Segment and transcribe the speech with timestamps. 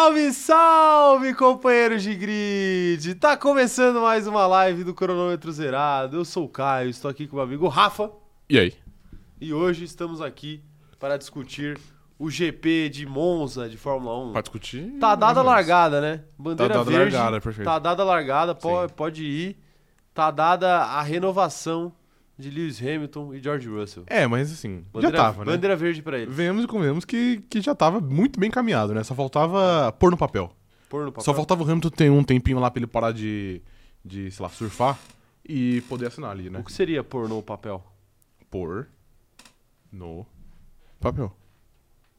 [0.00, 3.14] Salve, salve, companheiros de grid!
[3.16, 6.16] Tá começando mais uma live do Cronômetro Zerado.
[6.16, 8.10] Eu sou o Caio, estou aqui com o meu amigo Rafa
[8.48, 8.72] E aí?
[9.38, 10.64] e hoje estamos aqui
[10.98, 11.78] para discutir
[12.18, 14.32] o GP de Monza de Fórmula 1.
[14.32, 14.90] Pra discutir?
[14.98, 16.24] Tá dada a largada, né?
[16.38, 17.14] Bandeira Tá dada verde.
[17.14, 17.66] largada, perfeito.
[17.66, 18.94] Tá dada a largada, po- Sim.
[18.96, 19.58] pode ir.
[20.14, 21.92] Tá dada a renovação
[22.40, 24.04] de Lewis Hamilton e George Russell.
[24.06, 25.52] É, mas assim, Bandeira, já tava, né?
[25.52, 26.30] Bandeira verde pra ele.
[26.30, 29.04] Venhamos e convenhamos que, que já tava muito bem caminhado, né?
[29.04, 30.50] Só faltava pôr no papel.
[30.88, 31.24] Pôr no papel.
[31.24, 33.62] Só faltava o Hamilton ter um tempinho lá pra ele parar de,
[34.04, 34.98] de, sei lá, surfar
[35.48, 36.58] e poder assinar ali, né?
[36.58, 37.84] O que seria pôr no papel?
[38.50, 38.88] Pôr
[39.92, 40.26] no
[40.98, 41.32] papel.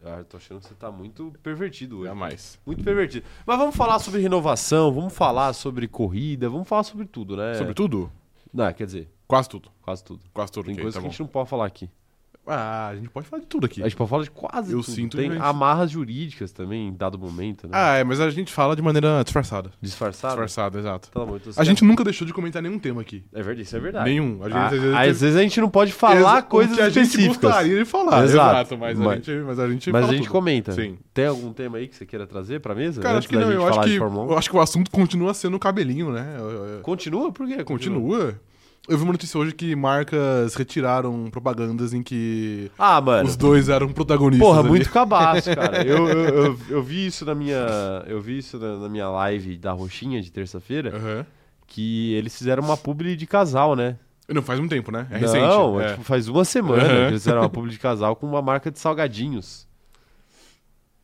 [0.04, 2.08] Ah, eu tô achando que você tá muito pervertido hoje.
[2.08, 2.60] Jamais.
[2.66, 3.26] Muito pervertido.
[3.46, 7.54] Mas vamos falar sobre renovação, vamos falar sobre corrida, vamos falar sobre tudo, né?
[7.54, 8.12] Sobre tudo?
[8.54, 9.70] Não, quer dizer, Quase tudo.
[9.82, 10.20] quase tudo.
[10.34, 11.08] Quase tudo, Tem ok, coisas tá que bom.
[11.08, 11.90] a gente não pode falar aqui.
[12.46, 13.82] Ah, a gente pode falar de tudo aqui.
[13.82, 14.92] A gente pode falar de quase Eu tudo.
[14.96, 17.72] sinto Tem amarras jurídicas também, em dado momento, né?
[17.72, 19.70] Ah, é, mas a gente fala de maneira disfarçada.
[19.80, 20.34] Disfarçado?
[20.34, 21.12] Disfarçada, exato.
[21.12, 21.60] Pelo amor de Deus.
[21.60, 23.24] A gente nunca deixou de comentar nenhum tema aqui.
[23.32, 24.10] É verdade, isso é verdade.
[24.10, 24.40] Nenhum.
[24.44, 26.76] A gente, Ah, às vezes, às vezes a gente não pode falar Exa- coisas o
[26.78, 27.38] que a gente específicas.
[27.38, 28.24] gostaria de falar.
[28.24, 28.50] Exato.
[28.56, 30.32] Exato, mas, a Mas- gente, mas a gente Mas a fala gente tudo.
[30.34, 30.72] comenta.
[30.72, 30.98] Sim.
[31.14, 33.00] Tem algum tema aí que você queira trazer pra mesa?
[33.02, 33.48] Cara, antes acho que da não.
[33.52, 34.32] gente Eu acho falar que, de Fórmula 1?
[34.32, 36.36] eu acho que o assunto continua sendo o cabelinho, né?
[36.40, 37.32] Eu- eu- Continua?
[37.32, 37.64] Por quê?
[37.64, 38.36] Continua.
[38.90, 43.30] Eu vi uma notícia hoje que marcas retiraram propagandas em que Ah, mano.
[43.30, 44.46] os dois eram protagonistas.
[44.48, 44.70] Porra, ali.
[44.70, 45.86] muito cabaço, cara.
[45.86, 48.04] Eu, eu, eu, eu vi isso na minha.
[48.08, 50.96] Eu vi isso na, na minha live da Roxinha de terça-feira.
[50.96, 51.26] Aham.
[51.68, 53.98] Que eles fizeram uma publi de casal, né?
[54.28, 55.08] Não faz um tempo, né?
[55.12, 55.42] É recente.
[55.42, 55.92] Não, é.
[55.92, 56.90] tipo, faz uma semana Aham.
[56.90, 59.68] que eles fizeram uma publi de casal com uma marca de salgadinhos.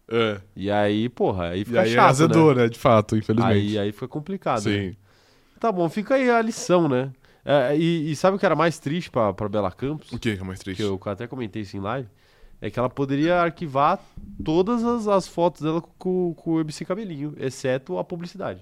[0.09, 0.39] É.
[0.55, 2.09] E aí, porra, aí E fica aí chato.
[2.09, 2.63] azedou, né?
[2.63, 2.69] né?
[2.69, 3.53] De fato, infelizmente.
[3.53, 4.65] Aí, aí fica complicado.
[4.65, 4.89] né?
[4.89, 4.95] Sim.
[5.59, 7.11] Tá bom, fica aí a lição, né?
[7.49, 10.11] É, e, e sabe o que era mais triste pra, pra Bela Campos?
[10.11, 10.77] O que que é mais triste?
[10.79, 12.09] que eu até comentei isso em live,
[12.61, 13.99] é que ela poderia arquivar
[14.43, 18.59] todas as, as fotos dela com, com o MC Cabelinho, exceto a publicidade.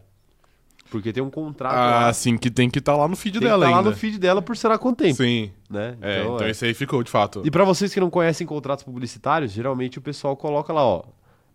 [0.91, 3.41] Porque tem um contrato lá, Ah, sim, que tem que estar lá no feed tem
[3.41, 3.89] que dela tá lá ainda.
[3.89, 5.51] no feed dela por será quanto tempo, Sim.
[5.67, 5.97] né?
[5.99, 6.51] É, então, é.
[6.51, 7.41] esse aí ficou, de fato.
[7.43, 11.05] E pra vocês que não conhecem contratos publicitários, geralmente o pessoal coloca lá, ó,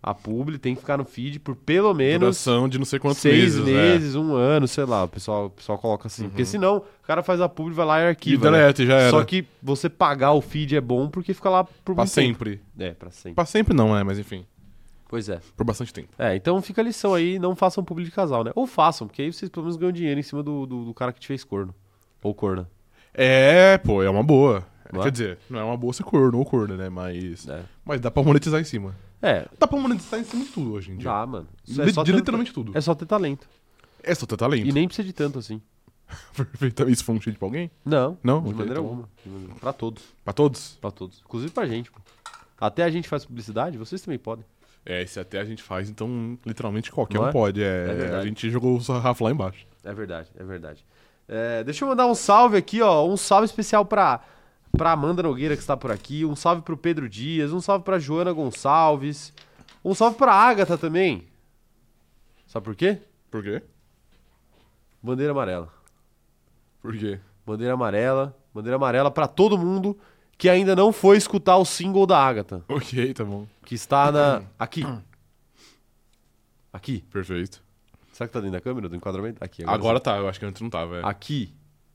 [0.03, 3.19] a publi tem que ficar no feed por pelo menos Duração de não sei quantos
[3.19, 3.65] seis meses.
[3.65, 6.29] meses, um ano, sei lá, o pessoal, o pessoal coloca assim.
[6.29, 8.05] Porque senão o cara faz a publi, vai lá e É.
[8.05, 8.51] E arquiva.
[8.51, 8.59] né?
[8.59, 9.11] delete, já era.
[9.11, 12.29] Só que você pagar o feed é bom porque fica lá por Pra muito tempo.
[12.39, 12.61] sempre.
[12.79, 13.35] É, pra sempre.
[13.35, 14.47] Pra sempre não, é, mas enfim.
[15.09, 15.41] Pois é.
[15.57, 16.09] Por bastante tempo.
[16.19, 18.53] É, então fica a lição aí, não façam publi de casal, né?
[18.55, 21.13] Ou façam, porque aí vocês pelo menos ganham dinheiro em cima do, do, do cara
[21.13, 21.75] que te fez corno.
[22.23, 22.69] Ou corna.
[23.13, 24.65] É, pô, é uma boa.
[24.93, 25.05] Não é?
[25.05, 26.89] Quer dizer, não é uma boa ser corno ou corno, né?
[26.89, 27.47] Mas.
[27.49, 27.61] É.
[27.85, 28.95] Mas dá pra monetizar em cima.
[29.23, 31.11] É, Dá pra monetizar em cima de tudo hoje em dia.
[31.11, 31.47] dá, mano.
[31.67, 32.77] Isso é, só de ter, literalmente tudo.
[32.77, 33.47] é só ter talento.
[34.03, 34.67] É só ter talento.
[34.67, 35.61] E nem precisa de tanto assim.
[36.35, 36.95] Perfeitamente.
[36.95, 37.71] Isso foi um cheat pra alguém?
[37.85, 38.41] Não, Não?
[38.43, 39.09] de Ok, maneira então- alguma.
[39.25, 40.03] De maneira- Pra todos.
[40.25, 40.79] Pra todos?
[40.81, 41.21] Pra todos.
[41.25, 42.01] Inclusive pra gente, pô.
[42.61, 44.45] Até a gente faz publicidade, vocês também podem.
[44.85, 47.33] É, se até a gente faz, então literalmente qualquer Não um é?
[47.33, 47.63] pode.
[47.63, 48.17] É É, verdade.
[48.17, 49.67] a gente jogou o sarrafo lá embaixo.
[49.85, 50.85] É verdade, é verdade.
[51.29, 53.07] É, deixa eu mandar um salve aqui, ó.
[53.07, 54.21] Um salve especial pra,
[54.77, 56.25] pra Amanda Nogueira, que está por aqui.
[56.25, 57.53] Um salve pro Pedro Dias.
[57.53, 59.33] Um salve pra Joana Gonçalves.
[59.85, 61.27] Um salve pra Agatha também.
[62.47, 62.99] Sabe por quê?
[63.31, 63.63] Por quê?
[65.03, 65.69] Bandeira amarela.
[66.83, 67.19] Por quê?
[67.47, 68.37] Bandeira amarela.
[68.53, 69.97] Bandeira amarela pra todo mundo
[70.37, 72.65] que ainda não foi escutar o single da Agatha.
[72.67, 73.47] Ok, tá bom.
[73.65, 74.43] Que está na.
[74.59, 74.85] Aqui.
[76.73, 77.05] Aqui.
[77.13, 77.63] Perfeito.
[78.13, 79.43] Será que tá dentro da câmera, do enquadramento?
[79.43, 79.63] Aqui.
[79.67, 80.99] Agora, tá, eu acho que antes não tava.
[80.99, 81.03] É.
[81.05, 81.55] Aqui,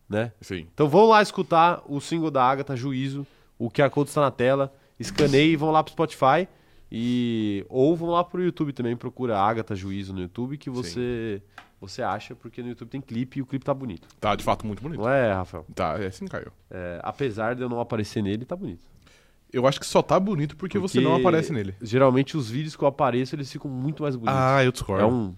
[0.10, 0.32] né?
[0.42, 0.68] Sim.
[0.74, 3.26] Então vão lá escutar o single da Agatha, Juízo.
[3.58, 4.74] O QR Code está na tela.
[5.00, 6.48] Escaneie e vão lá pro Spotify.
[6.92, 7.66] E...
[7.70, 8.96] Ou vão lá pro YouTube também.
[8.96, 11.42] Procura Agatha Juízo no YouTube que você,
[11.80, 14.08] você acha, porque no YouTube tem clipe e o clipe tá bonito.
[14.20, 15.00] Tá, de fato, muito bonito.
[15.00, 15.66] Não é, Rafael?
[15.74, 16.52] Tá, é sim, Caio.
[16.70, 18.84] É, apesar de eu não aparecer nele, tá bonito.
[19.52, 21.74] Eu acho que só tá bonito porque, você não aparece nele.
[21.82, 24.38] Geralmente os vídeos que eu apareço, eles ficam muito mais bonitos.
[24.38, 25.04] Ah, eu discordo.
[25.04, 25.34] é um...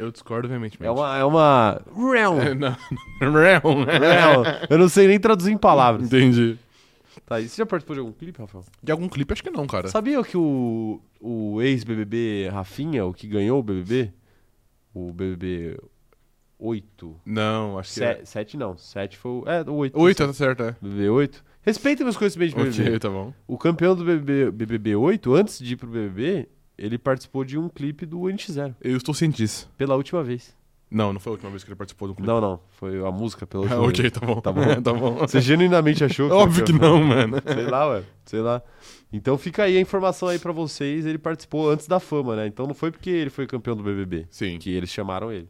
[0.00, 0.88] Eu discordo veementemente.
[0.88, 1.18] É uma...
[1.18, 1.82] É uma...
[2.16, 2.76] É, não.
[3.20, 3.84] Não.
[3.84, 6.06] Não, eu não sei nem traduzir em palavras.
[6.06, 6.58] Entendi.
[7.26, 8.64] Tá, e você já participou de algum clipe, Rafael?
[8.82, 9.88] De algum clipe, acho que não, cara.
[9.88, 14.10] Sabia que o, o ex-BBB Rafinha, o que ganhou o BBB,
[14.94, 15.78] o BBB
[16.58, 18.24] 8, Não, acho que é.
[18.24, 19.44] 7 não, 7 foi o...
[19.46, 20.00] É, o 8.
[20.00, 20.76] Oito, tá certo, é.
[20.80, 21.44] BBB 8.
[21.62, 22.88] Respeita meus conhecimentos de BBB.
[22.88, 23.34] Ok, tá bom.
[23.46, 26.48] O campeão do BBB, BBB 8, antes de ir pro BBB,
[26.80, 29.70] ele participou de um clipe do NX0, Eu estou ciente disso.
[29.76, 30.58] pela última vez.
[30.90, 32.26] Não, não foi a última vez que ele participou um clipe.
[32.26, 34.12] Não, não, foi a música pela Ah, última ok, vez.
[34.12, 34.40] tá bom.
[34.40, 34.62] Tá bom.
[34.82, 35.14] tá bom.
[35.18, 37.36] Você genuinamente achou que Óbvio que não, mano.
[37.46, 38.02] Sei lá, ué.
[38.24, 38.60] Sei lá.
[39.12, 41.06] Então fica aí a informação aí pra vocês.
[41.06, 42.48] Ele participou antes da fama, né?
[42.48, 44.58] Então não foi porque ele foi campeão do BBB Sim.
[44.58, 45.48] que eles chamaram ele.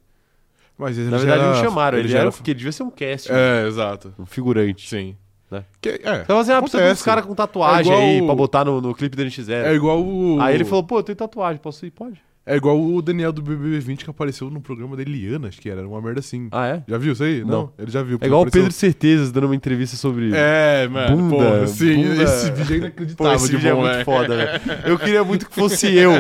[0.77, 1.99] Mas ele Na verdade, era- não chamaram.
[1.99, 4.13] Ele, já era porque ele devia ser um cast, É, exato.
[4.19, 4.89] um figurante.
[4.89, 5.17] Sim.
[5.51, 5.65] Né?
[5.81, 7.05] Que, é, Então assim, ah, precisa de uns acontece.
[7.05, 9.65] caras com tatuagem É aí o- pra botar no, no clipe do NX0.
[9.65, 10.39] É igual o...
[10.41, 11.91] Aí ele falou, pô, eu tenho tatuagem, posso ir?
[11.91, 12.21] Pode.
[12.47, 15.87] É igual o Daniel do BBB20 que apareceu no programa da Eliana, acho que era
[15.87, 16.49] uma merda assim.
[16.51, 16.83] Ah, é?
[16.89, 17.45] Já viu isso aí?
[17.45, 17.71] Não.
[17.79, 18.19] Ele já viu.
[18.21, 20.31] É igual o apareceu- Pedro Certezas dando uma entrevista sobre.
[20.35, 21.17] É, mano.
[21.17, 22.23] Bunda, porra, sim, bunda.
[22.25, 24.05] esse vídeo é Pô, inacreditável esse de vídeo é bom, muito né?
[24.05, 24.61] foda, velho.
[24.87, 26.13] Eu queria muito que fosse eu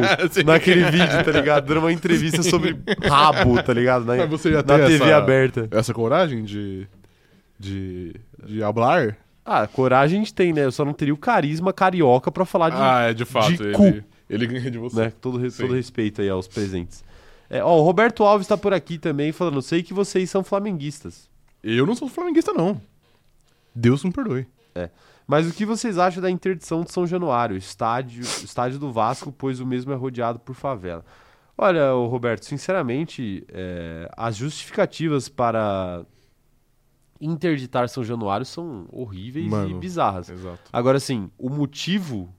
[0.44, 1.66] naquele vídeo, tá ligado?
[1.66, 4.04] Dando uma entrevista sobre rabo, tá ligado?
[4.04, 5.68] Na, Mas você já na tem TV essa, aberta.
[5.70, 6.86] essa coragem de.
[7.60, 8.14] De.
[8.46, 9.18] de hablar?
[9.44, 10.64] Ah, coragem a gente tem, né?
[10.64, 13.54] Eu só não teria o carisma carioca pra falar de, ah, é de fato.
[13.56, 14.04] de ele, cu.
[14.28, 14.96] ele ganha de você.
[14.96, 15.12] né?
[15.20, 17.04] Todo, todo respeito aí aos presentes.
[17.48, 21.28] É, ó, o Roberto Alves tá por aqui também falando, sei que vocês são flamenguistas.
[21.62, 22.80] Eu não sou flamenguista, não.
[23.74, 24.46] Deus me perdoe.
[25.26, 29.60] Mas o que vocês acham da interdição de São Januário, estádio, estádio do Vasco, pois
[29.60, 31.04] o mesmo é rodeado por favela?
[31.56, 36.04] Olha, Roberto, sinceramente, é, as justificativas para
[37.20, 39.78] interditar São Januário são horríveis e Mano.
[39.78, 40.28] bizarras.
[40.30, 40.58] Exato.
[40.72, 42.34] Agora, assim, o motivo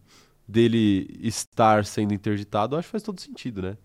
[0.47, 3.77] dele estar sendo interditado, acho que faz todo sentido, né?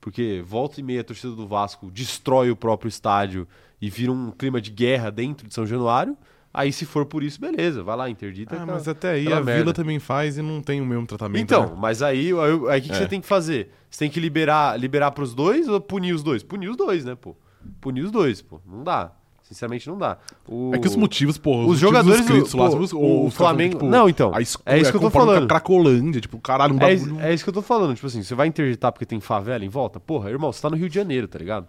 [0.00, 3.46] Porque volta e meia a torcida do Vasco destrói o próprio estádio
[3.80, 6.16] e vira um clima de guerra dentro de São Januário.
[6.54, 8.54] Aí, se for por isso, beleza, vai lá, interdita.
[8.54, 9.54] Ah, aquela- mas até aí a merda.
[9.62, 11.40] Vila também faz e não tem o mesmo tratamento.
[11.42, 11.76] Então, né?
[11.78, 12.98] mas aí, aí, aí o que, que É.
[12.98, 13.70] você tem que fazer?
[13.88, 16.42] Você tem que liberar, liberar pros dois ou punir os dois?
[16.42, 17.34] Punir os dois, né, pô?
[17.80, 18.60] Punir os dois, pô.
[18.66, 19.12] Não dá.
[19.52, 20.18] Sinceramente, não dá.
[20.48, 22.98] O- É que os motivos, porra, Os motivos jogadores do- escritos lá, pô, os- o
[22.98, 25.46] os caras Flamengo- falam, Não, então, esco- é isso que eu tô falando.
[25.46, 27.20] Cracolândia, tipo, caralho, um É, bagulho.
[27.20, 27.94] é isso que eu tô falando.
[27.94, 30.00] Tipo assim, você vai interditar porque tem favela em volta?
[30.00, 31.66] Porra, irmão, você tá no Rio de Janeiro, tá ligado?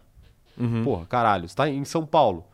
[0.58, 0.84] Uhum.
[0.84, 1.48] Porra, caralho.
[1.50, 2.46] Você tá em São Paulo.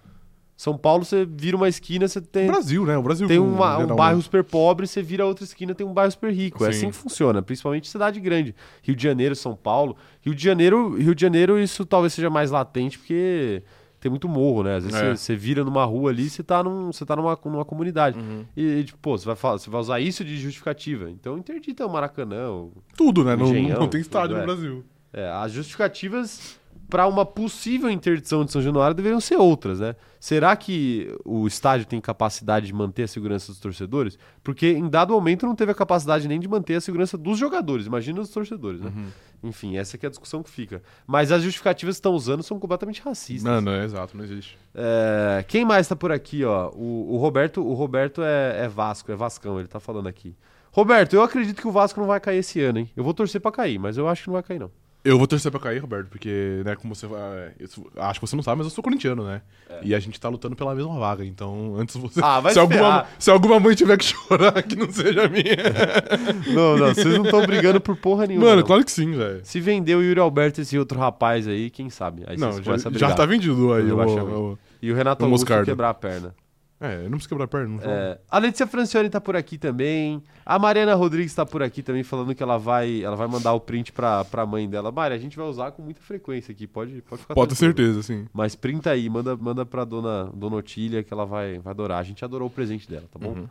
[0.56, 2.98] São Paulo, você vira uma esquina, você tem, Brasil, né?
[2.98, 3.30] O Brasil.
[3.30, 6.66] tem uma- um bairro super pobre, você vira outra esquina, tem um bairro super rico.
[6.66, 6.78] É Sim.
[6.78, 8.54] assim que funciona, principalmente cidade grande.
[8.84, 9.96] Rio de Janeiro, São Paulo.
[10.22, 13.64] Rio de Janeiro, Rio de Janeiro isso talvez seja mais latente porque
[14.00, 14.76] tem muito morro, né?
[14.78, 15.10] Às vezes É.
[15.10, 18.18] você, você vira numa rua ali, você tá, num, você tá numa, numa comunidade.
[18.18, 18.46] Uhum.
[18.56, 21.10] E, tipo, pô, você vai, falar, você vai usar isso de justificativa.
[21.10, 23.36] Então interdita o Maracanã, o Tudo, né?
[23.36, 24.46] Não, Engenhão, não tem estádio tudo, no é.
[24.46, 24.86] Brasil.
[25.12, 26.60] É, as justificativas
[26.90, 29.96] para uma possível interdição de São Januário deveriam ser outras, né?
[30.20, 34.18] Será que o estádio tem capacidade de manter a segurança dos torcedores?
[34.44, 37.86] Porque em dado momento não teve a capacidade nem de manter a segurança dos jogadores,
[37.86, 38.92] imagina os torcedores, né?
[39.42, 40.82] Enfim, essa que é a discussão que fica.
[41.08, 43.44] Mas as justificativas que estão usando são completamente racistas.
[43.44, 44.58] Não, não, é exato, não existe.
[44.76, 46.70] É, quem mais tá por aqui, ó?
[46.74, 50.36] O, o Roberto, o Roberto é, é Vasco, é Vascão, ele tá falando aqui.
[50.72, 52.90] Roberto, eu acredito que o Vasco não vai cair esse ano, hein?
[52.96, 54.72] Eu vou torcer pra cair, mas eu acho que não vai cair, não.
[55.04, 57.06] Eu vou torcer pra cair, Roberto, porque, né, como você.
[57.06, 59.42] é, isso- acho que você não sabe, mas eu sou corintiano, né?
[59.82, 61.24] E a gente tá lutando pela mesma vaga.
[61.24, 62.20] Então, antes você.
[62.20, 62.24] É.
[62.24, 65.30] Ah, vai se, se alguma, se alguma mãe tiver que chorar, que não seja a
[65.30, 65.46] minha.
[66.54, 68.48] Não, não, vocês não estão brigando por porra nenhuma.
[68.48, 68.68] Mano, não.
[68.68, 69.40] claro que sim, velho.
[69.44, 72.24] Se vender o Yuri Alberto e esse outro rapaz aí, quem sabe?
[72.28, 73.84] Aí Não, já, já tá vendido aí.
[73.84, 74.36] O, rebaixamento.
[74.38, 76.36] o- E o Renato Augusto quebrar a perna.
[76.82, 77.92] É, eu não preciso quebrar a perna, não.
[77.92, 80.24] É, a Letícia Francione tá por aqui também.
[80.46, 83.60] A Mariana Rodrigues tá por aqui também, falando que ela vai, ela vai mandar o
[83.60, 84.90] print pra, pra mãe dela.
[84.92, 88.02] Mari, a gente vai usar com muita frequência aqui, pode, pode ficar Pode ter certeza,
[88.02, 88.28] sim.
[88.34, 92.00] Mas printa aí, manda, manda pra dona, dona Otília que ela vai, vai adorar.
[92.00, 93.32] A gente adorou o presente dela, tá bom?
[93.32, 93.48] Uhum.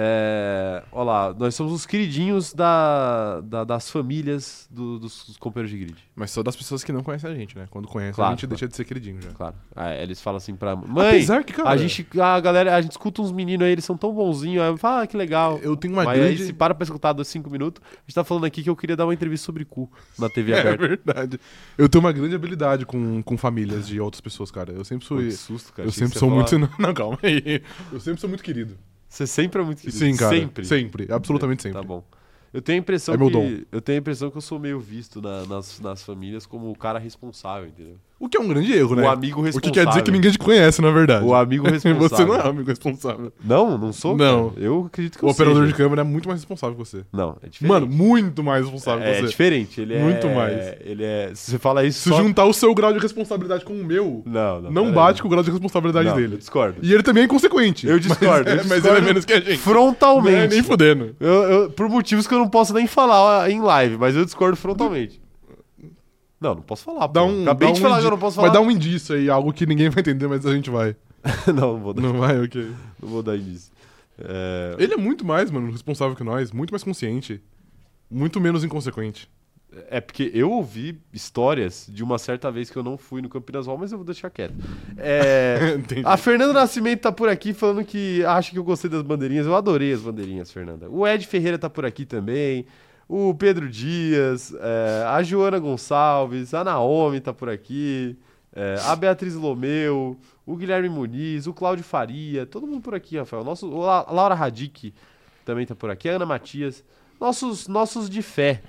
[0.00, 5.72] É, olha lá, nós somos os queridinhos da, da- das famílias do- dos, dos companheiros
[5.76, 5.98] de grid.
[6.14, 7.66] Mas só das pessoas que não conhecem a gente, né?
[7.68, 8.50] Quando conhece, Claro, a gente claro.
[8.50, 9.30] deixa de ser queridinho já.
[9.30, 9.56] Claro.
[9.74, 11.08] Ah, eles falam assim pra mãe.
[11.08, 13.96] Apesar que, cara, a gente, a galera, a gente escuta uns meninos aí, eles são
[13.96, 14.62] tão bonzinhos.
[14.62, 15.58] Aí fala, ah, que legal.
[15.62, 16.42] eu tenho uma Mas grande.
[16.42, 18.76] aí se para pra escutar dos cinco minutos, a gente tá falando aqui que eu
[18.76, 20.86] queria dar uma entrevista sobre cu na TV É aberta.
[20.88, 21.40] verdade.
[21.76, 24.72] Eu tenho uma grande habilidade com, com famílias de outras pessoas, cara.
[24.72, 25.24] Eu sempre Pô, sou.
[25.24, 25.88] que susto, cara.
[25.88, 26.50] eu sempre sou ia muito.
[26.50, 27.62] falar- Não, calma aí.
[27.92, 28.76] Eu sempre sou muito querido.
[29.08, 29.98] Você sempre é muito querido.
[29.98, 30.36] Sim, cara.
[30.36, 30.64] Sempre.
[30.64, 31.12] Sempre.
[31.12, 31.80] Absolutamente sempre.
[31.80, 32.04] Tá bom.
[32.52, 35.20] Eu tenho a impressão É que eu tenho a impressão que eu sou meio visto
[35.20, 37.96] na- nas, nas famílias como o cara responsável, entendeu?
[38.20, 39.02] O que é um grande erro, né?
[39.04, 39.72] O amigo O responsável.
[39.72, 41.24] que quer dizer que ninguém te conhece, na verdade.
[41.24, 42.08] O amigo responsável.
[42.08, 43.32] Você não é o amigo responsável.
[43.44, 44.16] Não, não sou?
[44.16, 44.50] Não.
[44.50, 44.60] cara.
[44.66, 45.68] Eu acredito que O eu operador seja.
[45.68, 47.04] de câmera é muito mais responsável que você.
[47.12, 47.68] Não, é diferente.
[47.72, 49.26] Mano, muito mais responsável é que você.
[49.28, 49.80] diferente.
[49.80, 50.74] Ele é Muito mais.
[50.84, 51.30] Ele é.
[51.32, 52.16] Se você fala isso Se só...
[52.20, 54.70] juntar o seu grau de responsabilidade com o meu, Não, não.
[54.72, 56.34] não bate com o grau de responsabilidade Não, dele.
[56.34, 56.78] Eu discordo.
[56.82, 57.86] E ele também é inconsequente.
[57.86, 58.46] Eu discordo.
[58.46, 59.46] Mas, eu é, mas discordo ele é menos que a gente.
[59.48, 60.54] Não é Frontalmente.
[60.54, 61.14] nem fudendo.
[61.20, 64.56] Eu- eu- por motivos que eu não posso nem falar em live, mas eu discordo
[64.56, 65.20] frontalmente.
[66.40, 67.06] Não, não posso falar.
[67.08, 67.26] Dá pô.
[67.26, 68.48] um, Acabei dá de um falar que eu não posso falar.
[68.48, 70.94] Mas dá um indício aí, algo que ninguém vai entender, mas a gente vai.
[71.46, 72.70] não, não vou dar, Não vai, ok.
[73.02, 73.72] não vou dar indício.
[74.18, 77.40] É, Ele é muito mais, mano, responsável que nós, muito mais consciente.
[78.10, 79.28] Muito menos inconsequente.
[79.90, 83.66] É porque eu ouvi histórias de uma certa vez que eu não fui no Campinas
[83.66, 84.54] Hall, mas eu vou deixar quieto.
[84.96, 89.44] É, a Fernanda Nascimento tá por aqui falando que acha que eu gostei das bandeirinhas.
[89.46, 90.88] Eu adorei as bandeirinhas, Fernanda.
[90.88, 92.64] O Ed Ferreira tá por aqui também.
[93.08, 98.16] O Pedro Dias, é, a Joana Gonçalves, a Naomi tá por aqui.
[98.54, 103.44] é, a Beatriz Lomeu, o Guilherme Muniz, o Cláudio Faria, todo mundo por aqui, Rafael.
[103.44, 104.92] Nosso, o La- Laura Radic
[105.44, 106.84] também tá por aqui, a Ana Matias.
[107.20, 108.62] Nossos, nossos de fé.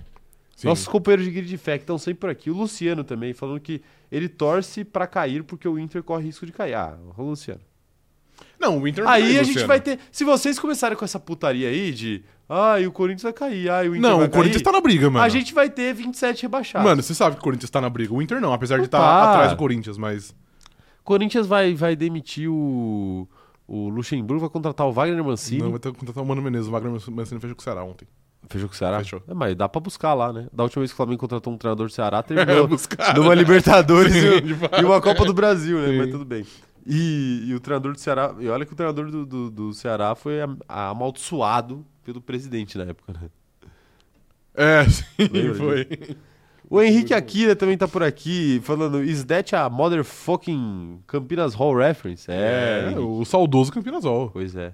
[0.55, 0.67] Sim.
[0.67, 2.49] Nossos companheiros de grid de fé que estão sempre por aqui.
[2.49, 3.81] O Luciano também, falando que
[4.11, 6.73] ele torce pra cair porque o Inter corre risco de cair.
[6.75, 7.61] Ah, o Luciano.
[8.59, 9.67] Não, o Inter não Aí caiu, a gente Luciano.
[9.67, 9.99] vai ter.
[10.11, 12.23] Se vocês começarem com essa putaria aí de.
[12.47, 13.67] Ah, e o Corinthians vai cair.
[13.67, 15.23] E o Inter Não, vai o Corinthians cair, tá na briga, mano.
[15.23, 16.87] A gente vai ter 27 rebaixados.
[16.87, 18.13] Mano, você sabe que o Corinthians tá na briga.
[18.13, 19.31] O Inter não, apesar de estar tá.
[19.31, 20.35] atrás do Corinthians, mas.
[21.03, 23.27] Corinthians vai, vai demitir o.
[23.67, 25.61] O Luxemburgo, vai contratar o Wagner Mancini.
[25.61, 26.67] Não, vai ter que contratar o Mano Menezes.
[26.67, 28.07] O Wagner Mancini fechou com o Ceará ontem.
[28.47, 28.97] Fechou com o Ceará?
[28.97, 29.21] Fechou.
[29.27, 30.47] É, mas dá pra buscar lá, né?
[30.51, 33.13] Da última vez que o Flamengo contratou um treinador do Ceará, É, terminou buscar.
[33.15, 34.81] numa Libertadores e, de fato.
[34.81, 35.87] e uma Copa do Brasil, né?
[35.89, 35.97] Sim.
[35.99, 36.43] Mas tudo bem.
[36.91, 38.33] E, e o treinador do Ceará.
[38.39, 42.85] E olha que o treinador do, do, do Ceará foi am- amaldiçoado pelo presidente na
[42.85, 43.29] época, né?
[44.55, 45.87] É, sim, Lembra foi.
[46.69, 52.25] O Henrique Akira também tá por aqui, falando: Is that a motherfucking Campinas Hall reference?
[52.31, 54.29] É, É, o saudoso Campinasol.
[54.31, 54.73] pois é.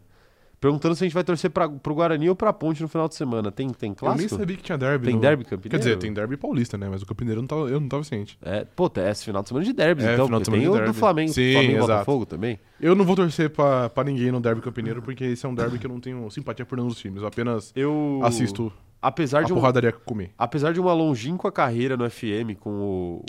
[0.66, 3.14] Perguntando se a gente vai torcer pra, pro Guarani ou pra Ponte no final de
[3.14, 3.52] semana.
[3.52, 4.36] Tem, tem Eu nem clássico?
[4.40, 5.06] sabia que tinha derby.
[5.06, 5.70] Tem no- derby campineiro?
[5.70, 6.90] Quer dizer, tem derby paulista, né?
[6.90, 8.38] Mas o campineiro não tava, eu não tava ciente.
[8.42, 10.26] É, pô, é esse final de semana de derbys, É, então.
[10.26, 11.00] final de porque tem semana de o do derby.
[11.00, 11.88] Flamengo, Sim, Flamengo exato.
[11.92, 12.60] Botafogo também.
[12.82, 15.78] Eu não vou torcer pra, pra ninguém no derby campineiro, porque esse é um derby
[15.78, 17.22] que eu não tenho simpatia por nenhum dos times.
[17.22, 20.32] Eu apenas Eu assisto apesar a de um, porradaria que comer.
[20.38, 23.26] apesar de uma longínqua carreira no FM com o,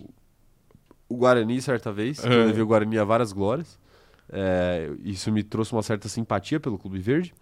[1.09, 2.45] o Guarani certa vez, que eu É.
[2.47, 3.79] levei o Guarani a várias glórias.
[4.33, 7.33] É, isso me trouxe uma certa simpatia pelo Clube Verde.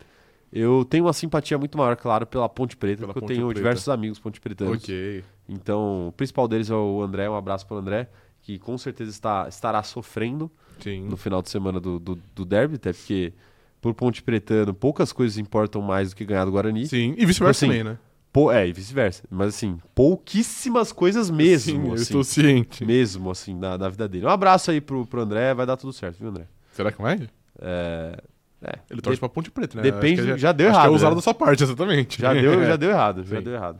[0.53, 3.49] Eu tenho uma simpatia muito maior, claro, pela Ponte Preta, Pela porque Ponte eu tenho
[3.49, 3.61] Preta.
[3.61, 4.83] diversos amigos ponte pretanos.
[4.85, 5.25] Ok.
[5.49, 8.09] Então, o principal deles é o André, um abraço pro André,
[8.41, 10.49] que com certeza está, estará sofrendo
[10.79, 11.07] Sim.
[11.09, 13.33] no final de semana do, do, do derby, até porque
[13.81, 16.87] por Ponte Pretano poucas coisas importam mais do que ganhar do Guarani.
[16.87, 17.99] Sim, e vice-versa Assim, também, né?
[18.33, 19.25] Pou- é, e vice-versa.
[19.29, 21.73] Mas assim, pouquíssimas coisas mesmo.
[21.83, 22.85] Sim, eu assim, estou ciente.
[22.85, 24.27] Mesmo, assim, na, na vida dele.
[24.27, 26.47] Um abraço aí pro, pro André, vai dar tudo certo, viu, André?
[26.75, 27.29] Será que vai?
[27.61, 28.19] É,
[28.63, 29.83] é, Ele torce de- pra Ponte Preta, né?
[29.83, 31.17] depende, é- já deu acho errado, que é usado né?
[31.17, 32.21] da sua parte, exatamente.
[32.21, 33.43] já, deu, já deu errado, já Sim.
[33.45, 33.79] deu errado.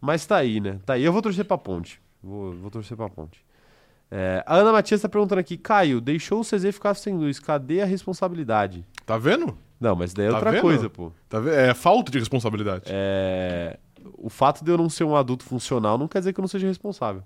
[0.00, 0.78] Mas tá aí, né?
[0.84, 1.04] Tá aí.
[1.04, 2.00] Eu vou torcer pra ponte.
[2.22, 3.44] Vou, vou torcer pra ponte.
[4.10, 7.80] É, a Ana Matias tá perguntando aqui, Caio, deixou o CZ ficar sem luz, cadê
[7.80, 8.84] a responsabilidade?
[9.06, 9.56] Tá vendo?
[9.80, 10.60] Não, mas daí é Tá outra vendo?
[10.60, 11.12] coisa, pô.
[11.28, 11.54] Tá vendo?
[11.54, 12.84] É falta de responsabilidade.
[12.88, 13.78] É,
[14.18, 16.48] o fato de eu não ser um adulto funcional não quer dizer que eu não
[16.48, 17.22] seja responsável.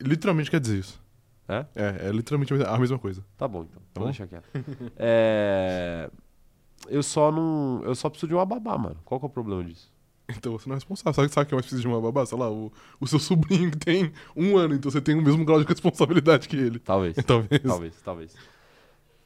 [0.00, 1.00] Literalmente quer dizer isso.
[1.48, 1.64] É?
[1.74, 3.24] É, é literalmente a mesma coisa.
[3.36, 3.80] Tá bom, então.
[3.92, 4.10] Tá vou bom?
[4.10, 4.48] deixar quieto.
[4.96, 6.10] É,
[6.88, 7.82] eu só não.
[7.84, 8.96] Eu só preciso de uma babá, mano.
[9.04, 9.92] Qual que é o problema disso?
[10.28, 11.14] Então você não é responsável.
[11.14, 12.26] Sabe, sabe que mais preciso de uma babá?
[12.26, 15.44] Sei lá, o, o seu sobrinho que tem um ano, então você tem o mesmo
[15.44, 16.78] grau de responsabilidade que ele.
[16.78, 17.16] Talvez.
[17.24, 17.62] Talvez.
[17.62, 18.34] talvez, talvez.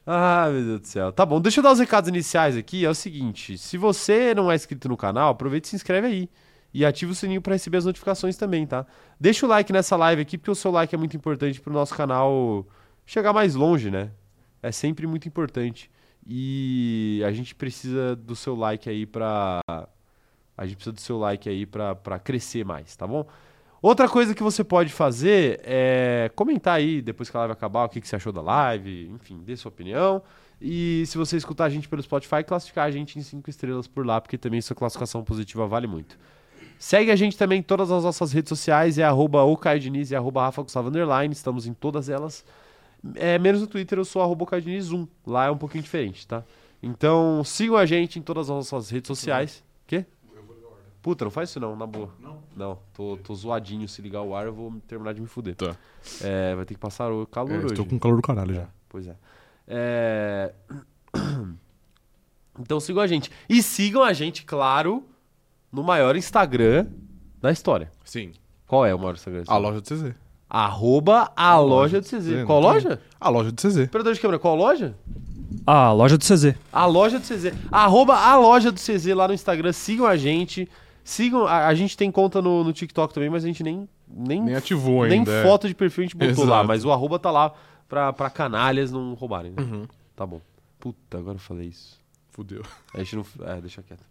[0.05, 1.11] Ah, meu Deus do céu.
[1.11, 2.85] Tá bom, deixa eu dar os recados iniciais aqui.
[2.85, 6.29] É o seguinte: se você não é inscrito no canal, aproveita e se inscreve aí.
[6.73, 8.85] E ativa o sininho pra receber as notificações também, tá?
[9.19, 11.93] Deixa o like nessa live aqui, porque o seu like é muito importante pro nosso
[11.93, 12.65] canal
[13.05, 14.11] chegar mais longe, né?
[14.63, 15.91] É sempre muito importante.
[16.25, 19.59] E a gente precisa do seu like aí pra.
[20.57, 23.27] A gente precisa do seu like aí pra crescer mais, tá bom?
[23.81, 27.89] Outra coisa que você pode fazer é comentar aí, depois que a live acabar, o
[27.89, 30.21] que, que você achou da live, enfim, dê sua opinião.
[30.61, 34.05] E se você escutar a gente pelo Spotify, classificar a gente em 5 estrelas por
[34.05, 36.15] lá, porque também sua classificação positiva vale muito.
[36.79, 40.11] Segue a gente também em todas as nossas redes sociais, é arroba o Caio Diniz
[40.11, 42.43] e arroba Rafa Gustavo Underline, estamos em todas elas.
[43.15, 46.27] É, menos no Twitter, eu sou arroba Caio Diniz 1, lá é um pouquinho diferente,
[46.27, 46.43] tá?
[46.81, 49.63] Então sigam a gente em todas as nossas redes sociais.
[49.85, 50.05] Quê?
[51.01, 52.09] Puta, não faz isso não, na boa.
[52.19, 52.43] Não?
[52.55, 53.87] Não, tô, tô zoadinho.
[53.89, 55.55] Se ligar o ar, eu vou terminar de me fuder.
[55.55, 55.75] Tá.
[56.21, 57.65] É, vai ter que passar o calor É, hoje.
[57.67, 58.67] estou com calor do caralho já.
[58.87, 59.15] Pois é.
[59.67, 60.53] É,
[62.59, 63.31] Então sigam a gente.
[63.49, 65.03] E sigam a gente, claro,
[65.71, 66.87] no maior Instagram
[67.41, 67.91] da história.
[68.03, 68.31] Sim.
[68.67, 69.43] Qual é o maior Instagram?
[69.47, 70.13] A loja do CZ.
[70.49, 72.43] Arroba a loja do CZ.
[72.45, 72.71] Qual tem?
[72.71, 73.01] loja?
[73.19, 73.85] A loja do CZ.
[73.85, 74.95] Operador de câmera, qual loja?
[75.65, 76.55] Ah, loja do CZ.
[76.71, 77.53] A loja do CZ.
[77.71, 79.71] Arroba a loja do CZ lá no Instagram.
[79.71, 80.67] Sigam a gente.
[81.03, 81.45] Sigam.
[81.47, 83.87] A, a gente tem conta no, no TikTok também, mas a gente nem.
[84.13, 85.31] Nem, Nem ativou nem ainda.
[85.31, 85.43] é.
[85.43, 86.57] foto de perfil a gente botou lá.
[86.57, 86.67] Exato.
[86.67, 87.53] Mas o arroba tá lá
[87.87, 89.51] pra, pra canalhas não roubarem.
[89.51, 89.63] Né?
[89.63, 89.85] Uhum.
[90.15, 90.41] Tá bom.
[90.79, 91.97] Puta, agora eu falei isso.
[92.31, 92.61] Fudeu.
[92.93, 93.25] A gente não.
[93.45, 94.03] É, deixa quieto.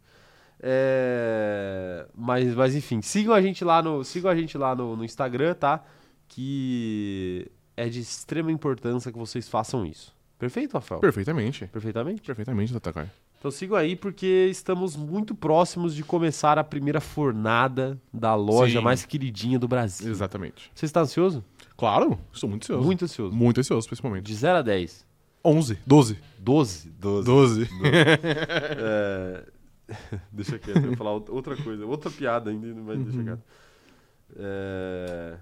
[0.63, 5.05] É, mas, mas enfim, sigam a gente lá no, sigam a gente lá no, no
[5.05, 5.83] Instagram, tá?
[6.29, 10.15] Que é de extrema importância que vocês façam isso.
[10.39, 11.01] Perfeito, Rafael?
[11.01, 11.67] Perfeitamente.
[11.67, 12.23] Perfeitamente?
[12.23, 13.11] Perfeitamente, Tatakai.
[13.39, 18.85] Então sigam aí porque estamos muito próximos de começar a primeira fornada da loja Sim.
[18.85, 20.11] mais queridinha do Brasil.
[20.11, 20.71] Exatamente.
[20.75, 21.43] Você está ansioso?
[21.75, 22.85] Claro, estou muito ansioso.
[22.85, 23.35] Muito ansioso.
[23.35, 24.25] Muito ansioso, principalmente.
[24.27, 25.07] De 0 a 10.
[25.43, 26.19] 11, 12.
[26.39, 26.91] 12?
[26.91, 27.25] 12.
[27.25, 27.69] 12.
[27.83, 29.60] É...
[30.33, 33.05] deixa quieto, eu vou falar out- outra coisa, outra piada ainda, mas Uhum.
[33.05, 33.43] deixa quieto.
[34.37, 35.37] É...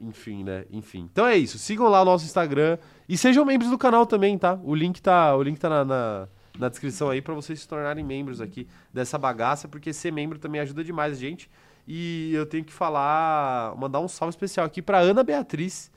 [0.00, 0.64] Enfim, né?
[0.70, 1.08] Enfim.
[1.10, 1.58] Então é isso.
[1.58, 4.58] Sigam lá o nosso Instagram e sejam membros do canal também, tá?
[4.62, 8.04] O link tá, o link tá na, na, na descrição aí pra vocês se tornarem
[8.04, 11.48] membros aqui dessa bagaça, porque ser membro também ajuda demais a gente.
[11.86, 15.90] E eu tenho que falar, mandar um salve especial aqui pra Ana Beatriz,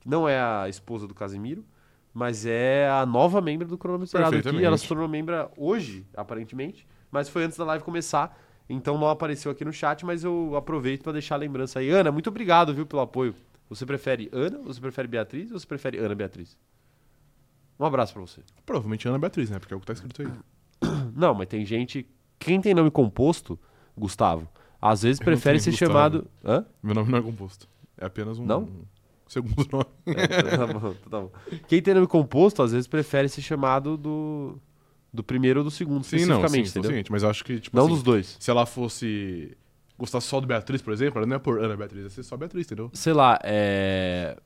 [0.00, 1.64] que não é a esposa do Casimiro,
[2.12, 4.64] mas é a nova membro do cronômetro zerado aqui.
[4.64, 8.38] Ela se tornou membra hoje, aparentemente, mas foi antes da live começar.
[8.68, 11.90] Então não apareceu aqui no chat, mas eu aproveito pra deixar a lembrança aí.
[11.90, 13.34] Ana, muito obrigado, viu, pelo apoio.
[13.68, 16.56] Você prefere Ana, você prefere Beatriz ou você prefere Ana Beatriz?
[17.78, 18.40] Um abraço pra você.
[18.64, 19.58] Provavelmente Ana Beatriz, né?
[19.58, 20.28] Porque é o que tá escrito aí.
[21.16, 22.06] Não, mas tem gente.
[22.38, 23.58] Quem tem nome composto,
[23.96, 24.48] Gustavo,
[24.80, 25.92] às vezes Eu prefere ser Gustavo.
[25.92, 26.30] chamado.
[26.44, 26.64] Hã?
[26.82, 27.68] Meu nome não é composto.
[27.96, 28.68] É apenas um, Não?
[29.32, 29.86] Segundo nome.
[30.06, 31.30] É, tá bom, tá bom.
[31.68, 34.58] Quem tem nome composto, às vezes prefere ser chamado do.
[35.14, 36.90] Do primeiro ou do segundo, Sim, não, sim, especificamente, entendeu?
[36.90, 37.12] ciente.
[37.12, 38.34] Mas eu acho que, tipo Não assim, dos dois.
[38.40, 39.54] se ela fosse
[39.98, 42.34] gostar só do Beatriz, por exemplo, ela não é por Ana Beatriz, ia ser só
[42.34, 42.90] Beatriz, entendeu?
[42.94, 44.38] Sei lá, é.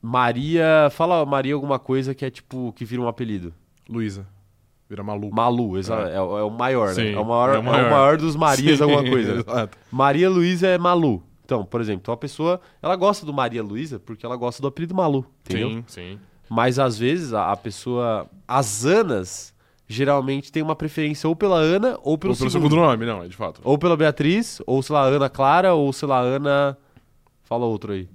[0.00, 0.88] Maria.
[0.92, 2.72] Fala Maria alguma coisa que é tipo.
[2.74, 3.54] que vira um apelido.
[3.88, 4.26] Luísa.
[4.88, 5.30] Vira Malu.
[5.32, 6.16] Malu, exa- É.
[6.16, 6.94] é, o- é o maior, né?
[6.94, 7.80] Sim, É o maior, é o maior.
[7.84, 9.34] é o maior dos Marias, Sim, alguma coisa.
[9.36, 9.40] né?
[9.48, 9.78] Exato.
[9.90, 11.22] Maria Luísa é Malu.
[11.44, 14.68] Então, por exemplo, então a pessoa, ela gosta do Maria Luísa porque ela gosta do
[14.68, 15.68] apelido Malu, entendeu?
[15.70, 16.20] Sim, sim.
[16.48, 19.52] Mas às vezes a, a pessoa, as Anas,
[19.88, 22.52] geralmente tem uma preferência ou pela Ana ou pelo, Ou pelo segundo.
[22.70, 23.60] segundo nome, não, é de fato.
[23.64, 26.76] Ou pela Beatriz, ou sei lá, Ana Clara, ou sei lá, Ana.
[27.42, 28.08] Fala outro aí.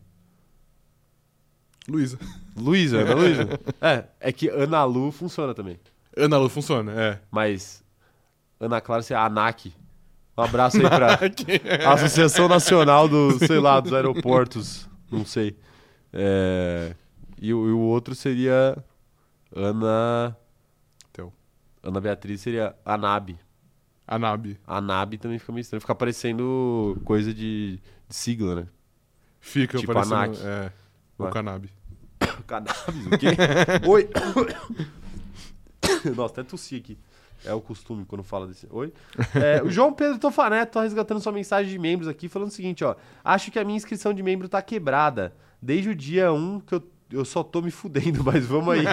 [1.88, 2.18] Luísa.
[2.56, 3.48] Luísa, Ana Luísa.
[3.82, 5.80] É, é que Ana Lu funciona também.
[6.16, 7.20] Ana Lu funciona, é.
[7.32, 7.84] Mas
[8.60, 9.72] Ana Clara seria ANAC.
[10.38, 11.20] Um abraço aí pra
[11.94, 14.88] Associação Nacional dos, sei lá, dos aeroportos.
[15.12, 15.58] Não sei.
[16.14, 16.94] É,
[17.42, 18.78] E, o, e o outro seria
[19.56, 20.38] Ana.
[21.12, 21.34] Teu.
[21.82, 23.38] Ana Beatriz seria ANAB.
[24.08, 24.60] Anabi.
[24.66, 25.82] ANAB também fica meio estranho.
[25.82, 28.68] Fica parecendo coisa de, de sigla, né?
[29.40, 30.16] Fica Tipo parecendo...
[30.16, 30.40] Anak.
[30.44, 30.72] É.
[31.18, 31.30] Vai.
[31.30, 31.72] O Cannabis.
[32.46, 33.28] Cannabis, o quê?
[33.88, 34.10] Oi!
[36.16, 36.98] Nossa, até tossi aqui.
[37.48, 38.68] É o costume quando fala desse.
[38.70, 38.92] Oi?
[39.36, 42.84] É, o João Pedro Tofaneto tá resgatando sua mensagem de membros aqui, falando o seguinte,
[42.84, 42.96] ó.
[43.24, 45.34] Acho que a minha inscrição de membro tá quebrada.
[45.62, 48.84] Desde o dia 1 que eu, eu só tô me fudendo, mas vamos aí.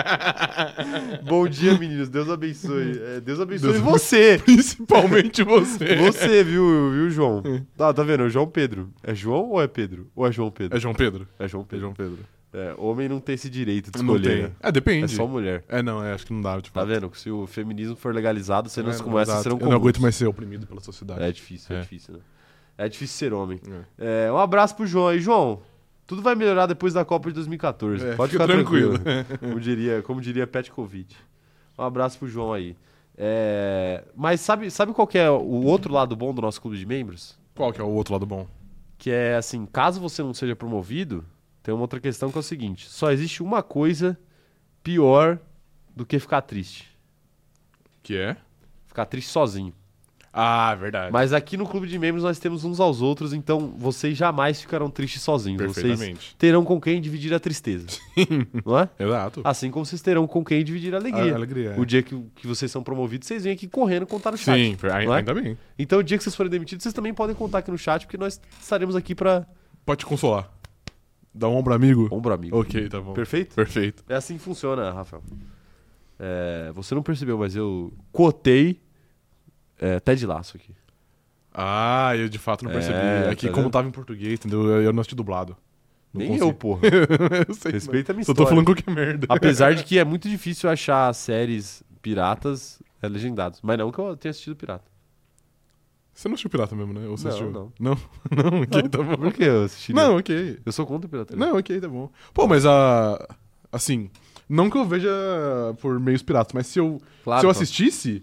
[1.26, 2.08] Bom dia, meninos.
[2.08, 3.00] Deus abençoe.
[3.16, 4.40] É, Deus abençoe Deus você.
[4.44, 5.96] Principalmente você.
[5.96, 7.42] Você, viu, viu, João?
[7.76, 8.22] Tá, tá vendo?
[8.22, 8.90] É o João Pedro.
[9.02, 10.10] É João ou é Pedro?
[10.14, 10.76] Ou é João Pedro?
[10.76, 11.28] É João Pedro.
[11.38, 11.80] É João É Pedro.
[11.80, 12.18] João Pedro.
[12.56, 14.44] É, homem não tem esse direito de Não escolher.
[14.44, 14.52] né?
[14.60, 15.06] É, depende.
[15.06, 15.64] É só mulher.
[15.68, 16.78] É, não, é, acho que não dá, tipo.
[16.78, 17.10] Tá vendo?
[17.16, 19.42] Se o feminismo for legalizado, cenas É, como essa exato.
[19.42, 19.70] serão Eu comuns.
[19.72, 21.20] não aguento mais ser oprimido pela sociedade.
[21.20, 21.82] É difícil, é, É.
[21.82, 22.20] difícil, né?
[22.78, 23.60] É difícil ser homem.
[23.98, 24.30] É.
[24.30, 25.18] Um abraço pro João aí.
[25.18, 25.62] João,
[26.06, 28.06] tudo vai melhorar depois da Copa de 2014.
[28.06, 28.98] É, Pode fica ficar tranquilo.
[29.00, 29.26] tranquilo.
[29.40, 31.16] como, diria, como diria Petkovic.
[31.76, 32.76] Um abraço pro João aí.
[34.14, 37.36] Mas sabe, sabe qual que é o outro lado bom do nosso clube de membros?
[37.54, 38.46] Qual que é o outro lado bom?
[38.98, 41.24] Que é assim, caso você não seja promovido,
[41.64, 44.16] tem uma outra questão que é o seguinte: só existe uma coisa
[44.82, 45.38] pior
[45.96, 46.86] do que ficar triste.
[48.02, 48.36] Que é?
[48.86, 49.72] Ficar triste sozinho.
[50.36, 51.12] Ah, verdade.
[51.12, 54.90] Mas aqui no clube de membros nós temos uns aos outros, então vocês jamais ficarão
[54.90, 55.62] tristes sozinhos.
[55.62, 56.34] Vocês Perfeitamente.
[56.36, 57.86] terão com quem dividir a tristeza.
[58.66, 58.88] não é?
[58.98, 59.40] Exato.
[59.44, 61.32] Assim como vocês terão com quem dividir a alegria.
[61.32, 61.80] A- alegria, é.
[61.80, 64.56] O dia que, que vocês são promovidos, vocês vêm aqui correndo contar no chat.
[64.56, 65.18] Sim, ai- não é?
[65.18, 65.56] ainda bem.
[65.78, 68.18] Então o dia que vocês forem demitidos, vocês também podem contar aqui no chat, porque
[68.18, 69.46] nós estaremos aqui pra
[69.86, 70.50] Pode te consolar.
[71.34, 72.08] Dá um ombro amigo.
[72.12, 72.58] ombro amigo.
[72.58, 73.12] Ok, tá bom.
[73.12, 73.54] Perfeito?
[73.56, 74.04] Perfeito.
[74.08, 75.22] É assim que funciona, Rafael.
[76.18, 78.80] É, você não percebeu, mas eu cotei
[79.80, 80.72] é, Ted Laço aqui.
[81.52, 82.98] Ah, eu de fato não É, percebi.
[82.98, 83.72] tá É que como vendo?
[83.72, 84.64] tava em português, entendeu?
[84.80, 85.56] Eu, não assisti dublado.
[86.12, 86.46] Não Nem consigo.
[86.50, 86.80] eu, porra.
[87.48, 88.36] eu sei, Respeita a minha Só história.
[88.36, 89.26] tô falando qualquer merda.
[89.28, 93.60] Apesar de que é muito difícil achar séries piratas é, legendadas.
[93.62, 94.84] Mas não que eu tenha assistido pirata.
[96.14, 97.06] Você não assistiu Pirata mesmo, né?
[97.08, 97.50] Ou você Não, assistiu?
[97.52, 97.72] não.
[97.80, 97.98] Não,
[98.52, 99.16] não, ok, tá bom.
[99.16, 99.92] Por que eu assisti?
[99.92, 100.60] Não, ok.
[100.64, 101.34] Eu sou contra o pirata.
[101.36, 102.08] Não, ok, tá bom.
[102.32, 103.26] Pô, mas a.
[103.72, 104.08] Assim,
[104.48, 105.10] não que eu veja
[105.80, 107.50] por meios piratas, mas se eu, Claro, se eu claro.
[107.50, 108.22] assistisse,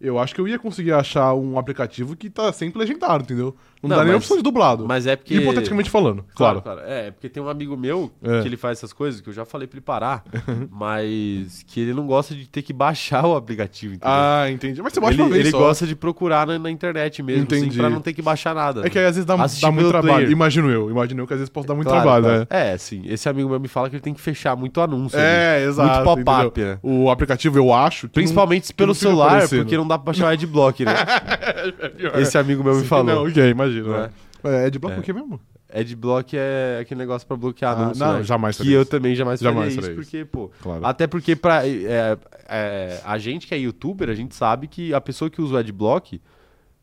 [0.00, 3.56] eu acho que eu ia conseguir achar um aplicativo que tá sempre legendado, enteu?
[3.82, 4.86] Não, Não, dá nem mas- opção de dublado.
[4.86, 5.34] Mas é porque.
[5.34, 6.80] Hipoteticamente falando, Claro, claro.
[6.80, 6.92] claro.
[6.92, 8.40] É, porque tem um amigo meu É.
[8.42, 10.22] que ele faz essas coisas, que eu já falei pra ele parar,
[10.70, 14.08] mas que ele não gosta de ter que baixar o aplicativo, entendeu?
[14.14, 14.80] Ah, entendi.
[14.82, 15.58] Mas você baixa ele uma vez ele só.
[15.58, 17.78] gosta de procurar na, na internet mesmo, assim, Entendi.
[17.78, 18.86] pra não ter que baixar nada.
[18.86, 20.14] É que aí às vezes dá, dá muito trabalho.
[20.14, 20.30] player.
[20.30, 20.90] Imagino eu.
[20.90, 22.46] Imagino eu que às vezes posso dar muito Claro, trabalho, né?
[22.50, 23.02] É, sim.
[23.06, 25.18] Esse amigo meu me fala que ele tem que fechar muito anúncio.
[25.18, 25.64] É, ali.
[25.66, 26.04] exato.
[26.08, 26.78] Muito pop-up, né?
[26.82, 28.08] O aplicativo eu acho.
[28.08, 30.92] Principalmente não- pelo celular, porque não dá pra baixar o adblock, né?
[31.82, 32.18] É pior.
[32.18, 33.04] Esse amigo meu me falou.
[33.06, 33.92] Não, ok, imagino.
[33.94, 34.10] Não né?
[34.62, 34.98] É, é de bloco É.
[35.00, 35.40] o quê mesmo?
[35.74, 38.22] Adblock é aquele negócio pra bloquear Ah, anúncio, não, né?
[38.24, 38.90] jamais Que eu isso.
[38.90, 40.10] também jamais, Jamais faria isso, isso.
[40.10, 40.50] porque, pô...
[40.60, 40.84] Claro.
[40.84, 45.00] Até porque pra, é, é, a gente que é youtuber, a gente sabe que a
[45.00, 46.20] pessoa que usa o adblock,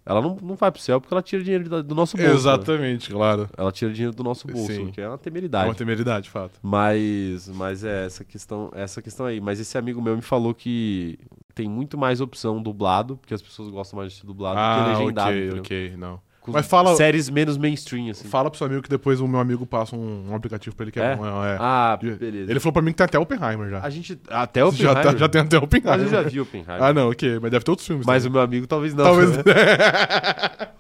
[0.04, 2.32] ela não, não vai pro céu porque ela tira dinheiro do nosso bolso.
[2.32, 2.36] né?
[2.36, 3.48] Exatamente, claro.
[3.56, 4.88] Ela tira dinheiro do nosso bolso, Sim.
[4.90, 5.68] que é uma É temeridade.
[5.70, 6.60] uma temeridade, de fato.
[6.64, 9.40] Mas, mas é essa questão, essa questão aí.
[9.40, 11.20] Mas esse amigo meu me falou que
[11.54, 14.90] tem muito mais opção dublado, porque as pessoas gostam mais de ser dublado do que
[14.96, 15.30] Ah, legendado.
[15.30, 15.60] ok, entendeu?
[15.62, 16.29] ok, não.
[16.42, 18.28] Com Mas fala- séries menos mainstream, assim.
[18.28, 20.92] Fala pro seu amigo que depois o meu amigo passa um, um aplicativo pra ele
[20.92, 21.16] que é, É?
[21.16, 21.26] bom.
[21.26, 21.58] É, é.
[21.60, 22.52] Ah, beleza.
[22.52, 23.82] Ele falou pra mim que tem até Oppenheimer já.
[23.84, 24.20] A gente.
[24.30, 25.98] Até o já, tá- já tem até Oppenheimer.
[26.00, 26.82] Mas eu já vi Oppenheimer.
[26.84, 27.40] Ah, não, ok.
[27.40, 28.06] Mas deve ter outros filmes.
[28.06, 28.34] Mas o também.
[28.34, 29.04] meu amigo talvez não.
[29.04, 29.30] Talvez.
[29.38, 29.44] né?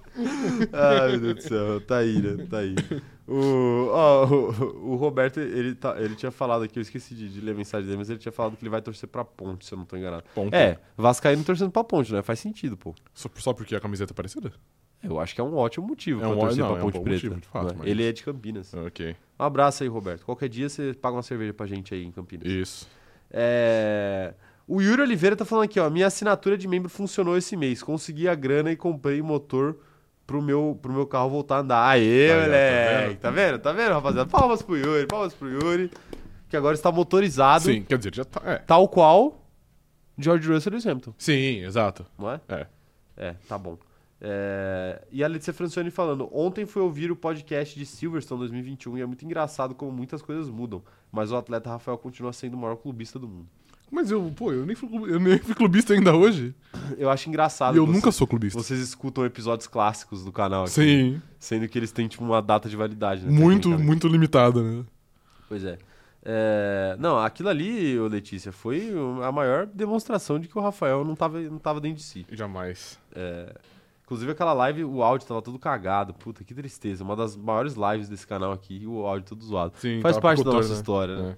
[0.74, 1.82] Ai, meu Deus do céu.
[1.82, 2.46] Tá aí, né?
[2.50, 2.76] Tá aí.
[3.28, 7.40] O, ó, o, o Roberto, ele, tá, ele tinha falado aqui, eu esqueci de, de
[7.42, 9.74] ler a mensagem dele, mas ele tinha falado que ele vai torcer pra ponte, se
[9.74, 10.24] eu não tô enganado.
[10.34, 10.54] Ponto.
[10.54, 12.22] É, Vascaíno torcendo pra ponte, né?
[12.24, 12.94] Faz sentido, pô.
[13.14, 14.52] Só, só porque a camiseta é parecida?
[15.02, 16.92] Eu acho que é um ótimo motivo É pra um torcer não, pra é um
[16.92, 17.16] Ponte Preta.
[17.28, 17.76] motivo, de fato, né?
[17.80, 18.74] mas- Ele é de Campinas.
[18.74, 19.16] Ok.
[19.40, 20.26] Um abraço aí, Roberto.
[20.26, 22.46] Qualquer dia você paga uma cerveja pra gente aí em Campinas.
[22.48, 22.88] Isso.
[23.32, 24.34] É...
[24.68, 25.90] O Yuri Oliveira tá falando aqui, ó.
[25.90, 27.82] Minha assinatura de membro funcionou esse mês.
[27.82, 29.78] Consegui a grana e comprei motor
[30.28, 31.88] pro meu, pro meu carro voltar a andar.
[31.90, 33.08] Aê, Aí, tá moleque.
[33.08, 33.20] vendo?
[33.20, 33.60] Tá vendo?
[33.60, 34.30] Tá vendo, rapaziada?
[34.30, 35.90] Palmas pro Yuri, palmas pro Yuri.
[36.50, 38.42] Que agora está motorizado, Sim, quer dizer, já tá.
[38.44, 38.56] É.
[38.58, 39.44] tal qual
[40.18, 42.06] George Russell e Hamilton, Sim, exato.
[42.18, 42.42] não é?
[42.50, 42.68] É.
[43.16, 43.78] É, tá bom.
[44.22, 49.02] É, E a Letícia Francione falando: Ontem fui ouvir o podcast de Silverstone 2021 e
[49.02, 50.82] é muito engraçado como muitas coisas mudam.
[51.12, 53.48] Mas o atleta Rafael continua sendo o maior clubista do mundo.
[53.92, 56.54] Mas eu, pô, eu nem fui, eu nem fui clubista ainda hoje.
[56.98, 57.74] Eu acho engraçado.
[57.76, 58.62] e eu que nunca sou clubista.
[58.62, 60.74] Vocês escutam episódios clássicos do canal aqui.
[60.74, 61.22] Sim.
[61.40, 63.26] Sendo que eles têm, tipo, uma data de validade.
[63.26, 64.86] né, Muito, muito limitada, né?
[65.48, 65.80] Pois é.
[66.24, 68.92] É, Não, aquilo ali, Letícia, foi
[69.24, 72.26] a maior demonstração de que o Rafael não tava, não tava dentro de si.
[72.32, 73.00] Jamais.
[73.16, 73.56] É,
[74.10, 76.16] Inclusive, aquela live, o áudio tava todo cagado.
[76.16, 77.04] Puta, que tristeza.
[77.04, 79.74] Uma das maiores lives desse canal aqui, o áudio todo zoado.
[79.78, 80.74] Sim, Faz parte da nossa né?
[80.74, 81.38] história, né?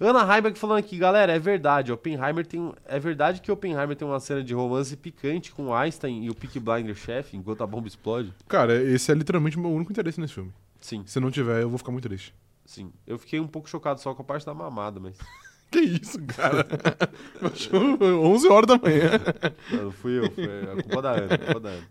[0.00, 0.04] É.
[0.06, 2.74] Ana Heimberg falando aqui, galera, é verdade, Oppenheimer tem.
[2.84, 6.60] É verdade que Oppenheimer tem uma cena de romance picante com Einstein e o Peaky
[6.60, 8.34] Blinder chefe enquanto a bomba explode?
[8.46, 10.52] Cara, esse é literalmente o meu único interesse nesse filme.
[10.80, 12.34] Sim, Se não tiver, eu vou ficar muito triste.
[12.66, 12.92] sim.
[13.06, 15.16] Eu fiquei um pouco chocado só com a parte da mamada, mas.
[15.70, 16.64] Que isso, cara?
[17.42, 19.10] Achou 11 horas da manhã.
[19.72, 21.88] Não, fui eu, foi a culpa da Ana, a culpa da Ana.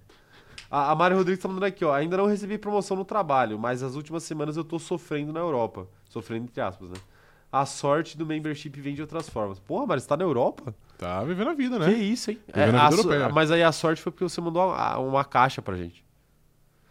[0.76, 1.94] A, a Mari Rodrigues tá mandando aqui, ó.
[1.94, 5.88] Ainda não recebi promoção no trabalho, mas as últimas semanas eu tô sofrendo na Europa.
[6.10, 6.96] Sofrendo entre aspas, né?
[7.52, 9.60] A sorte do membership vem de outras formas.
[9.60, 10.74] Porra, Mari, você tá na Europa?
[10.98, 11.94] Tá vivendo a vida, Que né?
[11.94, 12.40] isso, hein?
[12.48, 13.30] Vivendo a vida europeia.
[13.30, 16.04] Mas aí a sorte foi porque você mandou uma, uma caixa pra gente.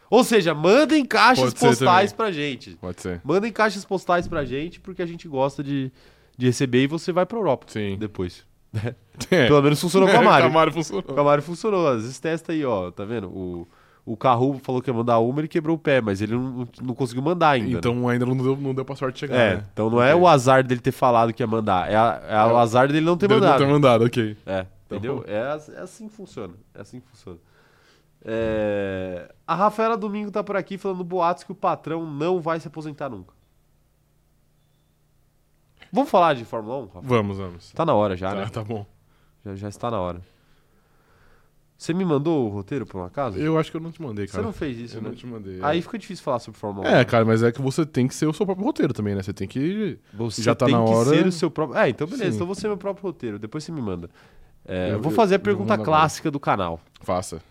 [0.08, 2.16] Ou seja, mandem caixas Pode ser postais também.
[2.16, 2.76] pra gente.
[2.76, 3.20] Pode ser.
[3.24, 5.90] Mandem caixas postais pra gente, porque a gente gosta de,
[6.38, 7.96] de receber e você vai pra Europa Sim.
[7.98, 8.46] depois.
[9.30, 9.46] É.
[9.46, 10.42] Pelo menos funcionou com a Mari.
[10.44, 11.04] Com a Mari funcionou.
[11.06, 13.28] O Camaro funcionou, às vezes testa aí, ó, tá vendo?
[13.28, 13.68] O,
[14.04, 16.94] o Carru falou que ia mandar uma, ele quebrou o pé, mas ele não, não
[16.94, 17.68] conseguiu mandar ainda.
[17.70, 17.74] né?
[17.78, 19.64] Então ainda não deu, não deu pra sorte chegar, é, né?
[19.72, 20.22] então não é Ok.
[20.22, 22.62] o azar dele ter falado que ia mandar, é, a- é o É.
[22.62, 23.60] azar dele não ter Deu- mandado.
[23.60, 24.36] Não ter mandado, ok.
[24.46, 25.22] É, entendeu?
[25.28, 26.54] É, é assim que funciona.
[26.74, 27.38] É assim que funciona.
[28.24, 32.68] É, A Rafaela Domingo tá por aqui falando boatos que o patrão não vai se
[32.68, 33.34] aposentar nunca.
[35.92, 37.00] Vamos falar de Fórmula 1, Rafa?
[37.02, 37.72] Vamos, vamos.
[37.72, 38.46] Tá na hora já, Tá, né?
[38.48, 38.86] tá bom.
[39.44, 40.22] Já, já está na hora.
[41.76, 43.36] Você me mandou o roteiro por um acaso?
[43.38, 44.44] Eu acho que eu não te mandei, Você cara.
[44.44, 45.08] não fez isso, eu né?
[45.08, 45.58] não te mandei.
[45.60, 45.64] é.
[45.64, 46.90] Aí fica difícil falar sobre Fórmula 1.
[46.90, 49.22] É, cara, mas é que você tem que ser o seu próprio roteiro também, né?
[49.22, 49.98] Você tem que.
[50.14, 51.08] Você já tá tem na que hora.
[51.10, 51.76] ser o seu próprio.
[51.78, 52.36] É, então beleza, Sim.
[52.36, 53.36] então você é meu próprio roteiro.
[53.38, 54.08] Depois você me manda.
[54.64, 56.80] É, Eu- vou fazer a vou pergunta clássica do canal.
[57.00, 57.42] Faça.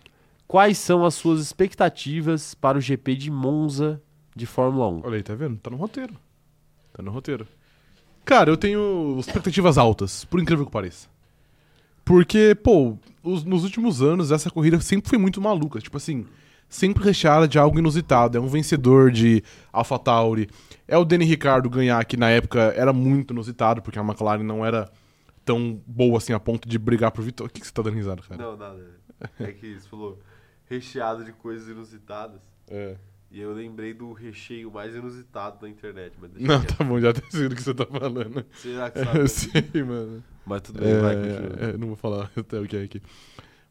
[0.47, 4.01] Quais são as suas expectativas para o GP de Monza
[4.33, 5.01] de Fórmula 1?
[5.03, 5.57] Olha aí, tá vendo?
[5.57, 6.15] Tá no roteiro.
[6.93, 7.45] Tá no roteiro.
[8.25, 11.07] Cara, eu tenho expectativas altas, por incrível que pareça.
[12.05, 15.79] Porque, pô, os- nos últimos anos essa corrida sempre foi muito maluca.
[15.79, 16.25] Tipo assim,
[16.69, 18.37] sempre recheada de algo inusitado.
[18.37, 20.49] É um vencedor de AlphaTauri.
[20.87, 24.65] É o Danny Ricardo ganhar, que na época era muito inusitado, porque a McLaren não
[24.65, 24.89] era
[25.45, 27.49] tão boa assim a ponto de brigar por vitória.
[27.49, 28.41] O que, que você tá dando risada, cara?
[28.41, 28.79] Não, nada.
[29.39, 30.19] É que você falou
[30.69, 32.41] recheado de coisas inusitadas.
[32.69, 32.95] É.
[33.31, 36.13] E eu lembrei do recheio mais inusitado da internet.
[36.21, 36.77] Mas Não, quieto.
[36.77, 38.45] tá bom, já tá sei do que você tá falando.
[38.55, 39.27] Será que sabe?
[39.29, 40.21] sei, mano.
[40.45, 41.69] Mas tudo bem, vai, É, continua.
[41.69, 43.01] é, não vou falar até o que é aqui.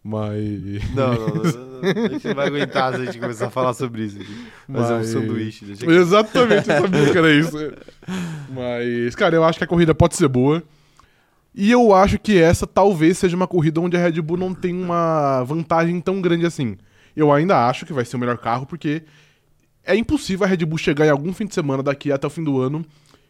[0.03, 0.95] Mas.
[0.95, 1.43] Não, não, não,
[1.83, 2.05] não.
[2.05, 4.47] A gente não vai aguentar se a gente começar a falar sobre isso aqui.
[4.67, 5.67] Mas é um sanduíche.
[5.67, 5.93] Deixa que...
[5.93, 7.57] Exatamente, eu sabia que era isso.
[8.49, 10.63] Mas, cara, eu acho que a corrida pode ser boa.
[11.55, 14.73] E eu acho que essa talvez seja uma corrida onde a Red Bull não tem
[14.75, 16.79] uma vantagem tão grande assim.
[17.15, 19.03] Eu ainda acho que vai ser o melhor carro, porque
[19.85, 22.45] é impossível a Red Bull chegar em algum fim de semana daqui até o fim
[22.45, 22.85] do ano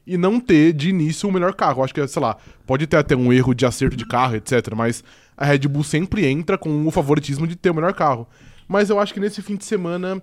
[0.07, 1.83] e não ter de início o melhor carro.
[1.83, 2.37] Acho que, sei lá,
[2.67, 4.75] pode ter até um erro de acerto de carro, etc.
[4.75, 5.05] Mas
[5.37, 8.27] a Red Bull sempre entra com o favoritismo de ter o melhor carro.
[8.67, 10.23] Mas eu acho que nesse fim de semana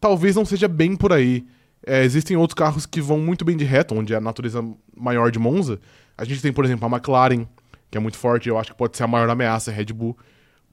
[0.00, 1.44] talvez não seja bem por aí.
[1.86, 4.64] É, existem outros carros que vão muito bem de reto, onde é a natureza
[4.96, 5.78] maior de Monza.
[6.16, 7.46] A gente tem, por exemplo, a McLaren,
[7.90, 10.16] que é muito forte, eu acho que pode ser a maior ameaça, a Red Bull.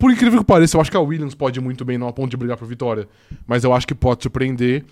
[0.03, 2.11] Por incrível que pareça, eu acho que a Williams pode ir muito bem, não a
[2.11, 3.07] ponto de brigar por vitória.
[3.47, 4.83] Mas eu acho que pode surpreender.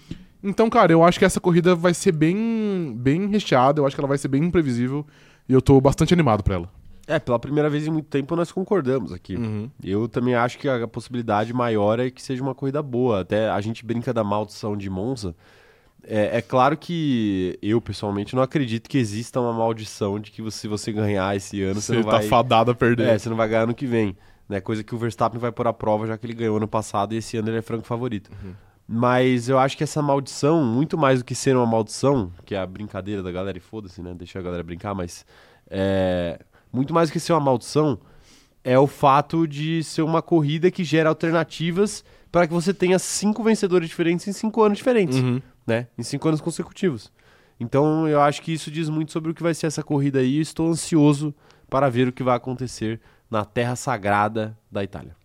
[0.42, 4.00] Então, cara, eu acho que essa corrida vai ser bem, bem recheada, eu acho que
[4.00, 5.06] ela vai ser bem imprevisível.
[5.50, 6.70] E eu tô bastante animado pra ela.
[7.06, 9.36] É, pela primeira vez em muito tempo nós concordamos aqui.
[9.36, 9.70] Uhum.
[9.84, 13.20] Eu também acho que a possibilidade maior é que seja uma corrida boa.
[13.20, 15.36] Até a gente brinca da maldição de Monza.
[16.08, 20.60] É, é claro que eu, pessoalmente, não acredito que exista uma maldição de que você-
[20.60, 22.28] se você ganhar esse ano, você, Você não tá vai...
[22.28, 23.10] fadado a perder.
[23.10, 24.16] É, você não vai ganhar ano que vem.
[24.52, 24.60] Né?
[24.60, 27.18] Coisa que o Verstappen vai pôr à prova, já que ele ganhou ano passado e
[27.18, 28.30] esse ano ele é franco favorito.
[28.44, 28.54] Uhum.
[28.86, 32.60] Mas eu acho que essa maldição, muito mais do que ser uma maldição, que é
[32.60, 34.14] a brincadeira da galera e foda-se, né?
[34.14, 35.26] Deixa a galera brincar, mas
[35.70, 36.38] é,
[36.74, 37.98] muito mais do que ser uma maldição
[38.62, 43.42] é o fato de ser uma corrida que gera alternativas para que você tenha cinco
[43.44, 45.42] vencedores diferentes em cinco anos diferentes Uhum.
[45.66, 45.88] né?
[45.98, 47.10] Em cinco anos consecutivos.
[47.58, 50.38] Então eu acho que isso diz muito sobre o que vai ser essa corrida aí.
[50.40, 51.34] e Estou ansioso
[51.70, 53.00] para ver o que vai acontecer
[53.32, 55.16] na terra sagrada da Itália.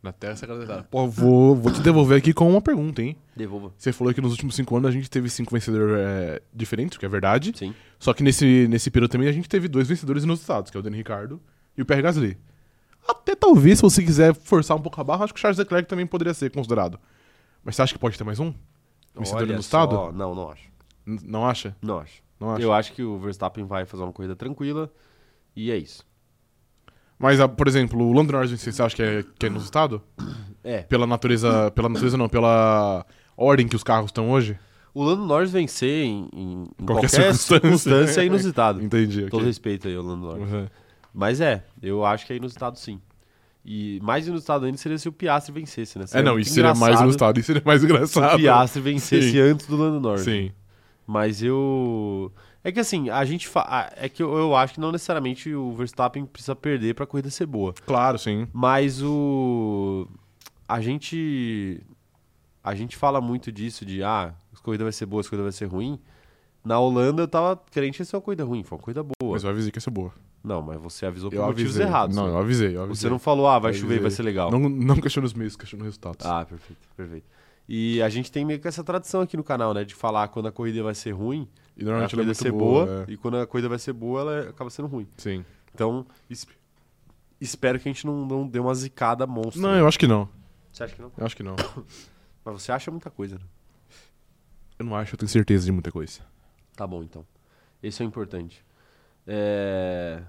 [0.00, 0.86] Na Terra Sagrada da Itália.
[0.88, 3.16] Pô, vou, vou te devolver aqui com uma pergunta, hein?
[3.34, 3.72] Devolva.
[3.76, 7.00] Você falou que nos últimos cinco anos a gente teve cinco vencedores é, diferentes, o
[7.00, 7.52] que é verdade.
[7.56, 7.74] Sim.
[7.98, 10.82] Só que nesse, nesse período também a gente teve dois vencedores inusitados, que é o
[10.84, 11.40] Dani Ricardo
[11.76, 12.38] e o Pierre Gasly.
[13.08, 15.88] Até talvez, se você quiser forçar um pouco a barra, acho que o Charles Leclerc
[15.88, 16.98] também poderia ser considerado.
[17.64, 18.54] Mas você acha que pode ter mais um?
[19.16, 19.94] Vencedor Olha inusitado?
[19.96, 20.12] só.
[20.12, 20.68] Não, não acho.
[21.04, 21.76] N- Não acha?
[21.82, 22.22] Não acho.
[22.38, 22.62] Não acha?
[22.62, 24.88] Eu acho que o Verstappen vai fazer uma corrida tranquila
[25.56, 26.06] e é isso.
[27.18, 30.00] Mas, por exemplo, o Lando Norris vencer, você acha que é, que é inusitado?
[30.62, 30.82] É.
[30.82, 31.70] Pela natureza.
[31.72, 33.04] Pela natureza não, pela
[33.36, 34.56] ordem que os carros estão hoje?
[34.94, 37.60] O Lando Norris vencer em, em- Qualquer qualquer, circunstância.
[37.60, 38.82] circunstância, é inusitado.
[38.82, 39.26] Entendi.
[39.28, 40.52] Todo respeito aí ao Lando Norris.
[40.52, 40.66] Uhum.
[41.12, 43.00] Mas é, eu acho que é inusitado sim.
[43.64, 46.04] E mais inusitado ainda seria se o Piastri vencesse, né?
[46.12, 48.38] É, não, isso seria mais engraçado inusitado, isso seria mais Se o engraçado.
[48.38, 49.40] Piastri vencesse Sim.
[49.40, 50.22] antes do Lando Norris.
[50.22, 50.52] Sim.
[51.06, 52.32] Mas eu.
[52.68, 53.48] É que assim, a gente.
[53.48, 53.90] Fa...
[53.96, 57.46] É que eu, eu acho que não necessariamente o Verstappen precisa perder pra corrida ser
[57.46, 57.72] boa.
[57.86, 58.46] Claro, sim.
[58.52, 60.06] Mas o.
[60.68, 61.80] A gente.
[62.62, 65.52] A gente fala muito disso, de ah, a corrida vai ser boa, a corrida vai
[65.52, 65.98] ser ruim.
[66.62, 69.32] Na Holanda eu tava crente que ia ser uma corrida ruim, foi uma corrida boa.
[69.32, 70.12] Mas eu avisei que ia ser boa.
[70.44, 71.86] Não, mas você avisou por Eu motivos avisei.
[71.86, 72.14] errados.
[72.14, 73.00] Não, eu avisei, eu avisei.
[73.00, 74.50] Você não falou, ah, vai Eu chover e vai ser legal.
[74.50, 76.26] Não, não questiona os meios, questiona os resultados.
[76.26, 77.26] Ah, perfeito, perfeito.
[77.66, 79.84] E a gente tem meio que essa tradição aqui no canal, né?
[79.84, 82.86] De falar quando a corrida vai ser ruim, e normalmente ela é muito ser boa.
[82.86, 83.12] boa, é.
[83.12, 85.06] e quando a corrida vai ser boa, ela acaba sendo ruim.
[85.16, 85.44] Sim.
[85.72, 86.46] Então, es-
[87.40, 89.62] espero que a gente não, não dê uma zicada monstro.
[89.62, 90.28] Não, eu acho que não.
[90.72, 91.12] Você acha que não?
[91.16, 91.54] Eu acho que não.
[92.44, 93.44] Mas você acha muita coisa, né?
[94.78, 96.20] Eu não acho, eu tenho certeza de muita coisa.
[96.76, 97.24] Tá bom, então.
[97.82, 98.64] Esse é o importante.
[99.26, 100.22] É...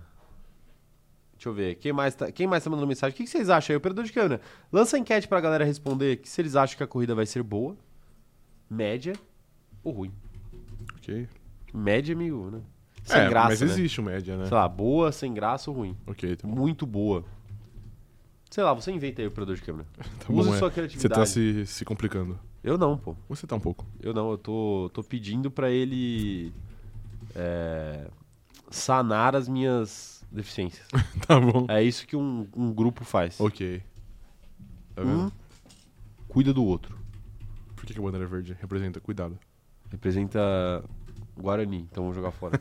[1.34, 1.76] Deixa eu ver.
[1.76, 3.14] Quem mais tá, quem mais tá mandando mensagem?
[3.14, 3.78] O que, que vocês acham aí?
[3.78, 6.88] Operador de câmera, lança a enquete pra galera responder que se eles acham que a
[6.88, 7.78] corrida vai ser boa,
[8.70, 9.14] média
[9.84, 10.14] ou ruim.
[10.98, 11.28] Ok.
[11.74, 12.62] Média é meio, né?
[13.04, 13.68] Sem é, graça, mas né?
[13.68, 14.46] existe o média, né?
[14.46, 15.98] Sei lá, boa, sem graça ou ruim.
[16.06, 16.56] Ok, tá bom.
[16.56, 17.24] Muito boa.
[18.50, 19.88] Sei lá, você inventa aí o operador de câmera.
[20.20, 20.58] Tá Use bom, é.
[20.58, 21.20] sua Você criatividade.
[21.20, 22.40] tá se, se complicando.
[22.64, 23.16] Eu não, pô.
[23.30, 23.86] Você tá um pouco.
[24.02, 26.52] Eu não, eu tô, tô pedindo pra ele
[27.36, 28.10] é,
[28.70, 30.88] sanar as minhas deficiências.
[31.26, 31.66] tá bom.
[31.70, 33.40] É isso que um, um grupo faz.
[33.40, 33.82] Ok.
[34.96, 35.26] Tá vendo?
[35.26, 35.32] Um
[36.28, 36.98] cuida do outro.
[37.76, 39.00] Por que, que a bandeira verde representa?
[39.00, 39.38] Cuidado.
[39.90, 40.84] Representa
[41.42, 42.60] Guarani, então vamos jogar fora.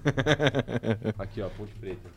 [1.18, 2.08] Aqui, ó, Ponte Preta.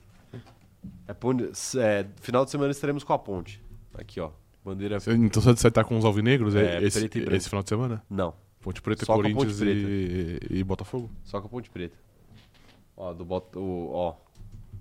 [1.08, 3.62] É ponte, é, final de semana estaremos com a ponte.
[3.94, 4.32] Aqui, ó.
[4.64, 5.00] Bandeira.
[5.00, 8.04] Você- Então você tá com os alvinegros É, é, esse, esse final de semana?
[8.10, 11.10] Não, Ponte Preta, Só a Ponte Corinthians e, e Botafogo?
[11.24, 11.98] só com a Ponte Preta.
[12.96, 14.16] Ó, do, Bota, o, ó,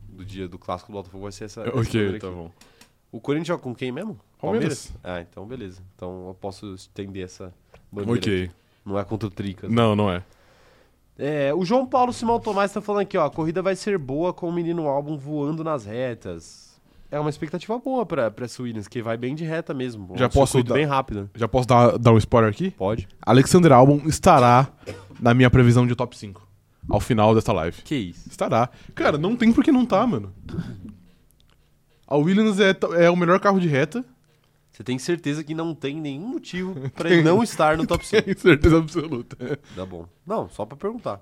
[0.09, 1.62] do dia do clássico do Botafogo vai ser essa.
[1.62, 2.51] essa ok, bandeira tá bom.
[3.11, 4.21] O Corinthians joga com quem mesmo?
[4.38, 4.93] Palmeiras.
[5.03, 5.83] Ah, então beleza.
[5.97, 7.53] Então eu posso estender essa
[7.90, 8.19] bandeira.
[8.21, 8.45] Ok.
[8.45, 8.55] aqui.
[8.85, 9.71] Não é contra o Tricas.
[9.71, 10.23] Não, não é.
[11.22, 13.26] É, o João Paulo Simão Tomás tá falando aqui, ó.
[13.26, 16.80] A corrida vai ser boa com o menino álbum voando nas retas.
[17.11, 20.14] É uma expectativa boa pra, pra essa Williams, que vai bem de reta mesmo.
[20.16, 21.28] Já um posso dar- bem rápido.
[21.35, 22.70] Já posso dar, dar um spoiler aqui?
[22.70, 23.06] Pode.
[23.20, 24.68] Alexander Albon estará
[25.20, 26.48] na minha previsão de top 5.
[26.88, 27.83] Ao final desta live.
[27.83, 28.28] Que isso?
[28.30, 28.70] Estará.
[28.94, 30.33] Cara, não tem por que não tá, mano.
[32.06, 34.02] A Williams é, é o melhor carro de reta.
[34.72, 38.22] Você tem certeza que não tem nenhum motivo pra ele não estar no top 5.
[38.24, 39.37] Tenho certeza absoluta.
[39.74, 40.06] Tá bom.
[40.26, 41.20] Não, só pra perguntar.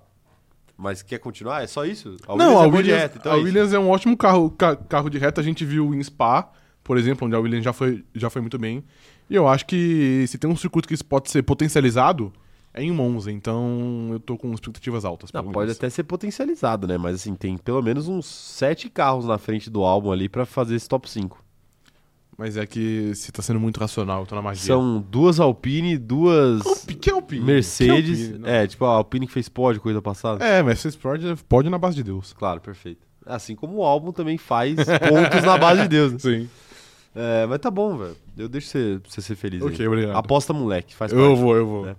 [0.76, 1.62] Mas quer continuar?
[1.62, 2.16] É só isso?
[2.28, 3.40] A não, Williams a é boa de Williams, reta, então a é.
[3.42, 5.40] Williams é um ótimo carro, ca- carro de reta.
[5.40, 6.52] A gente viu em Spa,
[6.84, 8.84] por exemplo, onde a Williams já foi, já foi muito bem.
[9.28, 12.32] E eu acho que se tem um circuito que isso pode ser potencializado,
[12.72, 13.32] é em Monza.
[13.32, 15.32] Então eu tô com expectativas altas.
[15.32, 16.96] Não, pode até ser potencializado, né?
[16.96, 20.76] Mas assim, tem pelo menos uns sete carros na frente do álbum ali pra fazer
[20.76, 21.42] esse top 5.
[22.38, 24.62] Mas é que você tá sendo muito racional, eu tô na magia.
[24.62, 27.44] São duas Alpine, duas Alpi- que Alpine?
[27.44, 28.16] Mercedes.
[28.18, 28.38] Que Alpine?
[28.38, 28.48] Não.
[28.48, 30.44] é, tipo a Alpine que fez pódio coisa passada.
[30.44, 32.33] É, Mercedes pode, pode na base de Deus.
[32.33, 33.05] Claro, perfeito.
[33.27, 36.12] Assim como o álbum também faz pontos na base de Deus.
[36.12, 36.18] né?
[36.20, 36.48] Sim.
[37.14, 38.16] É, mas tá bom, velho.
[38.37, 39.61] Eu deixo você, você ser feliz.
[39.61, 39.68] aí.
[39.68, 40.16] Ok, obrigado.
[40.16, 41.40] Aposta moleque, faz Eu parte.
[41.40, 41.88] vou, eu vou.
[41.88, 41.96] É.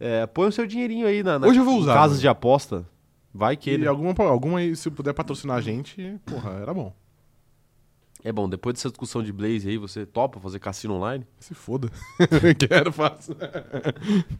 [0.00, 2.20] É, põe o seu dinheirinho aí na, na Hoje eu vou usar, casas mano.
[2.22, 2.84] de aposta.
[3.32, 3.86] Vai que E ele.
[3.86, 6.92] alguma, alguma aí, se puder patrocinar a gente, porra, era bom.
[8.24, 11.24] É bom, depois dessa discussão de Blaze aí, você topa fazer cassino online?
[11.38, 11.88] Se foda.
[12.58, 13.34] Quero, faço.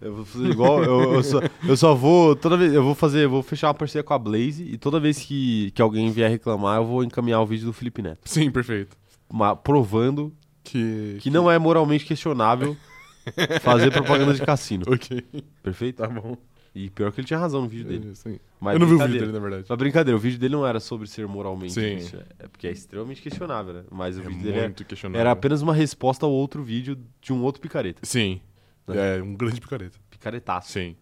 [0.00, 0.82] Eu vou fazer igual.
[0.82, 2.34] eu, eu só, eu só vou.
[2.34, 2.72] Toda vez.
[2.74, 3.24] Eu vou fazer.
[3.24, 6.28] Eu vou fechar uma parceria com a Blaze e toda vez que, que alguém vier
[6.30, 8.20] reclamar, eu vou encaminhar o vídeo do Felipe Neto.
[8.28, 8.96] Sim, perfeito.
[9.32, 10.32] ma- provando
[10.64, 11.18] Que.
[11.20, 12.76] que não é moralmente questionável
[13.62, 14.84] fazer propaganda de cassino.
[14.88, 15.24] Ok,
[15.62, 15.96] Perfeito?
[16.02, 16.36] tá bom.
[16.74, 18.10] E pior que ele tinha razão no vídeo dele.
[18.10, 18.38] É, sim.
[18.60, 19.66] Mas eu não vi o vídeo dele, na verdade.
[19.68, 21.96] Mas brincadeira, o vídeo dele não era sobre ser moralmente Sim.
[22.38, 23.84] É porque é extremamente questionável, né?
[23.90, 25.20] Mas o É vídeo dele questionável.
[25.20, 28.00] era apenas uma resposta ao outro vídeo de um outro picareta.
[28.04, 28.40] Sim.
[28.88, 29.98] É, um grande picareta.
[30.10, 30.72] Picaretaço.
[30.72, 30.94] Sim.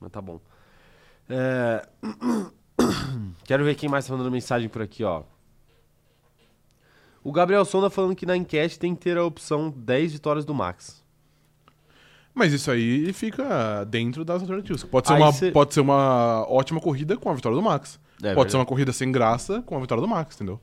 [0.00, 0.40] Mas tá bom.
[1.28, 1.86] É,
[3.44, 5.22] Quero ver quem mais tá mandando mensagem por aqui, ó.
[7.24, 10.54] O Gabriel Sonda falando que na enquete tem que ter a opção 10 vitórias do
[10.54, 11.04] Max.
[12.38, 14.84] Mas isso aí fica dentro das alternativas.
[14.84, 17.98] Pode ser, Aí uma, cê- pode ser uma ótima corrida com a vitória do Max.
[18.22, 20.60] É pode ser uma corrida sem graça com a vitória do Max, entendeu?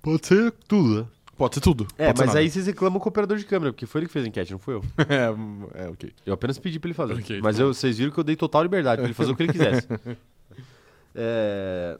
[0.00, 1.06] Pode ser tudo, né?
[1.36, 1.88] Pode ser tudo.
[1.98, 4.12] É, Pode mas aí vocês reclamam com o operador de câmera, porque foi ele que
[4.12, 4.84] fez a enquete, não foi eu.
[5.76, 6.12] é, é, ok.
[6.24, 7.14] Eu apenas pedi pra ele fazer.
[7.14, 9.36] Ok, mas tá eu- vocês viram que eu dei total liberdade pra ele fazer o
[9.36, 9.88] que ele quisesse.
[11.14, 11.98] É,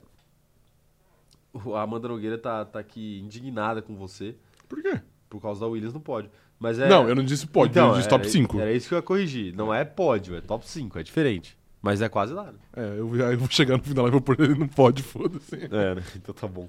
[1.75, 4.35] A Amanda Nogueira tá, tá aqui indignada com você
[4.67, 5.03] Por quê?
[5.29, 6.31] por causa da Williams no pódio.
[6.63, 6.89] Mas é...
[6.89, 8.61] Não, eu não disse pode, Então, eu disse era- top 5.
[8.61, 9.53] Era isso que eu ia corrigir.
[9.57, 11.59] Não é pódio, é top 5, é diferente.
[11.83, 12.45] Mas é quase lá.
[12.53, 12.59] né?
[12.77, 15.57] É, eu, eu vou chegar no final e vou pôr ele não pode, foda-se.
[15.57, 16.03] É, né?
[16.15, 16.69] Então tá bom.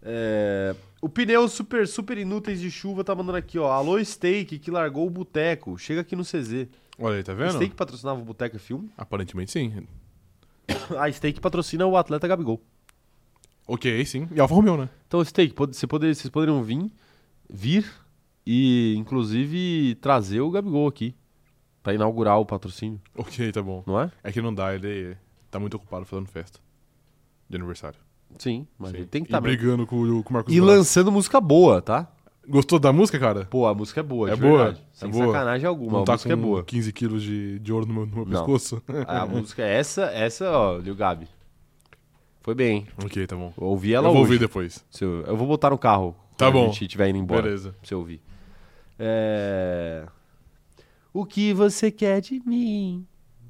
[0.00, 3.72] É, O pneu super, super inúteis de chuva tá mandando aqui, ó.
[3.72, 5.76] Alô, Steak, que largou o boteco.
[5.76, 6.68] Chega aqui no CZ.
[6.96, 7.54] Olha aí, tá vendo?
[7.54, 8.88] Steak patrocinava o Boteco é Filme.
[8.96, 9.84] Aparentemente sim.
[10.96, 12.62] A Steak patrocina o atleta Gabigol.
[13.66, 14.28] Ok, sim.
[14.32, 14.88] E Alfa Romeo, né?
[15.08, 16.90] Então, Steak, você poder, vocês poderiam vir,
[17.50, 17.84] vir
[18.50, 21.14] e, inclusive, trazer o Gabigol aqui.
[21.82, 23.82] Pra inaugurar o patrocínio, Ok, tá bom.
[23.86, 24.10] não é?
[24.22, 25.16] É que não dá, ele
[25.50, 26.58] tá muito ocupado fazendo festa
[27.48, 27.98] de aniversário.
[28.38, 28.96] Sim, mas Sim.
[28.98, 29.40] ele tem que estar.
[29.40, 30.76] brigando com, o- com o Marcos E Braz.
[30.78, 32.10] lançando música boa, tá?
[32.46, 33.44] Gostou da música, cara?
[33.46, 34.56] Pô, a música é boa, É de boa?
[34.64, 34.80] verdade.
[34.80, 35.26] É Sem boa?
[35.26, 36.64] sacanagem alguma, Não a tá música com é boa.
[36.64, 38.32] 15 quilos de, de ouro no meu, no meu Não.
[38.32, 38.82] pescoço?
[39.06, 41.28] A música é essa, essa, ó, Lil Gabi.
[42.42, 42.86] Foi bem, hein?
[43.04, 43.52] ok, tá bom.
[43.58, 44.32] Eu ouvi ela eu vou hoje.
[44.32, 44.84] ouvir depois.
[44.90, 46.64] Se eu, eu vou botar no carro Tá quando bom.
[46.64, 47.42] a gente estiver indo embora.
[47.42, 47.70] Beleza.
[47.72, 48.20] Pra você ouvir.
[48.98, 50.06] É...
[51.12, 53.06] O que você quer de mim?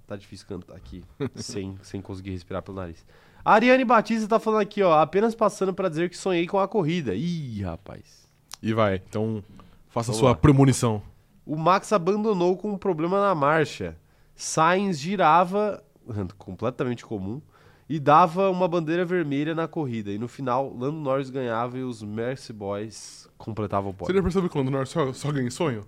[0.07, 1.05] Tá difícil cantar aqui,
[1.37, 3.05] sem, sem conseguir respirar pelo nariz.
[3.45, 6.69] A Ariane Batista tá falando aqui, ó, apenas passando pra dizer que sonhei com a
[6.69, 7.15] corrida.
[7.15, 8.29] Ih, rapaz.
[8.63, 8.97] E vai.
[9.09, 9.43] Então,
[9.89, 10.35] faça Vamos sua lá.
[10.35, 11.03] premonição.
[11.47, 13.97] O Max abandonou com um problema na marcha.
[14.35, 15.83] Sainz girava,
[16.37, 17.41] completamente comum,
[17.89, 20.11] e dava uma bandeira vermelha na corrida.
[20.11, 24.17] E no final, Lando Norris ganhava e os Mercy Boys completavam o Você pódio.
[24.17, 25.85] já percebeu quando o Norris só, só ganha em sonho?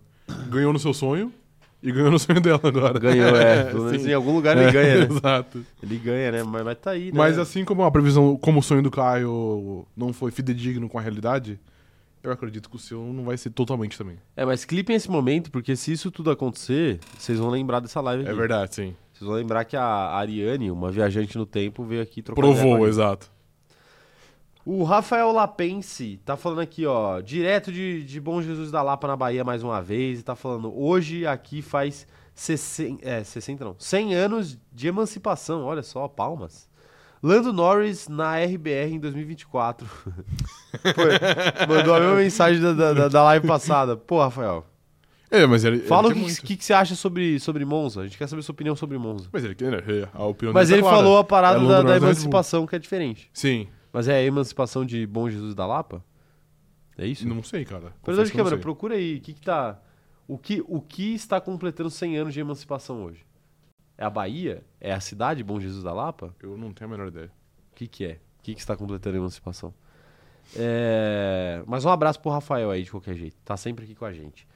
[0.49, 1.33] Ganhou no seu sonho
[1.83, 2.99] e ganhou no sonho dela agora.
[2.99, 3.71] Ganhou, é.
[3.99, 4.11] Sim.
[4.11, 5.09] em algum lugar ele ganha, né?
[5.11, 5.65] Exato.
[5.83, 6.43] Ele ganha, né?
[6.43, 7.13] Mas, mas tá aí, né?
[7.15, 11.01] Mas assim como a previsão, como o sonho do Caio não foi fidedigno com a
[11.01, 11.59] realidade,
[12.23, 14.17] eu acredito que o seu não vai ser totalmente também.
[14.37, 18.23] É, mas clipem esse momento, porque se isso tudo acontecer, vocês vão lembrar dessa live
[18.23, 18.33] aqui.
[18.33, 18.95] É verdade, sim.
[19.13, 23.31] Vocês vão lembrar que a Ariane, uma viajante no tempo, veio aqui trocar Provou, exato.
[24.65, 29.17] O Rafael Lapense tá falando aqui, ó, direto de, de Bom Jesus da Lapa na
[29.17, 34.15] Bahia mais uma vez, e tá falando, hoje aqui faz 60, é, 60 não, 100
[34.15, 36.69] anos de emancipação, olha só, palmas.
[37.23, 39.87] Lando Norris na RBR em 2024.
[39.87, 41.11] Foi,
[41.69, 43.95] mandou a mesma mensagem da, da, da- live passada.
[43.95, 44.65] Pô, Rafael,
[45.31, 45.81] É, mas ele.
[45.81, 46.43] fala o ele que, quer muito.
[46.47, 48.01] que, que você acha sobre, sobre Monza.
[48.01, 49.29] A gente quer saber sua opinião sobre Monza.
[49.31, 50.09] Mas ele quer, né?
[50.15, 50.97] A opinião Mas ele tá clara.
[51.03, 52.09] falou a parada É da, da Bull.
[52.09, 53.29] emancipação, que é diferente.
[53.35, 53.69] Sim.
[53.93, 56.05] Mas é a emancipação de Bom Jesus da Lapa?
[56.97, 57.27] É isso?
[57.27, 57.95] Não sei, cara.
[58.03, 59.17] Operador de câmera, procura aí.
[59.17, 59.81] O que, que tá.
[60.29, 63.25] O que, o que está completando 100 anos de emancipação hoje?
[63.97, 64.63] É a Bahia?
[64.81, 66.35] É a cidade Bom Jesus da Lapa?
[66.43, 67.33] Eu não tenho a menor ideia.
[67.73, 68.13] O que, que é?
[68.39, 69.75] O que, que está completando a emancipação?
[70.57, 71.63] É...
[71.67, 73.37] Mas um abraço pro Rafael aí, de qualquer jeito.
[73.45, 74.47] Tá sempre aqui com a gente.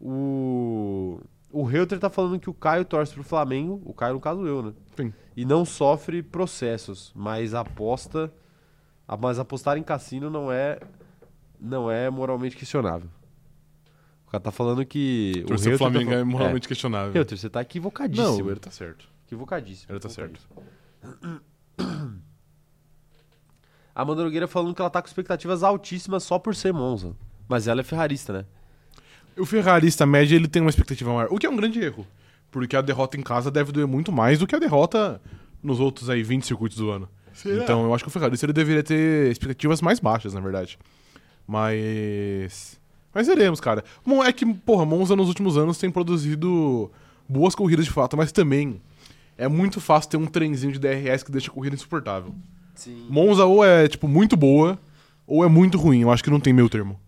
[0.00, 1.20] O.
[1.50, 3.80] O Reuter tá falando que o Caio torce pro Flamengo.
[3.84, 4.72] O Caio, no caso, eu, né?
[4.96, 5.14] Sim.
[5.36, 8.32] E não sofre processos, mas aposta.
[9.16, 10.78] Mas apostar em cassino não é.
[11.60, 13.08] Não é moralmente questionável.
[14.26, 15.44] O cara tá falando que.
[15.46, 17.12] Torcer o Reuter tá Flamengo é falando- moralmente questionável.
[17.12, 18.38] Reuter, você tá equivocadíssimo.
[18.40, 19.08] Não, ele tá certo.
[19.26, 19.92] Equivocadíssimo.
[19.92, 20.40] Ele tá certo.
[23.94, 27.16] A Amanda Nogueira falando que ela tá com expectativas altíssimas só por ser Monza.
[27.48, 28.44] Mas ela é ferrarista, né?
[29.36, 32.06] O ferrarista médio ele tem uma expectativa maior, o que é um grande erro.
[32.50, 35.20] Porque a derrota em casa deve doer muito mais do que a derrota
[35.62, 37.08] nos outros aí 20 circuitos do ano.
[37.46, 40.78] Então eu acho que o ferrarista ele deveria ter expectativas mais baixas, na verdade.
[41.46, 42.80] Mas.
[43.14, 43.82] Mas veremos, cara.
[44.04, 46.90] Bom, é que, porra, Monza nos últimos anos tem produzido
[47.28, 48.80] boas corridas de fato, mas também
[49.36, 52.34] é muito fácil ter um trenzinho de DRS que deixa a corrida insuportável.
[52.74, 53.06] Sim.
[53.08, 54.78] Monza ou é, tipo, muito boa,
[55.26, 56.02] ou é muito ruim.
[56.02, 57.00] Eu acho que não tem meio termo.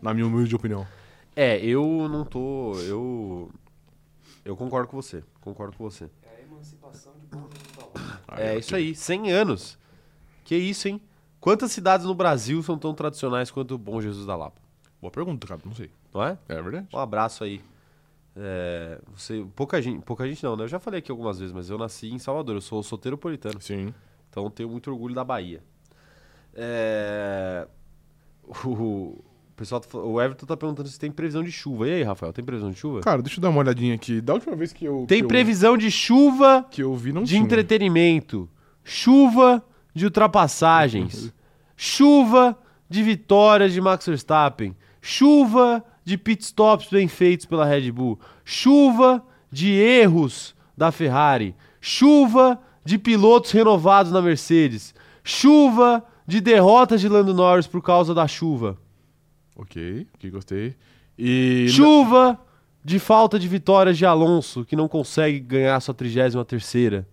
[0.00, 0.86] Na minha humilde opinião.
[1.34, 2.74] É, eu não tô.
[2.80, 3.50] Eu.
[4.44, 5.22] Eu concordo com você.
[5.40, 6.04] Concordo com você.
[6.22, 7.48] É a emancipação de Bom
[7.96, 8.40] Lapa.
[8.40, 9.78] É isso aí, 100 anos.
[10.44, 11.00] Que isso, hein?
[11.40, 14.60] Quantas cidades no Brasil são tão tradicionais quanto o Bom Jesus da Lapa?
[15.00, 15.60] Boa pergunta, cara.
[15.64, 15.90] Não sei.
[16.12, 16.38] Não é?
[16.48, 16.88] É verdade?
[16.92, 17.62] Um abraço aí.
[18.34, 20.64] É, você, pouca gente, pouca gente não, né?
[20.64, 23.94] Eu já falei aqui algumas vezes, mas eu nasci em Salvador, eu sou solteiro-politano, Sim.
[24.28, 25.62] então tenho muito orgulho da Bahia.
[26.54, 27.66] É,
[28.64, 29.18] o
[29.56, 31.88] pessoal, tá o Everton tá perguntando se tem previsão de chuva.
[31.88, 33.00] E aí, Rafael, tem previsão de chuva?
[33.00, 34.20] Cara, deixa eu dar uma olhadinha aqui.
[34.20, 35.04] Da última vez que eu.
[35.08, 37.40] Tem que eu- previsão de chuva que eu vi, não de tinha.
[37.42, 38.48] entretenimento,
[38.84, 39.62] chuva
[39.94, 41.32] de ultrapassagens,
[41.76, 42.56] chuva
[42.88, 49.72] de vitórias de Max Verstappen, chuva de pitstops bem feitos pela Red Bull, chuva de
[49.72, 54.94] erros da Ferrari, chuva de pilotos renovados na Mercedes,
[55.24, 58.78] chuva de derrotas de Lando Norris por causa da chuva,
[59.56, 60.74] Ok, ok, gostei.
[61.18, 61.66] E.
[61.70, 62.38] chuva
[62.84, 67.08] de falta de vitórias de Alonso, que não consegue ganhar sua 33 terceira.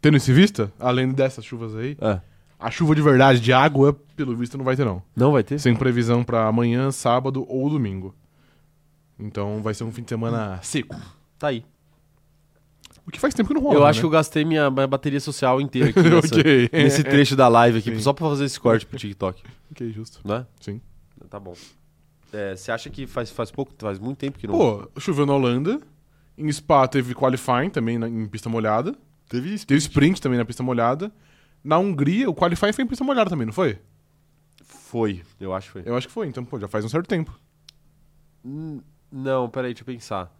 [0.00, 2.20] Tendo isso em vista, além dessas chuvas aí, É,
[2.58, 5.02] a chuva de verdade, de água, pelo visto, não vai ter, não.
[5.14, 5.58] não vai ter?
[5.58, 8.14] Sem previsão pra amanhã, sábado ou domingo.
[9.18, 10.96] Então vai ser um fim de semana seco.
[11.38, 11.64] Tá aí.
[13.06, 13.74] O que faz tempo que não rola.
[13.74, 13.88] Eu né?
[13.90, 16.70] acho que eu gastei minha, minha bateria social inteira aqui nessa- Ok.
[16.72, 18.00] nesse trecho da live aqui, Sim.
[18.00, 19.42] só pra fazer esse corte pro TikTok,
[19.72, 20.20] Ok, justo.
[20.26, 20.46] né?
[20.60, 20.80] Sim.
[21.30, 21.54] Tá bom.
[22.32, 24.54] É, Você acha que faz, faz pouco, faz muito tempo que não...
[24.54, 25.80] Pô, choveu na Holanda.
[26.36, 28.94] Em Spa teve qualifying também na- em pista molhada.
[29.28, 29.66] teve isso.
[29.66, 31.10] Teve sprint também na pista molhada.
[31.62, 33.78] Na Hungria, o qualifying foi em pista molhada também, não foi?
[34.64, 35.82] Foi, eu acho que foi.
[35.84, 37.38] Eu acho que foi, então, pô, já faz um certo tempo.
[38.44, 38.80] Hum,
[39.12, 40.34] Não, peraí, deixa eu pensar.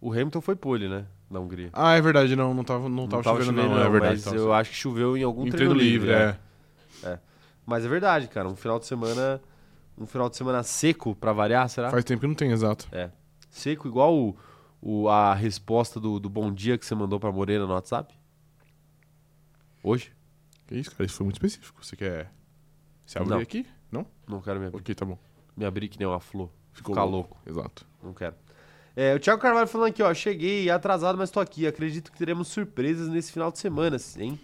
[0.00, 1.04] O Hamilton foi pole, né?
[1.30, 1.68] Na Hungria.
[1.72, 4.14] Ah, é verdade, não, não tava, não tava, chovendo, não, é verdade.
[4.14, 6.10] mas tava eu acho que choveu em algum Em treino, livre.
[6.12, 6.38] é.
[7.66, 8.48] Mas é verdade, cara.
[8.48, 9.40] Um final de semana...
[10.00, 11.90] Um final de semana seco, pra variar, será?
[11.90, 12.88] Faz tempo que não tem, exato.
[13.50, 14.36] Seco igual o,
[14.80, 18.14] o- a resposta do, do bom dia que você mandou pra Morena no WhatsApp?
[19.82, 20.12] Hoje?
[20.66, 21.84] Que isso, cara, isso foi muito específico.
[21.84, 22.32] Você quer
[23.04, 23.38] se abrir Não.
[23.38, 23.66] aqui?
[23.90, 24.06] Não?
[24.26, 24.78] Não quero me abrir.
[24.80, 25.18] Ok, tá bom.
[25.56, 26.50] Me abrir que nem uma flor.
[26.72, 27.36] Ficou Ficar louco.
[27.44, 27.50] louco.
[27.60, 27.86] Exato.
[28.02, 28.34] Não quero.
[28.96, 30.12] É, o Thiago Carvalho falando aqui, ó.
[30.14, 31.66] Cheguei atrasado, mas tô aqui.
[31.66, 34.38] Acredito que teremos surpresas nesse final de semana, hein?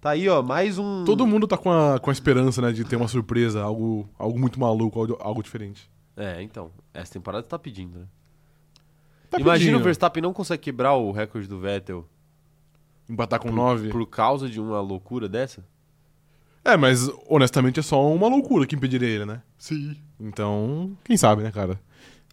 [0.00, 0.42] Tá aí, ó.
[0.42, 1.04] Mais um.
[1.04, 4.38] Todo mundo tá com a, com a esperança, né, de ter uma surpresa, algo, algo
[4.38, 5.90] muito maluco, algo, algo diferente.
[6.16, 6.70] É, então.
[6.94, 8.04] Essa temporada tá pedindo, né?
[9.30, 9.80] Tá Imagina pedindo.
[9.80, 12.08] o Verstappen não consegue quebrar o recorde do Vettel
[13.08, 13.88] Empatar com por, 9.
[13.90, 15.64] por causa de uma loucura dessa?
[16.64, 19.42] É, mas honestamente é só uma loucura que impediria ele, né?
[19.58, 19.96] Sim.
[20.18, 21.80] Então, quem sabe, né, cara?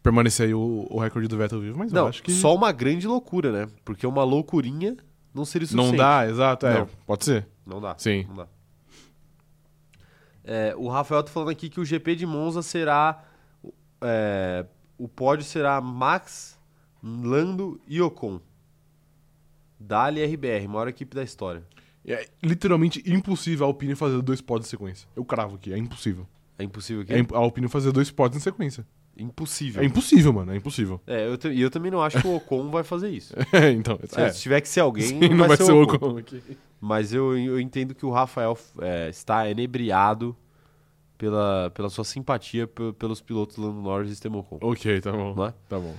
[0.01, 2.31] Permanecer aí o, o recorde do Vettel vivo, mas eu Não, acho que.
[2.31, 3.67] só uma grande loucura, né?
[3.83, 4.97] Porque uma loucurinha
[5.33, 5.91] não seria suficiente.
[5.91, 6.65] Não dá, exato.
[6.65, 6.89] É, Não.
[7.05, 7.47] pode ser.
[7.65, 7.95] Não dá.
[7.97, 8.25] Sim.
[8.27, 8.47] Não dá.
[10.43, 13.23] É, o Rafael tá falando aqui que o GP de Monza será.
[14.01, 14.65] é,
[14.97, 16.57] o pódio será Max,
[17.03, 18.39] Lando e Ocon.
[19.79, 21.63] Dali RBR, maior equipe da história.
[22.07, 25.07] É literalmente impossível a Alpine fazer dois pódios em sequência.
[25.15, 26.27] Eu cravo aqui, é impossível.
[26.57, 27.13] É impossível aqui?
[27.13, 28.85] É imp- a Alpine fazer dois pódios em sequência.
[29.17, 29.81] Impossível.
[29.81, 31.01] É impossível, mano, é impossível.
[31.07, 33.33] É, eu, e eu também não acho que o Ocon vai fazer isso.
[33.51, 33.97] É, então.
[34.07, 34.29] Se, é.
[34.31, 35.95] se tiver que ser alguém, Sim, não, vai, ser, o Ocon.
[35.95, 36.43] Ocon aqui.
[36.79, 40.35] Mas eu, eu entendo que o Rafael é, está enebriado
[41.17, 44.59] pela, pela sua simpatia pe- pelos pilotos Lando Norris e Esteban Ocon.
[44.61, 45.45] Ok, tá bom.
[45.47, 45.53] É?
[45.69, 45.95] Tá bom.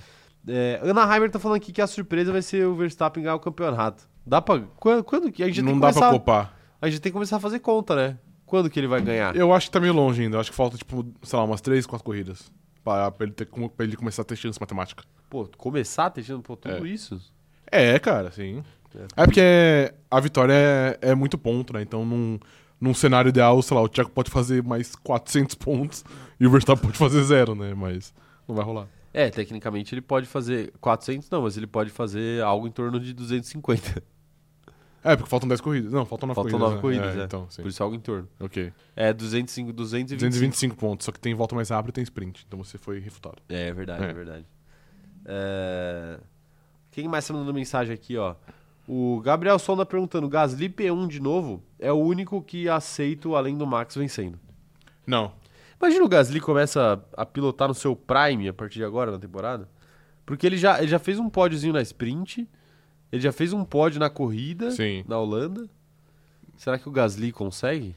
[0.49, 3.41] É, Ana Heimer tá falando aqui que a surpresa vai ser o Verstappen ganhar o
[3.41, 4.09] campeonato.
[4.25, 4.61] Dá pra.
[4.77, 6.57] Quando, quando que a gente tem Não dá começar, pra copar.
[6.81, 8.19] A gente tem que começar a fazer conta, né?
[8.45, 9.35] Quando que ele vai ganhar?
[9.35, 10.37] Eu acho que tá meio longe ainda.
[10.37, 12.53] Eu acho que falta, tipo, sei lá, umas três, quatro corridas.
[12.85, 15.03] Pra, pra ele, ter, pra ele começar a ter chance matemática.
[15.29, 16.89] Pô, começar testando pô, tudo É.
[16.89, 17.21] isso?
[17.73, 18.63] É, cara, sim.
[18.97, 19.23] É.
[19.23, 21.83] É, porque a vitória é, é muito ponto, né?
[21.83, 22.39] Então, num,
[22.81, 26.05] num cenário ideal, sei lá, o Thiago pode fazer mais 400 pontos
[26.41, 27.75] e o Verstappen pode fazer zero, né?
[27.75, 28.13] Mas
[28.49, 28.89] não vai rolar.
[29.13, 33.15] É, tecnicamente ele pode fazer 400, não, mas ele pode fazer algo em torno de
[33.15, 34.03] 250.
[35.03, 35.93] É, porque faltam 10 corridas.
[35.93, 36.61] Não, faltam 9 Faltam corridas.
[36.61, 36.83] nove né?
[37.01, 37.25] corridas, é.
[37.27, 37.63] Então, sim.
[37.63, 38.29] Por isso algo em torno.
[38.41, 38.73] Ok.
[38.97, 40.19] É 205, 225.
[40.19, 42.45] 225 pontos, só que tem volta mais rápida e tem sprint.
[42.47, 43.37] Então você foi refutado.
[43.49, 44.13] É, é verdade, é, É.
[44.13, 44.47] verdade.
[45.25, 46.19] É...
[46.91, 48.35] Quem mais tá mandando mensagem aqui, ó?
[48.89, 53.67] O Gabriel Sonda perguntando: Gasly P1 de novo é o único que aceito além do
[53.67, 54.39] Max vencendo.
[55.07, 55.33] Não.
[55.81, 59.19] Imagina o Gasly começa a, a pilotar no seu prime a partir de agora na
[59.19, 59.69] temporada.
[60.25, 62.49] Porque ele já, ele já fez um pódiozinho na sprint,
[63.13, 65.05] ele já fez um pódio na corrida Sim.
[65.07, 65.69] na Holanda.
[66.57, 67.95] Será que o Gasly consegue?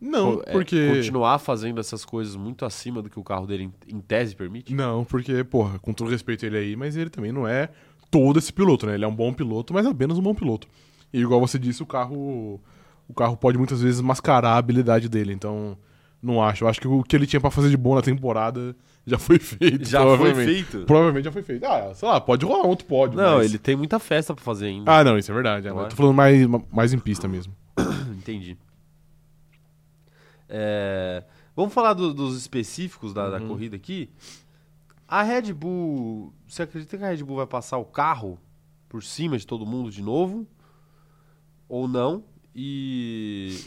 [0.00, 0.88] Não, Co- é, porque.
[0.88, 4.72] continuar fazendo essas coisas muito acima do que o carro dele em, em tese permite?
[4.74, 7.70] Não, porque, porra, com todo respeito ele aí, mas ele também não é
[8.14, 8.94] todo esse piloto, né?
[8.94, 10.68] Ele é um bom piloto, mas apenas um bom piloto.
[11.12, 12.60] E igual você disse, o carro.
[13.08, 15.32] o carro pode muitas vezes mascarar a habilidade dele.
[15.32, 15.76] Então,
[16.22, 16.62] não acho.
[16.64, 19.38] Eu acho que o que ele tinha pra fazer de bom na temporada já foi
[19.40, 19.84] feito.
[19.88, 20.84] Já foi feito?
[20.86, 21.64] Provavelmente já foi feito.
[21.66, 23.16] Ah, sei lá, pode rolar outro pódio.
[23.16, 24.90] Não, mas- ele tem muita festa pra fazer ainda.
[24.92, 25.66] Ah, não, isso é verdade.
[25.66, 25.70] é?
[25.70, 27.52] eu tô falando mais, mais em pista mesmo.
[28.16, 28.56] Entendi.
[30.48, 31.22] É,
[31.56, 33.46] Vamos falar do- dos específicos da, da Uhum.
[33.48, 34.10] corrida aqui.
[35.06, 36.32] A Red Bull.
[36.48, 38.38] Você acredita que a Red Bull vai passar o carro
[38.88, 40.46] por cima de todo mundo de novo?
[41.68, 42.24] Ou não?
[42.54, 43.58] E.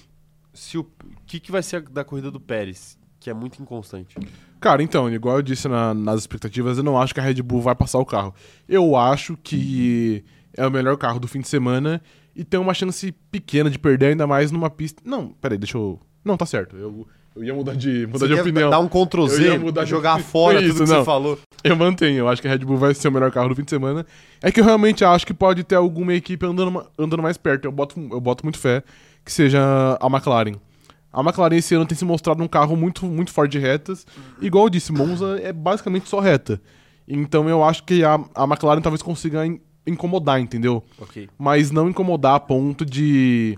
[0.53, 0.87] Se o
[1.25, 2.97] que, que vai ser da corrida do Pérez?
[3.19, 4.15] Que é muito inconstante.
[4.59, 7.61] Cara, então, igual eu disse na- nas expectativas, eu não acho que a Red Bull
[7.61, 8.33] vai passar o carro.
[8.67, 10.23] Eu acho que
[10.53, 12.01] é o melhor carro do fim de semana
[12.35, 15.01] e tem uma chance pequena de perder, ainda mais numa pista.
[15.05, 15.99] Não, peraí, deixa eu.
[16.23, 16.75] Não, tá certo.
[16.75, 17.07] Eu,
[17.37, 18.69] eu ia mudar de, mudar Você de opinião.
[18.69, 20.19] dar um Ctrl Z, de jogar opinião.
[20.31, 20.99] fora Isso, tudo que não.
[20.99, 21.39] você falou.
[21.63, 23.63] Eu mantenho, eu acho que a Red Bull vai ser o melhor carro do fim
[23.63, 24.05] de semana.
[24.41, 27.65] É que eu realmente acho que pode ter alguma equipe andando, andando mais perto.
[27.65, 28.83] Eu boto, eu boto muito fé
[29.25, 29.59] que seja
[29.99, 30.53] a McLaren.
[31.11, 34.05] A McLaren esse ano tem se mostrado um carro muito, muito forte de retas.
[34.41, 36.61] Igual eu disse, Monza é basicamente só reta.
[37.07, 40.83] Então eu acho que a, a McLaren talvez consiga in- incomodar, entendeu?
[40.99, 41.27] Ok.
[41.39, 43.57] mas não incomodar a ponto de,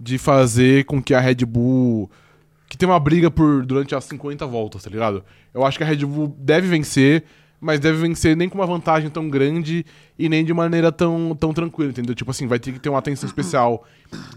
[0.00, 2.10] de fazer com que a Red Bull.
[2.68, 5.24] Que tem uma briga por durante as 50 voltas, tá ligado?
[5.54, 7.24] Eu acho que a Red Bull deve vencer,
[7.60, 9.84] mas deve vencer nem com uma vantagem tão grande
[10.18, 12.14] e nem de maneira tão, tão tranquila, entendeu?
[12.14, 13.84] Tipo assim, vai ter que ter uma atenção especial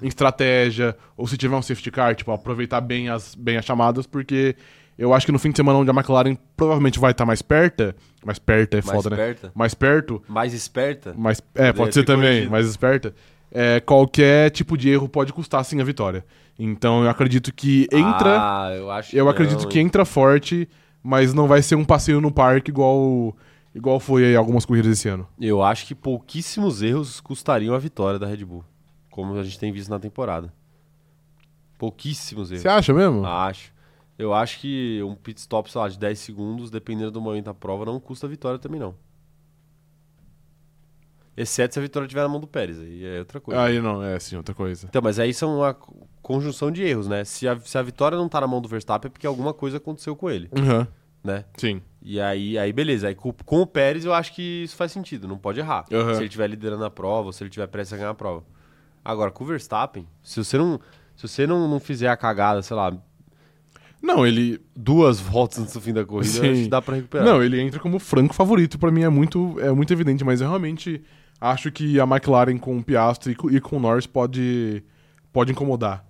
[0.02, 4.08] em estratégia, ou se tiver um safety car, tipo, aproveitar bem as, bem as chamadas,
[4.08, 4.56] porque
[4.98, 7.94] eu acho que no fim de semana onde a McLaren provavelmente vai estar mais perto,
[8.26, 9.16] mais perto é Mais foda, né?
[9.30, 9.52] esperta?
[9.54, 11.14] Mais perto, Mais esperta?
[11.18, 12.52] mais, é, pode ser ser também, corrigido.
[12.52, 13.14] mais esperta.
[13.52, 16.24] É, qualquer tipo de erro pode custar sim a vitória.
[16.58, 18.38] Então eu acredito que entra.
[18.40, 19.86] Ah, eu acho eu não, acredito que hein?
[19.86, 20.70] entra forte,
[21.02, 23.36] mas não vai ser um passeio no parque igual,
[23.74, 25.28] igual foi aí algumas corridas esse ano.
[25.40, 28.64] Eu acho que pouquíssimos erros custariam a vitória da Red Bull,
[29.10, 30.54] como a gente tem visto na temporada.
[31.78, 32.62] Pouquíssimos erros.
[32.62, 33.26] Você acha mesmo?
[33.26, 33.74] Acho.
[34.18, 37.56] Eu acho que um pit stop, sei lá, de 10 segundos, dependendo do momento da
[37.56, 38.94] prova, não custa a vitória também, não.
[41.36, 43.62] Exceto se a vitória estiver na mão do Pérez, aí é outra coisa.
[43.62, 44.86] Aí não, é sim, outra coisa.
[44.90, 47.24] Então, mas aí são uma co- conjunção de erros, né?
[47.24, 49.78] Se a, se a vitória não tá na mão do Verstappen é porque alguma coisa
[49.78, 50.86] aconteceu com ele, Uhum,
[51.24, 51.46] né?
[51.58, 51.82] sim.
[52.04, 53.08] E aí, aí beleza.
[53.08, 55.86] Aí com, com o Pérez eu acho que isso faz sentido, não pode errar.
[55.92, 56.14] Aham.
[56.16, 58.44] Se ele estiver liderando a prova, ou se ele tiver prestes a ganhar a prova.
[59.06, 60.80] Agora, com o Verstappen, se você não,
[61.16, 62.92] se você não, não fizer a cagada, sei lá,
[64.02, 64.60] Não, ele.
[64.76, 66.52] duas voltas antes do fim da corrida, Sim.
[66.52, 67.26] acho que dá pra recuperar.
[67.26, 68.78] Não, ele entra como franco favorito.
[68.80, 71.02] Pra mim é muito, é muito evidente, mas eu realmente
[71.42, 74.84] acho que a McLaren com o Piastri e com- o Norris pode,
[75.34, 76.06] pode incomodar.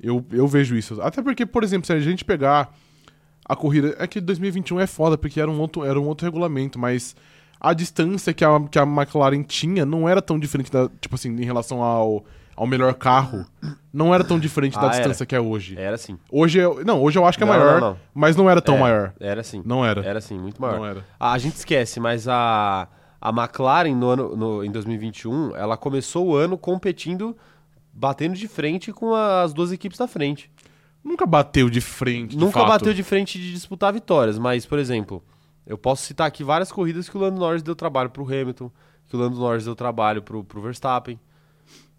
[0.00, 1.00] Eu, eu vejo isso.
[1.02, 2.72] Até porque, por exemplo, se a gente pegar
[3.46, 3.94] a corrida.
[3.98, 7.14] É que 2021 é foda, porque era um outro, era um outro regulamento, mas
[7.60, 10.88] a distância que a, que a McLaren tinha não era tão diferente da.
[11.00, 12.24] Tipo assim, em relação ao,
[12.56, 13.44] ao melhor carro.
[13.92, 15.74] Não era tão diferente da Ah, distância que é hoje.
[15.78, 16.18] Era sim.
[16.30, 16.84] Hoje é.
[16.84, 17.96] Não, hoje eu acho que é Não, maior, não, não.
[18.14, 19.12] mas não era tão É, maior.
[19.20, 19.62] Era sim.
[19.64, 20.04] Não era.
[20.04, 20.76] Era sim, muito maior.
[20.78, 21.04] Não era.
[21.18, 22.88] Ah, A gente esquece, mas a,
[23.24, 27.34] a McLaren no ano, no- em 2021, ela começou o ano competindo,
[27.92, 30.50] batendo de frente com as duas equipes da frente.
[31.02, 32.32] Nunca bateu de frente.
[32.32, 32.68] de Nunca fato.
[32.68, 35.22] bateu de frente de disputar vitórias, mas, por exemplo,
[35.66, 38.70] eu posso citar aqui várias corridas que o Lando Norris deu trabalho pro Hamilton,
[39.06, 41.18] que o Lando Norris deu trabalho pro, pro Verstappen,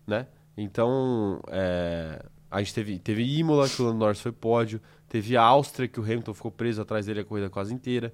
[0.05, 0.28] né?
[0.55, 5.88] Então, é, a gente teve, teve Imola, que o Lando Norris foi pódio, teve Áustria,
[5.88, 8.13] que o Hamilton ficou preso atrás dele a corrida quase inteira.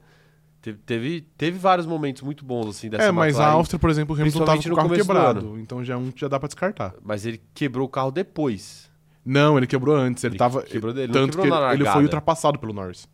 [0.62, 3.90] Teve, teve, teve vários momentos muito bons, assim, dessa É, mas a McLaren, Áustria, por
[3.90, 5.60] exemplo, o Hamilton tava com o carro quebrado.
[5.60, 6.94] Então já, é já dá pra descartar.
[7.04, 8.90] Mas ele quebrou o carro depois.
[9.26, 10.24] Não, ele quebrou antes.
[10.24, 10.62] Ele, Ele tava.
[10.62, 13.08] quebrou dele, tanto que ele, foi ultrapassado pelo Norris.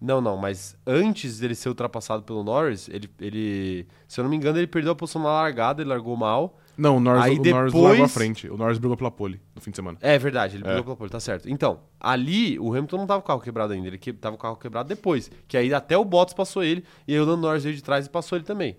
[0.00, 4.36] Não, não, mas antes dele ser ultrapassado pelo Norris, ele, ele se eu não me
[4.36, 6.58] engano, ele perdeu a posição na largada, ele largou mal.
[6.80, 8.48] Não, o Norris, Aí o Norris depois- largou à frente.
[8.48, 9.98] O Norris brigou pela pole no fim de semana.
[10.00, 10.68] É verdade, ele É.
[10.68, 11.48] pegou pela pole, tá certo.
[11.50, 14.40] Então, ali o Hamilton não tava com o carro quebrado ainda, ele que, tava com
[14.40, 15.30] o carro quebrado depois.
[15.46, 18.06] Que aí até o Bottas passou ele, e aí o Lando Norris veio de trás
[18.06, 18.76] e passou ele também.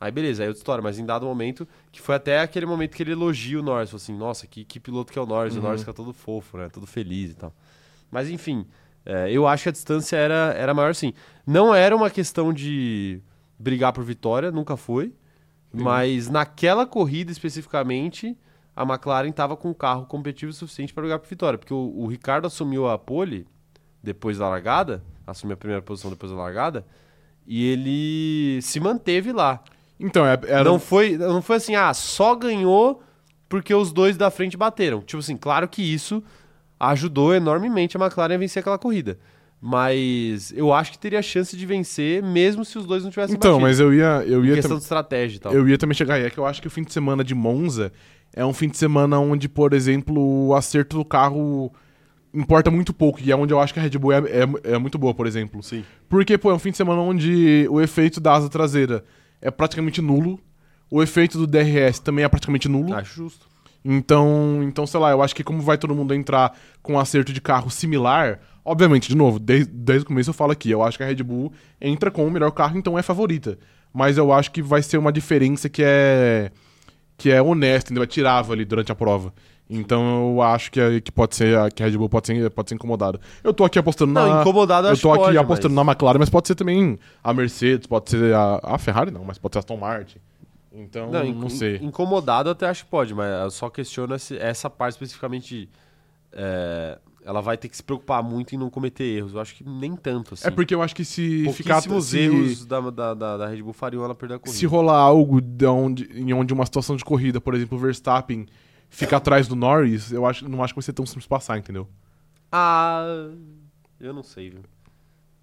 [0.00, 2.94] Aí beleza, aí é outra história, mas em dado momento, que foi até aquele momento
[2.94, 5.54] que ele elogia o Norris, falou assim, nossa, que, que piloto que é o Norris,
[5.54, 5.60] Uhum.
[5.60, 7.54] o Norris fica todo fofo, né, todo feliz e tal.
[8.10, 8.66] Mas enfim,
[9.06, 11.14] é, eu acho que a distância era, era maior sim.
[11.46, 13.20] Não era uma questão de
[13.58, 15.14] brigar por vitória, nunca foi,
[15.72, 18.36] mas naquela corrida especificamente,
[18.74, 22.06] a McLaren estava com um carro competitivo suficiente para brigar por vitória, porque o, o
[22.06, 23.46] Ricardo assumiu a pole
[24.02, 26.86] depois da largada, assumiu a primeira posição depois da largada,
[27.46, 29.62] e ele se manteve lá.
[29.98, 30.64] Então, é- era.
[30.64, 33.02] Não foi, não foi assim, ah, só ganhou
[33.48, 35.00] porque os dois da frente bateram.
[35.00, 36.22] Tipo assim, claro que isso
[36.78, 39.18] ajudou enormemente a McLaren a vencer aquela corrida.
[39.60, 43.52] Mas eu acho que teria chance de vencer, mesmo se os dois não tivessem Então,
[43.52, 43.66] batido.
[43.66, 45.52] mas eu ia, eu ia, questão tam- de estratégia e tal.
[45.52, 46.24] eu ia também chegar aí.
[46.24, 47.90] É que eu acho que o fim de semana de Monza
[48.34, 51.72] é um fim de semana onde, por exemplo, o acerto do carro
[52.34, 53.18] importa muito pouco.
[53.22, 55.26] E é onde eu acho que a Red Bull é, é, é muito boa, por
[55.26, 55.62] exemplo.
[55.62, 55.82] Sim.
[56.08, 59.02] Porque, pô, é um fim de semana onde o efeito da asa traseira
[59.40, 60.38] é praticamente nulo.
[60.90, 62.94] O efeito do DRS também é praticamente nulo.
[62.94, 63.46] Acho justo.
[63.82, 67.32] Então, então, sei lá, eu acho que como vai todo mundo entrar com um acerto
[67.32, 70.98] de carro similar, obviamente, de novo, desde, desde o começo eu falo aqui, eu acho
[70.98, 73.58] que a Red Bull entra com o melhor carro, então é favorita.
[73.92, 76.50] Mas eu acho que vai ser uma diferença que é
[77.16, 79.32] que é honesta, ainda vai tirar ali durante a prova.
[79.70, 82.68] Então eu acho que, é- que pode ser que a Red Bull pode ser, pode
[82.68, 83.18] ser incomodada.
[83.42, 86.18] Eu tô aqui apostando Não, na incomodado eu tô aqui pode, apostando mas- na McLaren,
[86.18, 89.58] mas pode ser também a Mercedes, pode ser a, a Ferrari não, mas pode ser
[89.58, 90.18] a Aston Martin.
[90.78, 91.76] Então, Não, não, sei.
[91.78, 95.70] Incomodado até acho que pode, mas eu só questiono essa parte especificamente.
[96.32, 99.34] é, ela vai ter que se preocupar muito em não cometer erros.
[99.34, 100.46] Eu acho que nem tanto, assim.
[100.46, 103.72] É porque eu acho que se ficar se, erros da, da, da, da Red Bull
[103.72, 104.56] fariam ela perder a corrida.
[104.56, 108.46] se rolar algo de onde, em onde uma situação de corrida, por exemplo, o Verstappen
[108.88, 111.88] fica atrás do Norris, eu acho, não acho que vai ser tão simples passar, entendeu?
[112.52, 113.28] Ah,
[114.00, 114.60] eu não sei, viu?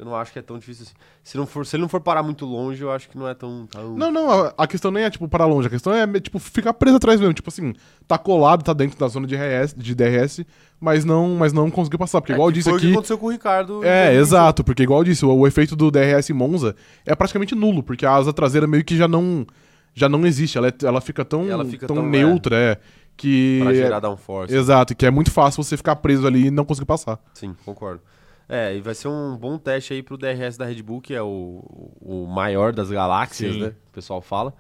[0.04, 0.94] Eu não acho que é tão difícil assim.
[1.24, 3.34] Se, não for, se ele não for parar muito longe, eu acho que não é
[3.34, 3.66] tão.
[3.68, 3.96] tão...
[3.96, 6.74] Não, não, a, a questão nem é, tipo, parar longe, a questão é, tipo, ficar
[6.74, 7.74] preso atrás mesmo, tipo assim,
[8.06, 10.46] tá colado, tá dentro da zona de, RS, de DRS,
[10.80, 12.86] mas não, mas não conseguiu passar, porque É igual eu que disse foi o que
[12.88, 12.94] aqui...
[12.94, 13.84] aconteceu com o Ricardo.
[13.84, 16.76] É, exato, porque igual eu disse, o, o efeito do DRS em Monza
[17.06, 19.48] é praticamente nulo, porque a asa traseira meio que já não
[19.96, 22.78] já não existe, ela, é- ela fica tão, Ela fica tão, tão, neutra, é,
[23.16, 23.60] que...
[23.62, 24.54] Pra gerar downforce.
[24.54, 27.20] Exato, que é muito fácil você ficar preso ali e não conseguir passar.
[27.36, 28.02] Sim, concordo.
[28.48, 31.22] É, e vai ser um bom teste aí pro DRS da Red Bull, que é
[31.22, 31.64] o,
[32.02, 33.62] o maior das galáxias, Sim.
[33.62, 33.68] né?
[33.90, 34.54] O pessoal fala.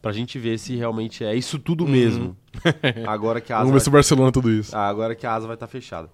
[0.00, 2.34] Pra gente ver se realmente é isso tudo mesmo.
[3.06, 4.74] Agora que a asa Vamos ver se o Barcelona é tudo isso.
[4.74, 6.08] Ah, agora que a asa vai estar fechada.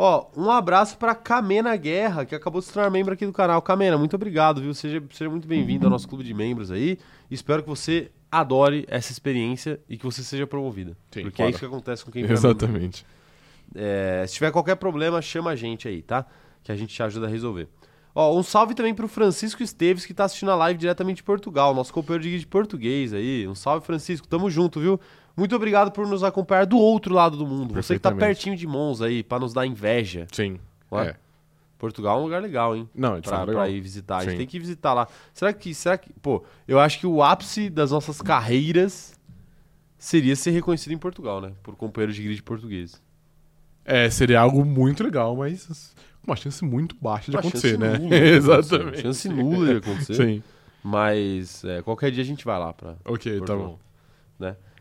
[0.00, 3.60] Ó, um abraço pra Camena Guerra, que acabou de se tornar membro aqui do canal.
[3.60, 4.72] Camena, muito obrigado, viu?
[4.72, 6.98] Seja, seja muito bem-vindo ao nosso clube de membros aí.
[7.30, 10.96] Espero que você adore essa experiência e que você seja promovida.
[11.10, 11.48] Sim, porque claro.
[11.48, 12.24] é isso que acontece com quem.
[12.30, 13.04] Exatamente.
[13.74, 16.24] É, se tiver qualquer problema, chama a gente aí, tá?
[16.68, 17.66] Que a gente te ajuda a resolver.
[18.14, 21.74] Ó, um salve também pro Francisco Esteves, que tá assistindo a live diretamente de Portugal,
[21.74, 23.48] nosso companheiro de guia de português aí.
[23.48, 24.28] Um salve, Francisco.
[24.28, 25.00] Tamo junto, viu?
[25.34, 27.72] Muito obrigado por nos acompanhar do outro lado do mundo.
[27.72, 30.26] Você que tá pertinho de Monza aí, pra nos dar inveja.
[30.30, 30.60] Sim.
[30.90, 31.16] Ó, É.
[31.78, 32.86] Portugal é um lugar legal, hein?
[32.94, 33.70] Não, é Pra, fato pra legal.
[33.70, 34.18] ir visitar.
[34.18, 34.36] A gente Sim.
[34.36, 35.08] tem que visitar lá.
[35.32, 36.12] Será que, será que.
[36.20, 39.18] Pô, eu acho que o ápice das nossas carreiras
[39.96, 41.52] seria ser reconhecido em Portugal, né?
[41.62, 43.00] Por companheiros de grid português.
[43.86, 45.94] É, seria algo muito legal, mas
[46.28, 47.98] uma chance muito baixa de Uma acontecer, né?
[47.98, 49.00] nula Exatamente.
[49.02, 50.14] Chance nula de acontecer.
[50.14, 50.42] Sim.
[50.82, 52.96] Mas é, qualquer dia a gente vai lá pra.
[53.04, 53.78] Ok, tá bom.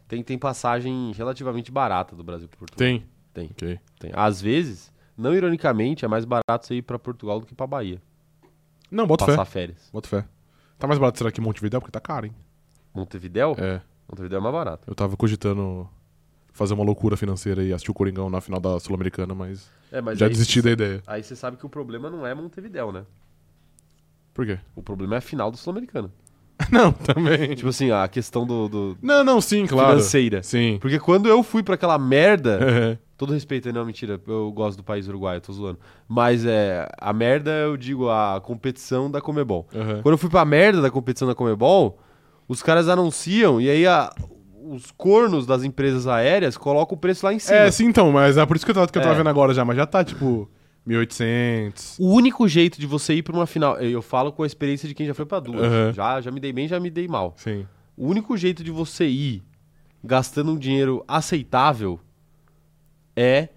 [0.08, 2.78] Tem, tem passagem relativamente barata do Brasil pra Portugal.
[2.78, 3.06] Tem?
[3.34, 3.50] Tem.
[3.52, 3.80] Ok.
[4.00, 4.12] Tem.
[4.14, 8.02] Às vezes, não ironicamente, é mais barato você ir pra Portugal do que pra Bahia.
[8.90, 9.52] Não, bota passar fé.
[9.52, 9.90] férias.
[9.92, 10.26] Bota fé.
[10.80, 11.82] Tá mais barato será que Montevidéu?
[11.82, 12.34] Porque tá caro, hein?
[12.94, 13.54] Montevidéu?
[13.60, 13.82] É.
[14.10, 14.90] Montevidéu é mais barato.
[14.90, 15.90] Eu tava cogitando
[16.58, 20.18] fazer uma loucura financeira e assistir o Coringão na final da Sul-Americana, mas, É, mas
[20.18, 21.02] já desisti da ideia.
[21.06, 23.04] Aí você sabe que o problema não é Montevidéu, né?
[24.34, 24.60] Por quê?
[24.76, 26.12] O problema é a final do Sul-Americano.
[26.72, 27.54] não, também.
[27.56, 29.90] Tipo assim, a questão do, do Não, não, sim, claro.
[29.92, 30.42] financeira.
[30.42, 30.78] Sim.
[30.82, 32.58] Porque quando eu fui pra aquela merda,
[32.94, 32.98] É.
[33.16, 35.80] todo respeito, não, mentira, eu gosto do país uruguaio, tô zoando.
[36.08, 39.68] Mas é, a merda, eu digo, a competição da Comebol.
[39.74, 40.02] Aham.
[40.02, 42.00] Quando eu fui pra merda da competição da Comebol,
[42.48, 44.12] os caras anunciam e aí a-
[44.74, 47.58] os cornos das empresas aéreas colocam o preço lá em cima.
[47.60, 49.18] É, sim, então, mas é por isso que eu tava, que eu tava É.
[49.18, 50.50] vendo agora já, mas já tá, tipo,
[50.88, 51.96] 1.800.
[52.00, 54.94] O único jeito de você ir pra uma final, eu falo com a experiência de
[54.96, 55.62] quem já foi pra duas.
[55.64, 55.94] Aham.
[55.94, 57.34] Já, já me dei bem, já me dei mal.
[57.38, 57.66] Sim.
[57.96, 59.44] O único jeito de você ir
[60.04, 62.00] gastando um dinheiro aceitável
[63.16, 63.50] é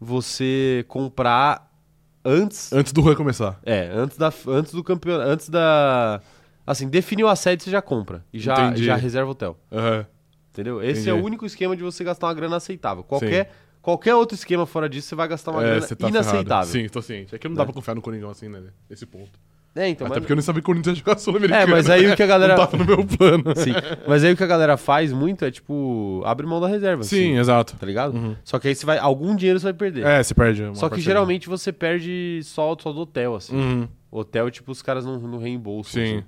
[0.00, 1.68] você comprar
[2.24, 2.72] antes.
[2.72, 3.58] Antes do Rui começar.
[3.64, 5.28] É, antes, da, antes do campeonato.
[5.30, 6.20] Antes da.
[6.66, 8.24] Assim, definiu a sede, você já compra.
[8.32, 8.84] E já, Entendi.
[8.84, 9.56] já reserva hotel.
[9.72, 10.06] Aham.
[10.58, 10.82] Entendeu?
[10.82, 11.10] Esse Entendi.
[11.10, 13.04] é o único esquema de você gastar uma grana aceitável.
[13.04, 16.44] Qualquer, qualquer outro esquema fora disso, você vai gastar uma É, grana você tá inaceitável.
[16.44, 16.66] ferrado.
[16.66, 17.32] Sim, tô ciente.
[17.34, 17.66] É que não dá Né?
[17.66, 18.60] pra confiar no Coringão assim, né?
[18.90, 19.30] Nesse ponto.
[19.76, 21.62] É, então, Até mas- porque eu nem sabia que o Corinthians ia jogar Sul-Americana.
[21.62, 22.56] É, mas aí o que a galera.
[22.56, 23.44] Não tava no meu plano.
[23.54, 23.70] Sim.
[24.08, 27.04] Mas aí o que a galera faz muito é, tipo, abre mão da reserva.
[27.04, 27.76] Sim, assim, exato.
[27.78, 28.14] tá ligado?
[28.16, 28.34] Uhum.
[28.42, 28.98] Só que aí você vai.
[28.98, 30.04] Algum dinheiro você vai perder.
[30.04, 30.76] É, se perde.
[30.76, 33.54] Só que geralmente você perde só, só do hotel, assim.
[33.54, 33.88] Uhum.
[34.10, 36.02] Hotel, tipo, os caras não, não reembolsam.
[36.02, 36.16] Sim.
[36.16, 36.24] assim.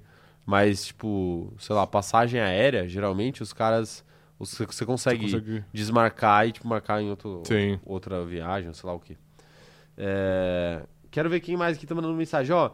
[0.47, 4.05] Mas, tipo, sei lá, passagem aérea, geralmente os caras.
[4.41, 7.79] Você, você consegue, Você consegue- desmarcar e, tipo, marcar em outro, Sim.
[7.85, 9.17] outra viagem, sei lá o quê.
[9.97, 12.71] É, Quero ver quem mais aqui tá mandando mensagem, ó.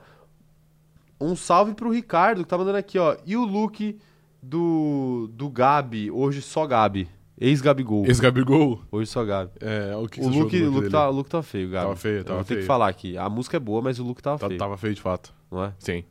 [1.21, 3.17] Um salve pro Ricardo, que tá mandando aqui, ó.
[3.25, 3.99] E o look
[4.43, 7.09] do, do Gabi, hoje só Gabi.
[7.39, 8.07] Ex-Gabigol.
[8.07, 9.51] Esse Gabigol, Hoje só Gabi.
[9.61, 11.85] é, o que O look, look, tá, o look tá feio, Gabi.
[11.87, 12.67] Tava feio, Eu tava vou ter que feio.
[12.67, 13.19] falar aqui.
[13.19, 14.59] A música é boa, mas o look tava Tá- feio.
[14.59, 15.35] Tava feio de fato.
[15.51, 15.73] Não é?
[15.79, 16.05] Sim.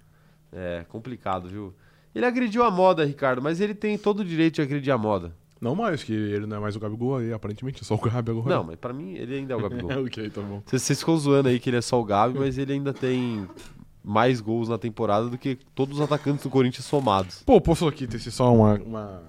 [0.52, 1.74] É complicado, viu?
[2.14, 5.36] Ele agrediu a moda, Ricardo, mas ele tem todo o direito de agredir a moda.
[5.66, 8.30] Não mais, que ele não é mais o Gabigol aí, aparentemente, é só o Gabi
[8.30, 8.56] agora.
[8.56, 9.90] Não, mas pra mim ele ainda é o Gabigol.
[9.96, 10.62] É, ok, tá bom.
[10.64, 13.48] Vocês vocês ficam zoando aí que ele é só o Gabi, mas ele ainda tem
[14.04, 17.42] mais gols na temporada do que todos os atacantes do Corinthians somados.
[17.44, 19.24] Pô, posso aqui ter só uma, uma,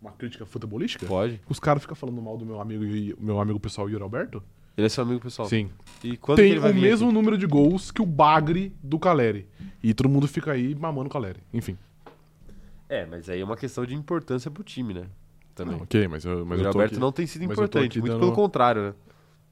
[0.00, 1.04] uma crítica futebolística?
[1.04, 1.42] Pode?
[1.46, 2.82] Os caras ficam falando mal do meu amigo,
[3.20, 4.42] meu amigo pessoal Yuri Alberto?
[4.78, 5.46] Ele é seu amigo pessoal.
[5.46, 5.68] Sim.
[6.02, 7.14] E quando Tem o mesmo aqui?
[7.14, 9.46] número de gols que o Bagre do Caleri.
[9.82, 11.40] E todo mundo fica aí mamando o Caleri.
[11.52, 11.76] Enfim.
[12.88, 15.04] É, mas aí é uma questão de importância pro time, né?
[15.56, 15.74] Também.
[15.74, 17.00] Não, ok, mas eu, mas o eu tô Roberto aqui...
[17.00, 18.94] não tem sido importante, muito dando- pelo contrário, né?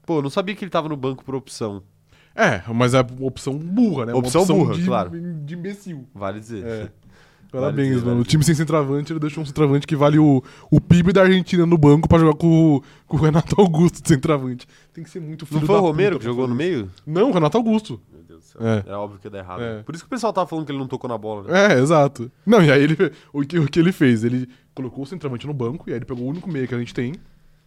[0.05, 1.81] Pô, eu não sabia que ele tava no banco por opção,
[2.35, 4.13] É, mas é opção burra, né?
[4.13, 5.09] Uma Opção burra, de, claro.
[5.43, 6.05] de imbecil.
[6.15, 6.63] vale dizer.
[6.65, 6.91] É.
[7.51, 8.09] Vale Parabéns, dizer, mano.
[8.17, 11.21] vale O time sem centroavante, ele deixou um centroavante que vale o, o PIB da
[11.21, 14.67] Argentina no banco pra jogar com, o- com o Renato Augusto de centroavante.
[14.93, 16.91] Tem que ser muito filho Não foi o Romero que jogou no meio?
[17.07, 18.01] Não, o Renato Augusto.
[18.57, 18.67] Céu.
[18.67, 18.83] É.
[18.87, 19.61] É, óbvio que ia dar errado.
[19.61, 19.83] É.
[19.83, 21.73] Por isso que o pessoal tava falando que ele não tocou na bola, né?
[21.73, 22.31] É, exato.
[22.45, 22.97] Não, e aí ele,
[23.33, 24.23] o, que, o que ele fez?
[24.23, 26.79] Ele colocou o centroavante no banco, e aí ele pegou o único meia que a
[26.79, 27.13] gente tem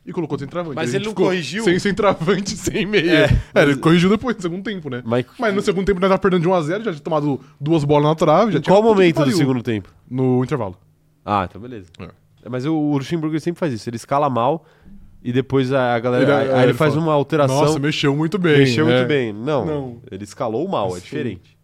[0.04, 0.74] e colocou o centroavante.
[0.74, 1.64] Mas ele não ficou corrigiu?
[1.64, 3.26] Sem centroavante, sem meia.
[3.26, 5.02] É, É, ele corrigiu depois, no segundo tempo, né?
[5.04, 8.08] Mas, Mas no segundo tempo nós tava perdendo de 1x0, já tinha tomado duas bolas
[8.08, 8.52] na trave.
[8.52, 9.90] Já em qual momento do segundo tempo?
[10.10, 10.76] No intervalo.
[11.24, 11.90] Ah, então beleza.
[11.98, 12.08] É.
[12.42, 13.88] É, Mas o o Luxemburgo sempre faz isso.
[13.88, 14.64] Ele escala mal
[15.22, 16.22] e depois a a galera.
[16.24, 17.60] Ele- aí, é, aí ele ele faz fala, uma alteração.
[17.60, 18.58] Nossa, mexeu muito bem.
[18.58, 18.96] mexeu é.
[18.96, 19.32] muito bem.
[19.32, 20.02] Não, Não.
[20.10, 21.56] ele escalou mal, é diferente.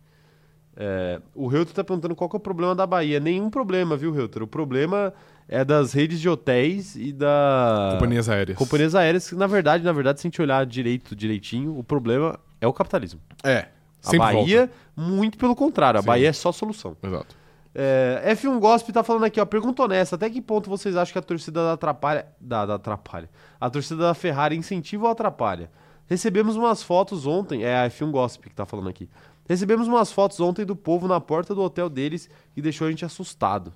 [0.77, 3.21] É, o Reuter tá perguntando qual que é o problema da Bahia.
[3.21, 4.43] Nenhum problema, viu, Reuter?
[4.43, 5.15] O problema
[5.49, 7.91] é das redes de hotéis e da.
[7.93, 8.59] Companhias aéreas.
[8.59, 12.39] Companhias aéreas, que na verdade, na verdade, se a gente olhar direito, direitinho, o problema
[12.61, 13.21] é o capitalismo.
[13.45, 13.67] É.
[14.05, 16.07] A Bahia, muito pelo contrário, a Sim.
[16.07, 16.97] Bahia é só solução.
[17.01, 17.07] volta.
[17.07, 17.44] Exato.
[17.75, 19.45] É, F1 Gospel tá falando aqui, ó.
[19.45, 22.27] Pergunta honesta: até que ponto vocês acham que a torcida da atrapalha.
[22.41, 23.29] Da, da atrapalha.
[23.61, 25.71] A torcida da Ferrari incentiva ou atrapalha?
[26.07, 27.65] Recebemos umas fotos ontem.
[27.65, 29.09] É a F1 Gospel que tá falando aqui.
[29.49, 33.05] Recebemos umas fotos ontem do povo na porta do hotel deles que deixou a gente
[33.05, 33.73] assustado.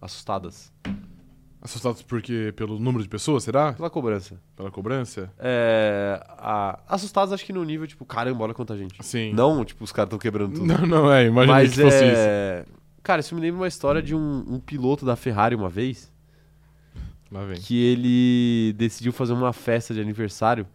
[0.00, 0.72] Assustadas.
[1.60, 3.72] Assustados porque pelo número de pessoas, será?
[3.72, 4.40] Pela cobrança.
[4.54, 5.32] Pela cobrança?
[5.38, 9.02] É, a- assustados acho que no nível, tipo, caramba, olha quanta gente.
[9.04, 9.32] Sim.
[9.32, 10.66] Não, tipo, os caras estão quebrando tudo.
[10.66, 11.26] Não, não, é.
[11.26, 12.75] Imagina Mas que fosse isso.
[13.06, 16.12] Cara, isso me lembra uma história de um, um piloto da Ferrari uma vez.
[17.30, 17.56] Lá vem.
[17.60, 20.66] que ele decidiu fazer uma festa de aniversário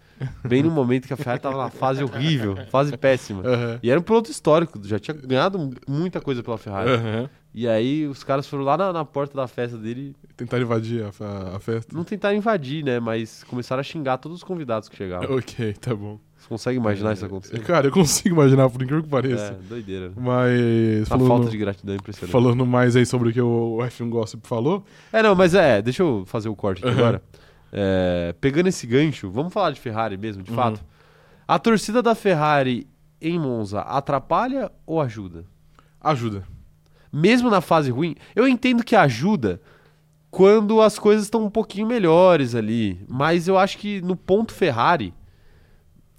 [0.48, 3.42] bem no momento que a Ferrari tava na fase horrível, fase péssima.
[3.46, 3.80] Aham.
[3.84, 6.92] E era um piloto histórico, já tinha ganhado muita coisa pela Ferrari.
[6.92, 7.30] Aham.
[7.54, 11.24] E aí os caras foram lá na, na porta da festa dele, Tentaram invadir a,
[11.26, 11.94] a- a festa.
[11.96, 12.98] não tentaram invadir, né?
[13.00, 15.36] Mas começaram a xingar todos os convidados que chegavam.
[15.38, 16.18] Ok, tá bom.
[16.42, 17.62] Você consegue imaginar isso acontecendo?
[17.62, 19.60] Cara, eu consigo imaginar, por incrível que É, pareça.
[19.70, 20.10] doideira.
[20.10, 20.16] né?
[20.18, 21.04] Mas.
[21.04, 22.32] A falando, falta de gratidão é impressionante.
[22.32, 24.84] falando mais aí sobre o que o F1 Gossip falou.
[25.14, 27.00] É, não, mas é, deixa eu fazer o corte aqui Uhum.
[27.00, 27.22] agora.
[27.72, 30.56] É, pegando esse gancho, vamos falar de Ferrari mesmo, de Uhum.
[30.58, 30.84] fato.
[31.48, 32.88] A torcida da Ferrari
[33.22, 35.46] em Monza atrapalha ou ajuda?
[36.02, 36.44] Ajuda.
[37.14, 39.62] Mesmo na fase ruim, eu entendo que ajuda
[40.32, 45.14] quando as coisas estão um pouquinho melhores ali, mas eu acho que no ponto Ferrari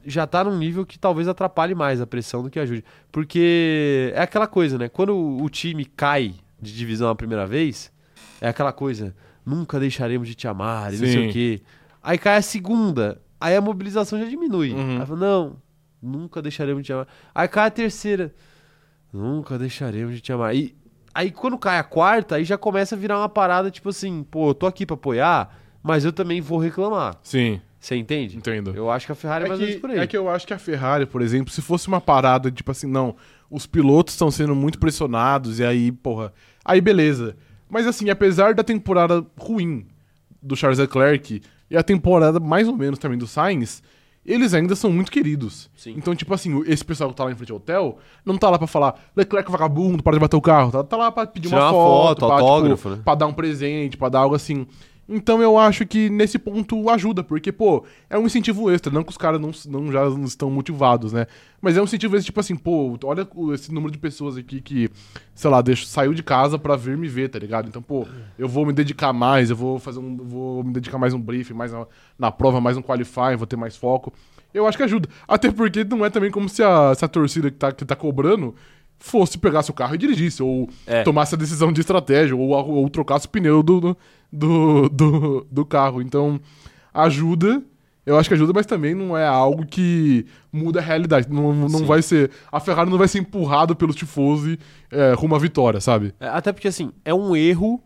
[0.05, 2.84] já tá num nível que talvez atrapalhe mais a pressão do que ajude.
[3.11, 4.88] Porque é aquela coisa, né?
[4.88, 7.92] Quando o time cai de divisão a primeira vez,
[8.40, 11.62] é aquela coisa, nunca deixaremos de te amar, e não sei o quê.
[12.03, 14.72] Aí cai a segunda, aí a mobilização já diminui.
[14.72, 15.00] Uhum.
[15.00, 15.57] Aí fala, não,
[16.00, 17.09] nunca deixaremos de te amar.
[17.34, 18.34] Aí cai a terceira,
[19.12, 20.55] nunca deixaremos de te amar.
[20.55, 20.76] E
[21.14, 24.50] aí quando cai a quarta, aí já começa a virar uma parada tipo assim, pô,
[24.50, 27.16] eu tô aqui pra apoiar, mas eu também vou reclamar.
[27.22, 28.37] Sim, Você entende?
[28.37, 28.72] entendo.
[28.76, 29.99] Eu acho que a Ferrari é, É mais ou menos que, por aí.
[29.99, 32.87] é que eu acho que a Ferrari, por exemplo, se fosse uma parada, tipo assim,
[32.87, 33.16] não,
[33.51, 36.33] os pilotos estão sendo muito pressionados, e aí, porra,
[36.64, 37.37] aí beleza.
[37.68, 39.85] Mas assim, apesar da temporada ruim
[40.41, 43.83] do Charles Leclerc e a temporada mais ou menos também do Sainz,
[44.24, 45.68] eles ainda são muito queridos.
[45.76, 45.95] Sim.
[45.97, 48.59] Então, tipo assim, esse pessoal que tá lá em frente ao hotel não tá lá
[48.59, 50.70] pra falar Leclerc vagabundo, para de bater o carro.
[50.70, 53.03] Tá, tá lá pra pedir Tirar uma uma foto, foto, pra, autógrafo, tipo, né?
[53.05, 54.66] pra dar um presente, pra dar algo assim.
[55.09, 59.11] Então eu acho que nesse ponto ajuda, porque, pô, é um incentivo extra, não que
[59.11, 61.26] os caras não, não já estão motivados, né?
[61.61, 64.88] Mas é um incentivo extra, tipo assim, pô, olha esse número de pessoas aqui que,
[65.34, 67.68] sei lá, deixa, saiu de casa pra vir me ver, tá ligado?
[67.68, 68.07] Então, pô,
[68.38, 70.16] eu vou me dedicar mais, eu vou fazer um.
[70.16, 71.86] Vou me dedicar mais um briefing, mais na,
[72.18, 74.12] na prova, mais um qualifying, vou ter mais foco.
[74.55, 75.09] Eu acho que ajuda.
[75.26, 77.96] Até porque não é também como se a, se a torcida que tá, que tá
[77.96, 78.55] cobrando
[78.98, 81.03] fosse pegasse o carro e dirigisse, ou É.
[81.03, 83.96] tomasse a decisão de estratégia, ou, ou trocasse o pneu do, do,
[84.33, 86.01] do, do carro.
[86.01, 86.41] Então,
[86.93, 87.62] ajuda.
[88.05, 91.28] Eu acho que ajuda, mas também não é algo que muda a realidade.
[91.30, 91.85] Não, não Sim.
[91.85, 92.33] vai ser.
[92.51, 94.59] A Ferrari não vai ser empurrada pelo Tifosi
[94.91, 96.12] é, rumo à vitória, sabe?
[96.18, 97.80] É, Até porque, assim, é um erro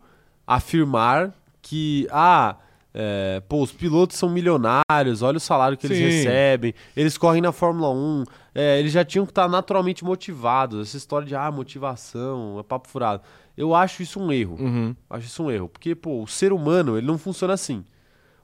[0.45, 1.31] afirmar
[1.61, 2.55] que, ah,
[2.99, 6.05] É, pô, os pilotos são milionários, olha o salário que eles Sim.
[6.05, 8.23] recebem, eles correm na Fórmula 1,
[8.55, 10.87] é, eles já tinham que estar naturalmente motivados.
[10.87, 13.21] Essa história de ah, motivação, é papo furado.
[13.57, 14.55] Eu acho isso um erro.
[14.59, 14.95] Uhum.
[15.09, 15.67] Acho isso um erro.
[15.67, 17.83] Porque, pô, o ser humano, ele não funciona assim.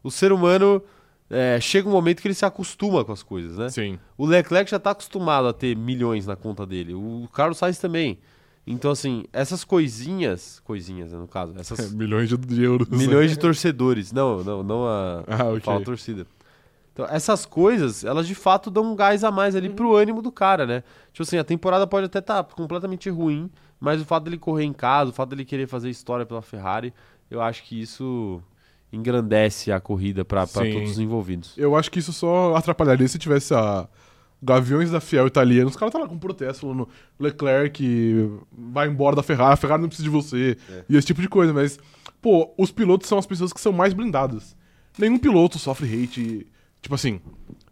[0.04, 0.82] O ser humano
[1.30, 3.70] é, chega um momento que ele se acostuma com as coisas, né?
[3.70, 4.00] Sim.
[4.18, 6.94] O Leclerc já tá acostumado a ter milhões na conta dele.
[6.94, 8.20] O Carlos Sainz também.
[8.66, 10.62] Então, assim, essas coisinhas.
[10.64, 11.54] Coisinhas, né, no caso.
[11.58, 12.88] Essas Milhões de, euros.
[12.90, 14.12] milhões de torcedores.
[14.12, 15.24] Não, não, não a.
[15.28, 15.60] Ah, ok.
[15.62, 16.26] Fala torcida.
[16.94, 20.32] Então, essas coisas, elas de fato dão um gás a mais ali pro ânimo do
[20.32, 20.84] cara, né?
[21.12, 23.50] Tipo assim, a temporada pode até estar completamente ruim,
[23.84, 26.94] mas o fato dele correr em casa, o fato dele querer fazer história pela Ferrari,
[27.30, 28.42] eu acho que isso
[28.94, 30.72] engrandece a corrida Sim.
[30.72, 31.54] todos os envolvidos.
[31.58, 33.86] Eu acho que isso só atrapalharia se tivesse a
[34.42, 35.70] Gaviões da Fiel italiana.
[35.70, 36.88] Os caras tá lá com protesto falando
[37.20, 40.58] Leclerc vai embora da Ferrari, a Ferrari não precisa de você.
[40.72, 40.86] É.
[40.88, 41.78] E esse tipo de coisa, mas
[42.22, 44.56] pô, os pilotos são as pessoas que são mais blindadas.
[44.98, 46.48] Nenhum piloto sofre hate,
[46.82, 47.20] tipo assim,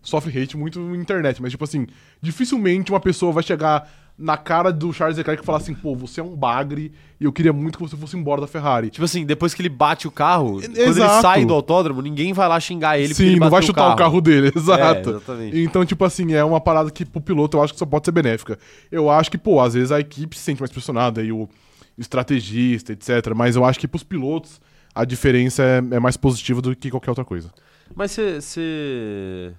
[0.01, 1.87] sofre hate muito na internet, mas tipo assim,
[2.21, 3.89] dificilmente uma pessoa vai chegar
[4.21, 7.33] na cara do Charles Leclerc e falar assim, pô, você é um bagre e eu
[7.33, 8.89] queria muito que você fosse embora da Ferrari.
[8.89, 12.47] Tipo assim, depois que ele bate o carro, quando ele sai do autódromo, ninguém vai
[12.47, 15.09] lá xingar ele Sim, ele não vai chutar o carro, dele, exato.
[15.09, 15.59] É, exatamente.
[15.59, 18.11] Então, tipo assim, é uma parada que pro piloto eu acho que só pode ser
[18.11, 18.57] benéfica.
[18.91, 21.49] Eu acho que, pô, às vezes a equipe se sente mais pressionada e o
[21.97, 23.33] estrategista, etc.
[23.35, 24.61] Mas eu acho que pros pilotos
[24.93, 27.51] a diferença é, é mais positiva do que qualquer outra coisa.
[27.95, 29.53] Mas você.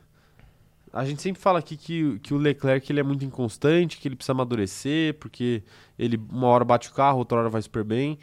[0.92, 4.14] A gente sempre fala aqui que, que o Leclerc ele é muito inconstante, que ele
[4.14, 5.62] precisa amadurecer, porque
[5.98, 8.18] ele uma hora bate o carro, outra hora vai super bem.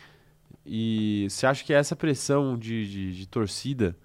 [0.66, 3.98] E você acha que essa pressão de, de, de torcida,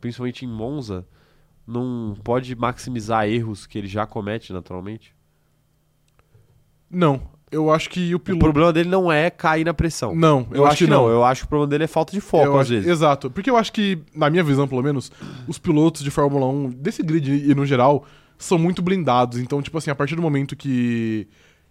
[0.00, 1.06] principalmente em Monza,
[1.66, 5.14] não pode maximizar erros que ele já comete naturalmente?
[6.90, 8.44] Não, eu acho que o O piloto.
[8.44, 10.14] problema dele não é cair na pressão.
[10.14, 11.08] Não, eu, acho que não.
[11.08, 12.88] Eu acho que o problema dele é falta de foco, Eu às acho- vezes.
[12.88, 13.30] Exato.
[13.30, 15.10] Porque eu acho que, na minha visão, pelo menos,
[15.48, 18.04] os pilotos de Fórmula 1, desse grid e no geral,
[18.38, 19.38] são muito blindados.
[19.38, 21.26] Então, tipo assim, a partir do momento que.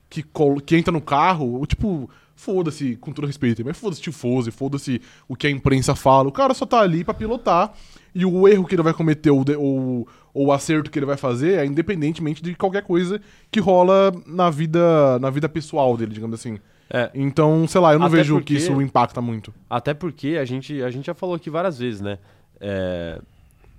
[0.09, 2.09] que, col- que entra no carro, o tipo.
[2.39, 6.29] Foda-se, com todo respeito, mas foda-se tifose, foda-se o que a imprensa fala.
[6.29, 7.73] O cara só tá ali pra pilotar.
[8.15, 11.17] E o erro que ele vai cometer, ou, ou, ou o acerto que ele vai
[11.17, 13.19] fazer, é independentemente de qualquer coisa
[13.51, 16.57] que rola na vida, na vida pessoal dele, digamos assim.
[16.89, 19.53] É, Então, sei lá, eu não Até vejo porque- que isso impacta muito.
[19.69, 22.17] Até porque a gente, a gente já falou aqui várias vezes, né?
[22.61, 23.21] É,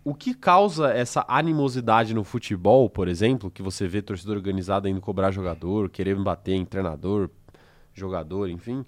[0.05, 5.01] o que causa essa animosidade no futebol, por exemplo, que você vê torcedor organizado indo
[5.01, 7.29] cobrar jogador, querendo bater em treinador,
[7.95, 8.85] jogador, enfim,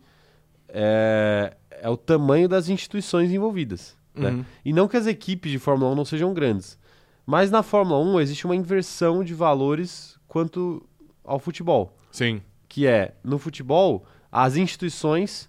[0.68, 3.96] é, é o tamanho das instituições envolvidas.
[4.14, 4.30] Né?
[4.30, 4.44] Uhum.
[4.64, 6.78] E não que as equipes de Fórmula 1 não sejam grandes,
[7.26, 10.86] mas na Fórmula 1 existe uma inversão de valores quanto
[11.24, 12.42] ao futebol Sim.
[12.68, 15.48] que é, no futebol, as instituições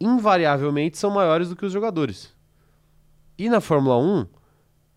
[0.00, 2.32] invariavelmente são maiores do que os jogadores.
[3.36, 4.26] E na Fórmula 1,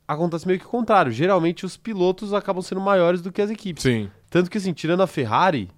[0.07, 1.11] acontece meio que o contrário.
[1.11, 3.83] Geralmente os pilotos acabam sendo maiores do que as equipes.
[3.83, 4.09] Sim.
[4.29, 5.69] Tanto que, assim, tirando a Ferrari,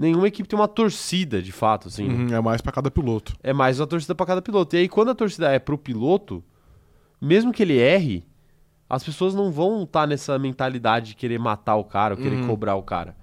[0.00, 2.08] nenhuma equipe tem uma torcida, de fato, assim.
[2.08, 2.14] né?
[2.32, 3.34] Uhum, é mais pra cada piloto.
[3.42, 4.74] É mais uma torcida pra cada piloto.
[4.74, 6.42] E aí, quando a torcida é pro piloto,
[7.20, 8.24] mesmo que ele erre,
[8.88, 12.46] as pessoas não vão estar nessa mentalidade de querer matar o cara ou querer Uhum.
[12.46, 13.14] cobrar o cara.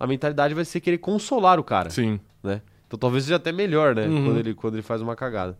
[0.00, 2.18] A mentalidade vai ser querer consolar o cara Sim.
[2.42, 2.60] né?
[2.86, 4.06] Então talvez seja até melhor, né?
[4.06, 4.24] Uhum.
[4.24, 5.56] Quando, ele, quando ele faz uma cagada.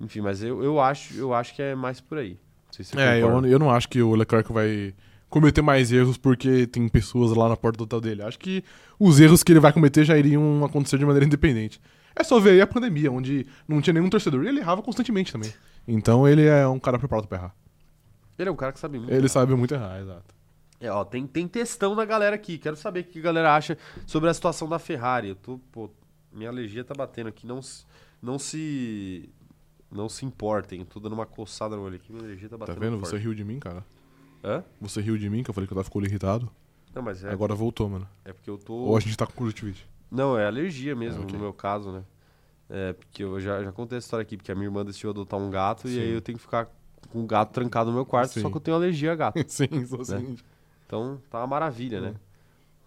[0.00, 2.30] Enfim, mas eu, eu, acho, eu acho que é mais por aí.
[2.66, 4.94] Não sei se você É, eu, eu não acho que o Leclerc vai
[5.28, 8.22] cometer mais erros porque tem pessoas lá na porta do hotel dele.
[8.22, 8.62] Acho que
[8.98, 11.80] os erros que ele vai cometer já iriam acontecer de maneira independente.
[12.16, 15.32] É só ver aí a pandemia, onde não tinha nenhum torcedor e ele errava constantemente
[15.32, 15.52] também.
[15.86, 17.54] Então ele é um cara preparado pra errar.
[18.38, 19.12] Ele é um cara que sabe muito.
[19.12, 20.34] Ele sabe muito errar, exato.
[20.80, 22.56] É, ó, tem, tem textão da galera aqui.
[22.56, 23.76] Quero saber o que a galera acha
[24.06, 25.30] sobre a situação da Ferrari.
[25.30, 25.90] Eu tô, pô,
[26.32, 27.46] minha alergia tá batendo aqui.
[27.46, 27.84] Não, se-
[28.22, 29.28] não se.
[29.90, 30.84] Não se importem.
[30.84, 32.12] Tô dando uma coçada no olho aqui.
[32.12, 32.80] Minha alergia tá Tá batendo.
[32.80, 32.98] vendo?
[33.00, 33.10] forte.
[33.10, 33.84] Você riu de mim, cara.
[34.42, 34.62] Hã?
[34.80, 36.50] Você riu de mim, que eu falei que eu tava ficando irritado.
[36.94, 38.08] Não, mas é, Agora voltou, mano.
[38.24, 38.72] é porque eu tô.
[38.74, 39.86] Ou a gente tá com conjuntivite.
[40.10, 41.38] Não, é alergia mesmo, Ah, ok.
[41.38, 42.02] no meu caso, né?
[42.70, 45.38] É, porque eu já, já contei essa história aqui, porque a minha irmã decidiu adotar
[45.38, 46.00] um gato e Sim.
[46.00, 46.68] aí eu tenho que ficar
[47.10, 48.42] com o gato trancado no meu quarto, Sim.
[48.42, 49.38] só que eu tenho alergia a gato.
[49.48, 50.36] Sim, sou assim.
[50.86, 52.14] Então tá uma maravilha, né?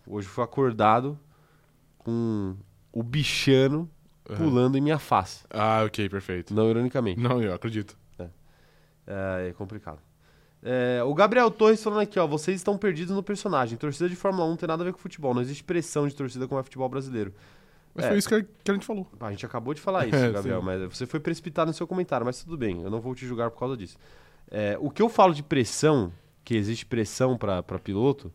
[0.08, 0.16] Hum.
[0.16, 1.18] Hoje eu fui acordado
[1.98, 2.56] com
[2.92, 3.90] o bichano
[4.30, 4.36] Uhum.
[4.38, 5.44] pulando em minha face.
[5.50, 6.54] Ah, ok, perfeito.
[6.54, 7.20] Não ironicamente.
[7.20, 7.98] Não, eu acredito.
[9.08, 10.00] É, é complicado.
[10.64, 12.28] É, o Gabriel Torres falando aqui, ó.
[12.28, 13.78] Vocês estão perdidos no personagem.
[13.78, 15.34] Torcida de Fórmula 1 não tem nada a ver com futebol.
[15.34, 17.34] Não existe pressão de torcida como é futebol brasileiro.
[17.96, 18.10] Mas É.
[18.10, 19.06] foi isso que a, gente falou.
[19.18, 20.66] Pá, A gente acabou de falar isso, É, Gabriel, sim.
[20.66, 23.50] mas você foi precipitado no seu comentário, mas tudo bem, eu não vou te julgar
[23.52, 23.98] por causa disso.
[24.50, 26.12] É, o que eu falo de pressão,
[26.44, 28.32] que existe pressão para piloto,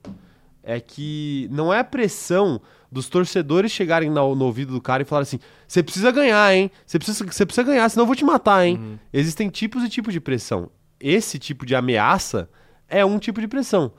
[0.63, 2.61] é que não é a pressão
[2.91, 6.71] dos torcedores chegarem na- no, ouvido do cara e falarem assim: você precisa ganhar, hein?
[6.85, 8.77] Você precisa, precisa ganhar, senão eu vou te matar, hein?
[8.77, 8.99] Uhum.
[9.13, 10.69] Existem tipos e tipos de pressão.
[11.01, 12.49] Esse tipo de ameaça
[12.89, 13.93] é um tipo de pressão.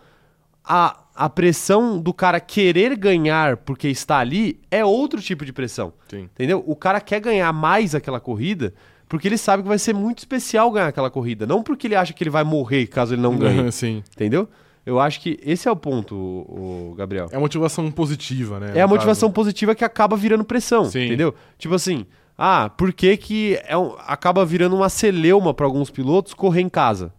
[0.64, 5.94] A, a pressão do cara querer ganhar porque está ali é outro tipo de pressão.
[6.10, 6.24] Sim.
[6.24, 6.64] Entendeu?
[6.68, 8.74] O cara quer ganhar mais aquela corrida
[9.08, 11.46] porque ele sabe que vai ser muito especial ganhar aquela corrida.
[11.46, 13.72] Não porque ele acha que ele vai morrer caso ele não ganhe.
[13.72, 14.04] Sim.
[14.12, 14.50] entendeu?
[14.86, 17.28] Eu acho que esse é o ponto, o, Gabriel.
[17.30, 18.72] É a motivação positiva, né?
[18.74, 21.08] É a motivação positiva que acaba virando pressão, Sim.
[21.08, 21.36] entendeu?
[21.58, 22.06] Tipo assim,
[22.38, 26.70] ah, por que que é um- acaba virando uma celeuma para alguns pilotos correr em
[26.70, 27.14] casa?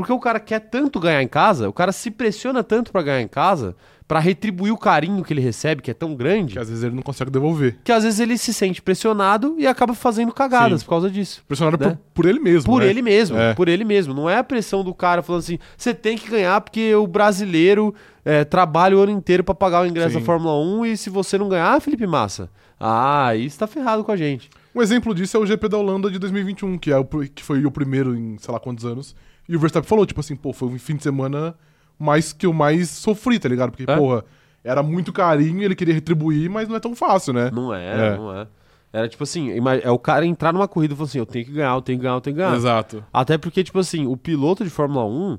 [0.00, 3.20] Porque o cara quer tanto ganhar em casa, o cara se pressiona tanto para ganhar
[3.22, 3.74] em casa,
[4.08, 6.96] para retribuir o carinho que ele recebe, que é tão grande, Que às vezes ele
[6.96, 7.78] não consegue devolver.
[7.84, 10.84] que às vezes ele se sente pressionado e acaba fazendo cagadas Sim.
[10.84, 11.44] por causa disso.
[11.46, 11.90] Pressionado Né?
[11.90, 12.64] por, por ele mesmo.
[12.72, 12.88] Por né?
[12.88, 13.54] ele mesmo, É.
[13.54, 14.12] por ele mesmo.
[14.12, 17.94] Não é a pressão do cara falando assim, você tem que ganhar porque o brasileiro
[18.24, 20.18] é, trabalha o ano inteiro pra pagar o ingresso Sim.
[20.18, 24.02] da Fórmula 1 e se você não ganhar, Felipe Massa, ah, aí você tá ferrado
[24.02, 24.50] com a gente.
[24.74, 27.64] Um exemplo disso é o GP da Holanda de 2021, que, é o, que foi
[27.64, 29.14] o primeiro em sei lá quantos anos.
[29.50, 31.54] E o Verstappen falou, tipo assim, pô, foi um fim de semana
[31.98, 33.70] mais que eu mais sofri, tá ligado?
[33.72, 33.96] Porque, É.
[33.96, 34.24] porra,
[34.62, 37.50] era muito carinho, ele queria retribuir, mas não é tão fácil, né?
[37.52, 38.16] Não é, É.
[38.16, 38.46] não é.
[38.92, 39.50] Era tipo assim,
[39.82, 41.98] é o cara entrar numa corrida e falar assim, eu tenho que ganhar, eu tenho
[41.98, 42.56] que ganhar, eu tenho que ganhar.
[42.56, 43.04] Exato.
[43.12, 45.38] Até porque, tipo assim, o piloto de Fórmula 1,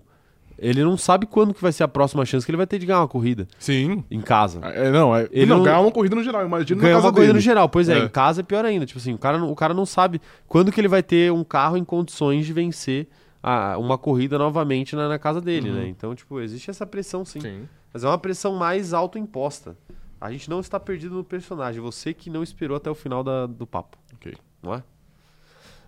[0.57, 2.86] ele não sabe quando que vai ser a próxima chance que ele vai ter de
[2.86, 4.03] ganhar uma corrida Sim.
[4.12, 4.59] em casa.
[4.64, 7.07] É, não, é, Ele não, não- ganhar uma corrida no geral, imagina na Ganhar casa
[7.07, 7.39] uma corrida dele.
[7.39, 8.03] no geral, pois é, É.
[8.03, 8.86] em casa é pior ainda.
[8.86, 11.76] Tipo assim, o cara, o cara não sabe quando que ele vai ter um carro
[11.78, 13.07] em condições de vencer
[13.43, 15.75] a- uma corrida novamente na, na casa dele, Uhum.
[15.77, 15.87] né?
[15.87, 17.41] Então, tipo, existe essa pressão sim.
[17.41, 17.67] Sim.
[17.93, 19.75] Mas é uma pressão mais autoimposta.
[20.19, 21.81] A gente não está perdido no personagem.
[21.81, 23.97] Você que não esperou até o final da- do papo.
[24.13, 24.33] Ok.
[24.61, 24.83] Não é?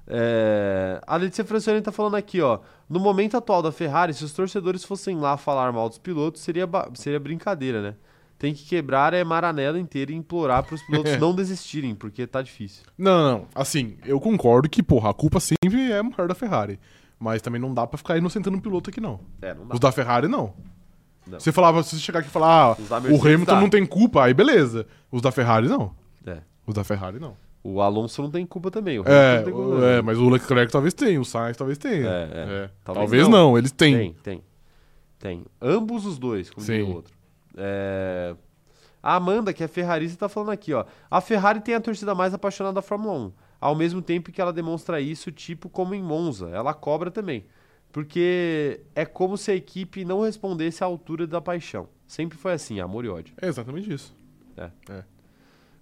[0.05, 2.59] É, a Letícia Francione tá falando aqui, ó.
[2.89, 6.67] No momento atual da Ferrari, se os torcedores fossem lá falar mal dos pilotos, seria,
[6.93, 7.95] seria brincadeira, né?
[8.37, 12.41] Tem que quebrar a maranela inteira e implorar para os pilotos não desistirem, porque tá
[12.41, 12.83] difícil.
[12.97, 13.47] Não, não, não.
[13.55, 16.77] Assim, eu concordo que, porra, a culpa sempre é maior da Ferrari.
[17.23, 19.17] Mas também não dá pra ficar inocentando o piloto aqui, não.
[19.41, 20.53] É, não Os da Ferrari, não.
[21.25, 21.39] Não.
[21.39, 22.77] Você falava, se você chegar aqui e falar, ah,
[23.09, 23.61] o Hamilton dá.
[23.61, 24.85] não tem culpa, aí beleza.
[25.09, 25.95] Os da Ferrari, não.
[26.27, 26.39] É.
[26.67, 27.37] Os da Ferrari, não.
[27.63, 28.99] O Alonso não tem culpa também.
[28.99, 32.05] O É, não tem culpa é, mas o Leclerc talvez tenha, o Sainz talvez tenha.
[32.05, 32.69] É, é.
[32.83, 33.51] Talvez, Talvez não.
[33.51, 33.57] não.
[33.57, 33.95] eles têm.
[33.95, 34.43] Tem, tem.
[35.17, 35.45] Tem.
[35.61, 36.81] Ambos os dois, como Sim.
[36.81, 37.13] o outro.
[37.55, 38.35] É,
[39.01, 40.83] A Amanda, que é ferrarista, tá falando aqui, ó.
[41.09, 43.31] A Ferrari tem a torcida mais apaixonada da Fórmula 1.
[43.63, 46.49] Ao mesmo tempo que ela demonstra isso, tipo como em Monza.
[46.49, 47.45] Ela cobra também.
[47.93, 51.87] Porque é como se a equipe não respondesse à altura da paixão.
[52.05, 53.33] Sempre foi assim, amor e ódio.
[53.41, 54.13] É exatamente isso.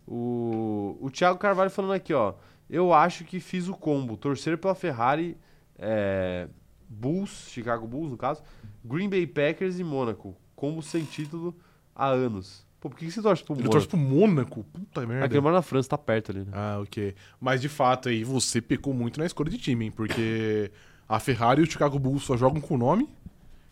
[0.08, 2.36] O, o Thiago Carvalho falando aqui, ó.
[2.70, 4.16] Eu acho que fiz o combo.
[4.16, 5.36] Torcer pela Ferrari,
[5.76, 6.48] é,
[6.88, 8.44] Bulls, Chicago Bulls, no caso,
[8.86, 10.38] Green Bay Packers e Mônaco.
[10.56, 11.58] Combo sem título
[11.96, 12.64] há anos.
[12.82, 13.74] Pô, por que, que você torce pro Ele Mônaco?
[13.74, 14.64] torce pro Mônaco.
[14.74, 15.26] Puta merda.
[15.26, 16.48] Aquele mora na França, tá perto ali, né?
[16.52, 17.14] Ah, ok.
[17.40, 19.92] Mas de fato aí você pecou muito na escolha de time, hein?
[19.96, 20.72] Porque
[21.08, 23.08] a Ferrari e o Chicago Bulls só jogam com o nome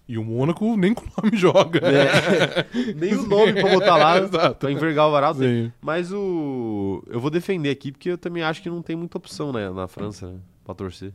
[0.08, 1.80] e o Mônaco nem com o nome joga.
[1.80, 4.56] É, nem o nome pra botar lá, Exato.
[4.60, 5.36] pra envergar o varal.
[5.82, 7.04] Mas o...
[7.08, 9.88] Eu vou defender aqui, porque eu também acho que não tem muita opção, né, na
[9.88, 11.12] França, né, pra torcer.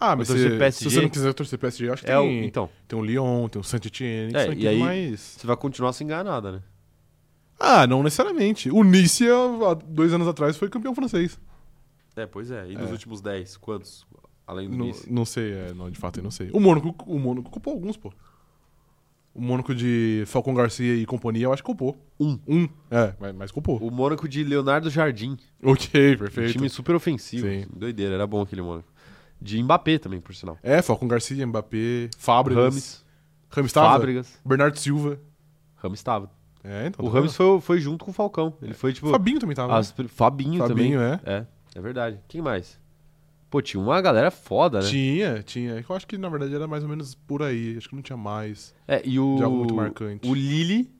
[0.00, 2.22] Ah, mas se, se você não quiser torcer PSG, acho que É o...
[2.22, 5.20] tem, Então, tem o Lyon, tem o Saint-Etienne, É, são e equipes aí- mais...
[5.20, 6.60] você vai continuar sem ganhar nada, né?
[7.58, 8.70] Ah, não necessariamente.
[8.70, 11.38] O Nice, há dois anos atrás, foi campeão francês.
[12.14, 12.68] É, pois é.
[12.70, 12.92] E nos É.
[12.92, 14.06] últimos 10, quantos?
[14.46, 15.12] Além do Não, Nice?
[15.12, 16.50] não sei, é, não, de fato eu não sei.
[16.52, 18.12] O Mônaco, o Mônaco culpou alguns, pô.
[19.34, 21.96] O Mônaco de Falcon Garcia e companhia, eu acho que culpou.
[22.18, 22.38] Um.
[22.48, 23.76] Um, é, mas, mas culpou.
[23.78, 25.36] O Mônaco de Leonardo Jardim.
[25.62, 26.52] Ok, Um perfeito.
[26.52, 27.46] time super ofensivo.
[27.46, 27.66] Sim.
[27.74, 28.88] Doideira, era bom aquele Mônaco.
[29.42, 30.58] De Mbappé também, por sinal.
[30.62, 32.64] É, Falcon Garcia, Mbappé, Fábricas.
[32.64, 33.04] Rames,
[33.50, 33.88] Rames tava?
[33.90, 34.40] Fábricas.
[34.42, 35.20] Bernardo Silva.
[35.76, 36.30] Rames estava.
[36.66, 37.04] É, então.
[37.04, 38.54] O tá Rames foi, foi junto com o Falcão.
[38.60, 39.08] Ele foi tipo.
[39.08, 39.76] Fabinho também tava.
[39.78, 40.96] as Fabinho, Fabinho, também.
[40.96, 41.20] é.
[41.24, 41.46] É,
[41.76, 42.18] é verdade.
[42.26, 42.78] Quem mais?
[43.48, 44.88] Pô, tinha uma galera foda, né?
[44.88, 45.84] Tinha, tinha.
[45.88, 47.76] Eu acho que na verdade era mais ou menos por aí.
[47.76, 48.74] Acho que não tinha mais.
[48.88, 49.36] É, e o.
[49.36, 50.28] De algo muito marcante.
[50.28, 50.90] O Lili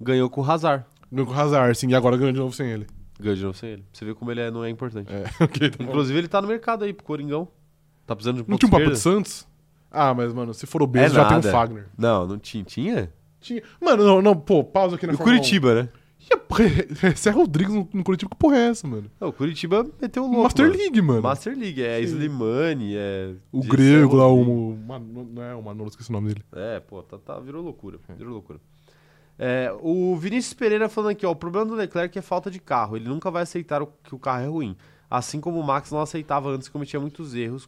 [0.00, 0.84] ganhou com o Hazard.
[1.12, 2.86] Ganhou com o Hazard, sim, e agora ganhou de novo sem ele.
[3.20, 3.84] Ganhou de novo sem ele.
[3.92, 5.12] Você vê como ele é- não é importante.
[5.12, 5.84] É, ok, tá.
[5.84, 7.46] Inclusive, ele tá no mercado aí pro Coringão.
[8.06, 8.98] Tá precisando de um Não tinha um papo de?
[8.98, 9.46] Santos?
[9.90, 11.88] Ah, mas, mano, se for o É já tem o Fagner.
[11.98, 12.64] Não, não tinha.
[12.64, 13.12] Tinha?
[13.40, 13.62] Tinha.
[13.80, 15.88] Mano, não, não, pô, pausa aqui na E o Fórmula Curitiba, né?
[15.96, 16.00] 1.
[16.30, 16.64] E a porra,
[17.16, 19.10] Zé Rodrigues no, no Curitiba, que porra é essa, mano?
[19.18, 20.42] Não, o Curitiba meteu o louco.
[20.42, 20.78] Master mano.
[20.78, 21.22] League, mano.
[21.22, 22.04] Master League, é Sim.
[22.14, 23.34] Slimane, é.
[23.50, 24.76] O Gessé grego lá, o.
[24.76, 26.44] Mano, não é o Manolo, esqueci o nome dele.
[26.52, 27.98] É, pô, tá, tá- virou loucura.
[28.16, 28.60] Virou loucura.
[29.38, 31.30] É, o Vinícius Pereira falando aqui, ó.
[31.30, 32.96] O problema do Leclerc é falta de carro.
[32.96, 34.76] Ele nunca vai aceitar o- que o carro é ruim.
[35.08, 37.66] Assim como o Max não aceitava antes, cometia muitos erros.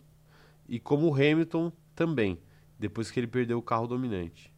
[0.68, 2.38] E como o Hamilton também,
[2.78, 4.51] depois que ele perdeu o carro dominante.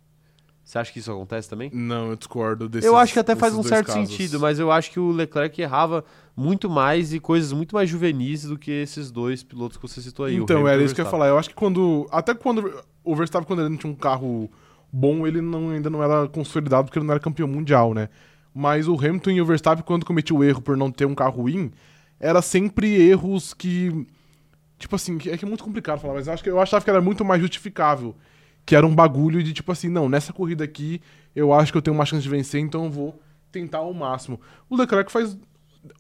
[0.64, 1.70] Você acha que isso acontece também?
[1.72, 4.08] Não, eu discordo desses eu acho que até faz um certo casos.
[4.08, 6.02] sentido, mas eu acho que o Leclerc errava
[6.34, 10.24] muito mais e coisas muito mais juvenis do que esses dois pilotos que você citou
[10.24, 10.36] aí.
[10.36, 11.28] Então, era isso que eu ia falar.
[11.28, 12.08] Eu acho que quando.
[12.10, 12.82] Até quando.
[13.04, 14.50] O Verstappen, quando ele não tinha um carro
[14.90, 18.08] bom, ele não, ainda não era consolidado porque ele não era campeão mundial, né?
[18.54, 21.42] Mas o Hamilton e o Verstappen, quando cometia o erro por não ter um carro
[21.42, 21.70] ruim,
[22.18, 24.06] era sempre erros que.
[24.78, 26.90] Tipo assim, é que é muito complicado falar, mas eu, acho que, eu achava que
[26.90, 28.14] era muito mais justificável.
[28.66, 31.00] Que era um bagulho de tipo assim, não, nessa corrida aqui
[31.36, 33.20] eu acho que eu tenho uma chance de vencer, então eu vou
[33.52, 34.40] tentar ao máximo.
[34.70, 35.36] O Leclerc faz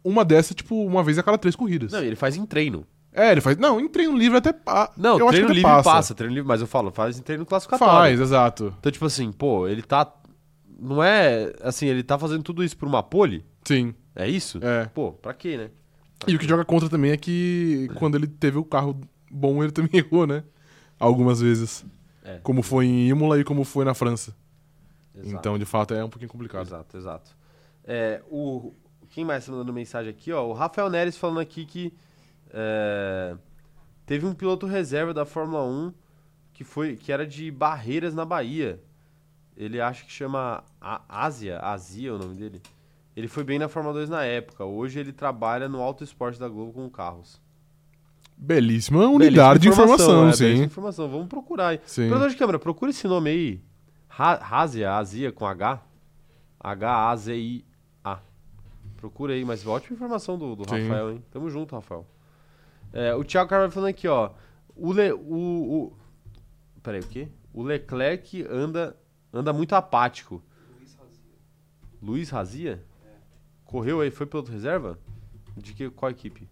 [0.02, 1.92] uma dessa, tipo, uma vez a cada três corridas.
[1.92, 2.86] Não, ele faz em treino.
[3.12, 3.56] É, ele faz.
[3.56, 4.52] Não, em treino livre até.
[4.52, 5.90] pa- Não, eu acho treino que até livre passa.
[5.90, 6.14] passa.
[6.14, 7.92] treino livre, mas eu falo, faz em treino classificatório.
[7.94, 8.74] Faz, exato.
[8.78, 10.10] Então, tipo assim, pô, ele tá.
[10.80, 11.52] Não é.
[11.62, 13.44] Assim, ele tá fazendo tudo isso por uma pole?
[13.64, 13.94] Sim.
[14.16, 14.58] É isso?
[14.62, 14.86] É.
[14.86, 15.70] Pô, pra quê, né?
[16.26, 18.98] E o que joga contra também é que quando ele teve o carro
[19.30, 20.42] bom, ele também errou, né?
[20.98, 21.84] Algumas vezes.
[22.24, 22.38] É.
[22.42, 24.34] Como foi em Imola e como foi na França.
[25.14, 25.36] Exato.
[25.36, 26.66] Então, de fato, é um pouquinho complicado.
[26.66, 27.36] Exato, exato.
[27.84, 28.72] É, o,
[29.10, 30.44] quem mais tá mandando mensagem aqui, ó?
[30.46, 31.94] O Rafael Neres falando aqui que
[32.50, 33.36] é,
[34.06, 35.92] teve um piloto reserva da Fórmula 1
[36.52, 38.80] que, foi, que era de Barreiras na Bahia.
[39.56, 42.60] Ele acha que chama Ásia, Azia é o nome dele.
[43.14, 44.64] Ele foi bem na Fórmula 2 na época.
[44.64, 47.40] Hoje ele trabalha no Auto Esporte da Globo com carros.
[48.36, 50.62] Belíssima unidade de Belíssima informação, é, belíssima sim.
[50.64, 51.08] informação.
[51.08, 51.80] Vamos procurar aí.
[51.86, 52.06] Sim.
[52.06, 53.60] Operador de câmera, procura esse nome aí.
[54.08, 55.80] Ra- Razia, Azia com H.
[56.60, 58.18] H-A-Z-I-A.
[58.96, 60.62] Procura aí, mas ótima informação do, do.
[60.62, 61.24] Rafael, hein?
[61.30, 62.06] Tamo junto, Rafael.
[62.92, 64.30] É, o Thiago Carvalho falando aqui, ó.
[64.76, 65.96] O, Le, o, o.
[66.82, 67.28] Peraí, o quê?
[67.52, 68.96] O Leclerc anda,
[69.32, 70.42] anda muito apático.
[70.78, 71.22] Luiz Razia.
[72.02, 72.84] Luiz Razia?
[73.64, 74.98] Correu aí, foi piloto reserva?
[75.56, 76.48] De que, qual equipe?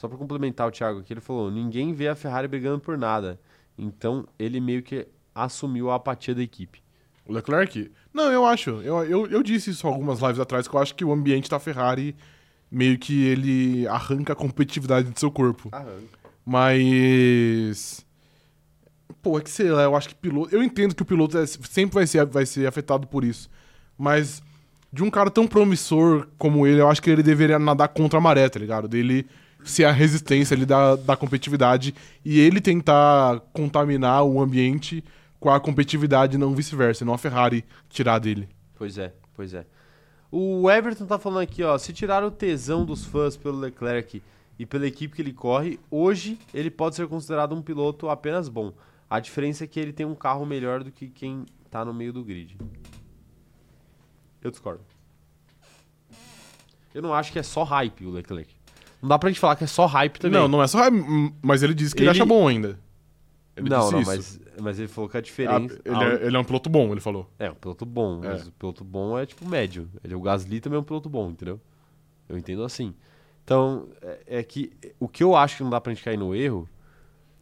[0.00, 3.38] Só pra complementar o Thiago aqui, ele falou: ninguém vê a Ferrari brigando por nada.
[3.76, 6.82] Então ele meio que assumiu a apatia da equipe.
[7.26, 7.92] O Leclerc?
[8.10, 8.70] Não, eu acho.
[8.80, 11.58] Eu, eu, eu disse isso algumas lives atrás, que eu acho que o ambiente da
[11.58, 12.16] Ferrari
[12.70, 15.70] meio que ele arranca a competitividade do seu corpo.
[16.46, 18.06] Mas.
[19.20, 20.54] Pô, é que sei lá, eu acho que piloto.
[20.54, 23.50] Eu entendo que o piloto é- sempre vai ser, vai ser afetado por isso.
[23.98, 24.42] Mas
[24.90, 28.22] de um cara tão promissor como ele, eu acho que ele deveria nadar contra a
[28.22, 28.88] maré, tá ligado?
[28.88, 29.28] Dele
[29.64, 31.94] ser a resistência ali da, da competitividade
[32.24, 35.04] e ele tentar contaminar o ambiente
[35.38, 38.48] com a competitividade, não vice-versa, não a Ferrari tirar dele.
[38.74, 39.66] Pois é, pois é.
[40.30, 41.76] O Everton tá falando aqui, ó.
[41.76, 44.22] Se tirar o tesão dos fãs pelo Leclerc
[44.58, 48.72] e pela equipe que ele corre, hoje ele pode ser considerado um piloto apenas bom.
[49.08, 52.12] A diferença é que ele tem um carro melhor do que quem tá no meio
[52.12, 52.56] do grid.
[54.40, 54.84] Eu discordo.
[56.94, 58.59] Eu não acho que é só hype o Leclerc.
[59.00, 60.38] Não dá pra gente falar que é só hype também.
[60.40, 60.78] Não, não é só.
[61.42, 62.78] Mas ele disse que ele, Ele- acha bom ainda.
[63.56, 64.10] Ele não, disse não, isso.
[64.10, 65.80] mas, mas ele falou que a Ah, diferença.
[65.84, 67.30] ele, Ah, é, ele é um piloto bom, ele falou.
[67.38, 68.28] É, um piloto bom, É.
[68.28, 69.88] mas o piloto bom é tipo médio.
[70.04, 71.60] Ele, o Gasly também é um piloto bom, entendeu?
[72.28, 72.94] Eu entendo assim.
[73.44, 76.34] Então, é, é que o que eu acho que não dá pra gente cair no
[76.34, 76.68] erro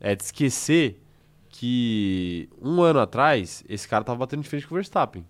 [0.00, 1.00] é de esquecer
[1.50, 5.24] que um ano atrás esse cara tava batendo de frente com o Verstappen.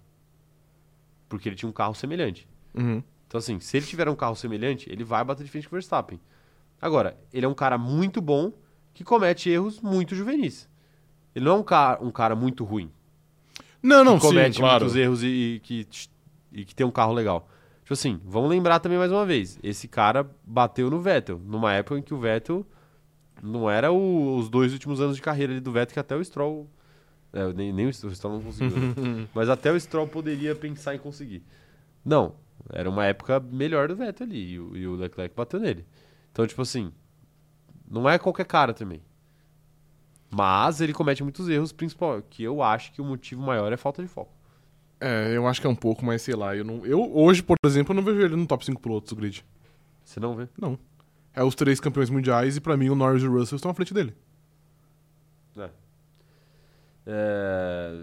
[1.29, 2.47] Porque ele tinha um carro semelhante.
[2.75, 3.03] Uhum.
[3.29, 5.79] Então, assim, se ele tiver um carro semelhante, ele vai bater de frente com o
[5.79, 6.19] Verstappen.
[6.81, 8.53] Agora, ele é um cara muito bom
[8.95, 10.69] que comete erros muito juvenis.
[11.35, 12.91] Ele não é um cara, um cara muito ruim
[13.83, 14.85] Não, não, que comete sim, claro.
[14.85, 15.87] muitos erros e, e que,
[16.53, 17.49] e que tem um carro legal.
[17.83, 19.59] Tipo assim, vamos lembrar também mais uma vez.
[19.63, 22.67] Esse cara bateu no Vettel, numa época em que o Vettel
[23.43, 26.25] não era o- os dois últimos anos de carreira ali do Vettel, que até o
[26.25, 26.69] Stroll.
[27.33, 28.77] é, nem, nem o Stroll o Stroll não conseguiu.
[28.77, 29.29] né?
[29.35, 31.43] Mas até o Stroll poderia pensar em conseguir.
[32.05, 32.35] Não,
[32.73, 35.87] era uma época melhor do Vettel ali, e o, e o Leclerc bateu nele.
[36.33, 36.93] Então, tipo assim,
[37.91, 39.03] não é qualquer cara também.
[40.31, 44.03] Mas ele comete muitos erros, principal, que eu acho que o motivo maior é falta
[44.03, 44.33] de foco.
[45.01, 46.55] É, eu acho que é um pouco, mas sei lá.
[46.55, 49.17] Eu, não, eu hoje, por exemplo, eu não vejo ele no top 5 pilotos do
[49.17, 49.45] grid.
[50.05, 50.49] Você não vê?
[50.61, 50.79] Não.
[51.35, 53.75] É os três campeões mundiais e pra mim o Norris e o Russell estão à
[53.75, 54.15] frente dele.
[55.57, 55.71] É,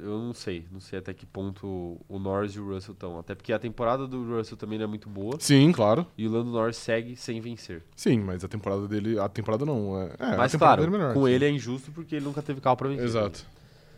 [0.04, 3.20] eu não sei, não sei até que ponto o Norris e o Russell estão.
[3.20, 5.36] Até porque a temporada do Russell também não é muito boa.
[5.40, 6.08] Sim, claro.
[6.18, 7.84] E o Lando Norris segue sem vencer.
[7.96, 9.20] Sim, mas a temporada dele.
[9.20, 10.00] A temporada não.
[10.00, 11.32] É, é, a Mas temporada claro, dele é melhor, com sim.
[11.32, 13.06] ele é injusto porque ele nunca teve carro pra vencer.
[13.06, 13.46] Exato.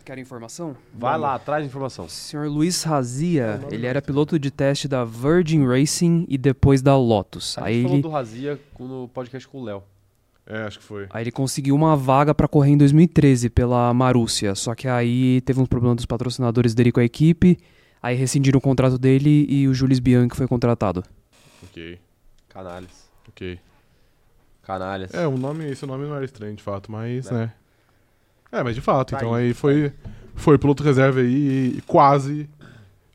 [0.04, 0.76] Quer informação?
[0.94, 2.06] Vai lá, traz informação.
[2.06, 6.98] O senhor Luiz Razia, ele era piloto de teste da Virgin Racing e depois da
[6.98, 7.58] Lotus.
[7.58, 9.84] A Aí gente falou ele, do Razia no podcast com o Léo.
[10.50, 11.08] É, acho que foi.
[11.10, 14.56] aí ele conseguiu uma vaga pra correr em 2013 pela Marúcia.
[14.56, 17.58] Só que aí teve uns problemas dos patrocinadores dele com a equipe.
[18.02, 21.04] Aí rescindiram o contrato dele e o Jules Bianchi foi contratado.
[21.64, 22.00] Ok,
[22.48, 23.10] Canalhas.
[23.28, 23.60] ok.
[24.64, 25.14] Canalhas.
[25.14, 27.34] É, o nome, esse nome não era estranho de fato, mas, É.
[27.34, 27.54] né.
[28.52, 29.48] É, mas de fato, Tá então aí.
[29.48, 29.92] aí foi,
[30.36, 32.50] foi piloto reserva aí e quase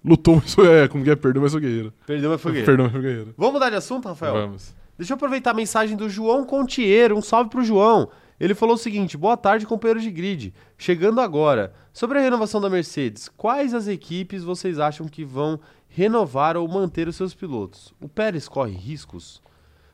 [0.04, 1.92] lutou, mas foi, é, como que é, perdeu, mas foi guerreiro.
[2.06, 2.66] Perdeu, mas foi guerreiro.
[2.66, 3.34] Perdeu, mas foi guerreiro.
[3.38, 4.34] Vamos mudar de assunto, Rafael?
[4.34, 4.74] Vamos.
[5.02, 7.18] Deixa eu aproveitar a mensagem do João Contiero.
[7.18, 8.08] Um salve pro João.
[8.38, 10.54] Ele falou o seguinte: boa tarde, companheiro de grid.
[10.78, 15.58] Chegando agora, sobre a renovação da Mercedes, quais as equipes vocês acham que vão
[15.88, 17.92] renovar ou manter os seus pilotos?
[18.00, 19.42] O Pérez corre riscos?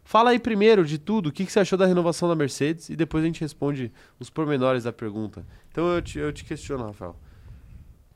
[0.04, 2.94] Fala aí primeiro de tudo, o que, que você achou da renovação da Mercedes e
[2.94, 3.90] depois a gente responde
[4.20, 5.46] os pormenores da pergunta.
[5.72, 7.16] Então eu te, eu te questiono, Rafael.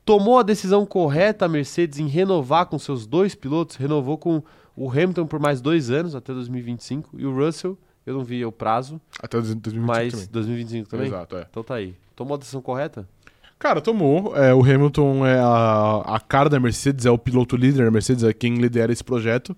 [0.05, 3.77] Tomou a decisão correta a Mercedes em renovar com seus dois pilotos?
[3.77, 4.43] Renovou com
[4.75, 8.51] o Hamilton por mais dois anos, até 2025, e o Russell, eu não vi o
[8.51, 10.27] prazo, Até 2025 mas também.
[10.31, 11.07] 2025 também?
[11.07, 11.47] Exato, é.
[11.49, 11.95] Então tá aí.
[12.15, 13.07] Tomou a decisão correta?
[13.57, 14.35] Cara, tomou.
[14.35, 18.23] É, o Hamilton é a, a cara da Mercedes, é o piloto líder da Mercedes,
[18.23, 19.55] é quem lidera esse projeto.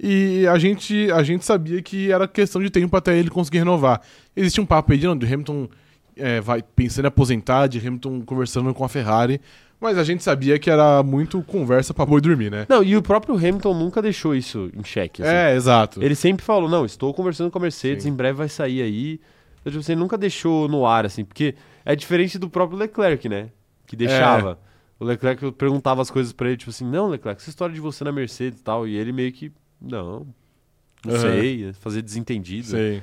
[0.00, 4.00] E a gente, a gente sabia que era questão de tempo até ele conseguir renovar.
[4.34, 5.68] Existe um papo aí de, não, de Hamilton
[6.16, 9.40] é, vai pensando em aposentar, de Hamilton conversando com a Ferrari,
[9.80, 12.66] mas a gente sabia que era muito conversa pra boi dormir, né?
[12.68, 15.22] Não, e o próprio Hamilton nunca deixou isso em xeque.
[15.22, 15.30] assim.
[15.32, 16.02] É, exato.
[16.02, 18.10] Ele sempre falou, não, estou conversando com a Mercedes, Sim.
[18.10, 19.20] em breve vai sair aí.
[19.60, 23.48] Então, tipo, Você nunca deixou no ar, assim, porque é diferente do próprio Leclerc, né?
[23.86, 24.58] Que deixava.
[24.98, 28.04] O Leclerc perguntava as coisas pra ele, tipo assim, não, Leclerc, essa história de você
[28.04, 28.86] na Mercedes e tal.
[28.86, 30.26] E ele meio que, não,
[31.04, 31.20] não Aham.
[31.20, 32.68] sei, fazer desentendido.
[32.68, 33.02] Sei.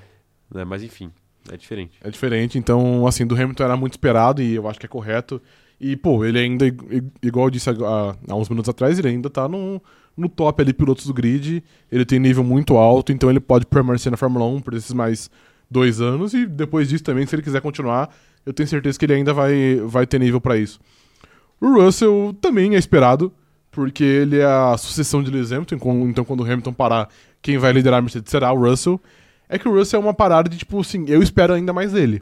[0.53, 0.64] Né?
[0.64, 1.11] Mas enfim,
[1.52, 1.98] é diferente.
[2.03, 5.41] É diferente, então, assim, do Hamilton era muito esperado e eu acho que é correto.
[5.83, 6.67] E, pô, ele ainda,
[7.23, 9.81] igual eu disse há, há uns minutos atrás, ele ainda tá no,
[10.15, 11.63] no top ali, pilotos do grid.
[11.91, 15.27] Ele tem nível muito alto, então ele pode permanecer na Fórmula 1 por esses mais
[15.71, 16.35] dois anos.
[16.35, 18.13] E depois disso também, se ele quiser continuar,
[18.45, 20.79] eu tenho certeza que ele ainda vai, vai ter nível pra isso.
[21.59, 23.33] O Russell também é esperado,
[23.71, 27.09] porque ele é a sucessão de Lewis Hamilton, então quando o Hamilton parar,
[27.41, 29.01] quem vai liderar a Mercedes será o Russell.
[29.49, 32.21] É que o Russell é uma parada de tipo assim, eu espero ainda mais dele.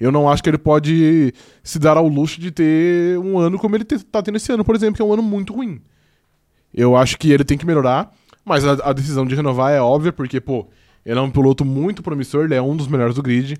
[0.00, 1.32] Eu não acho que ele pode
[1.62, 4.64] se dar ao luxo de ter um ano como ele te- tá tendo esse ano,
[4.64, 5.80] por exemplo, que é um ano muito ruim.
[6.72, 8.10] Eu acho que ele tem que melhorar,
[8.44, 10.66] mas a, a decisão de renovar é óbvia, porque, pô,
[11.04, 13.58] ele é um piloto muito promissor, ele é um dos melhores do grid,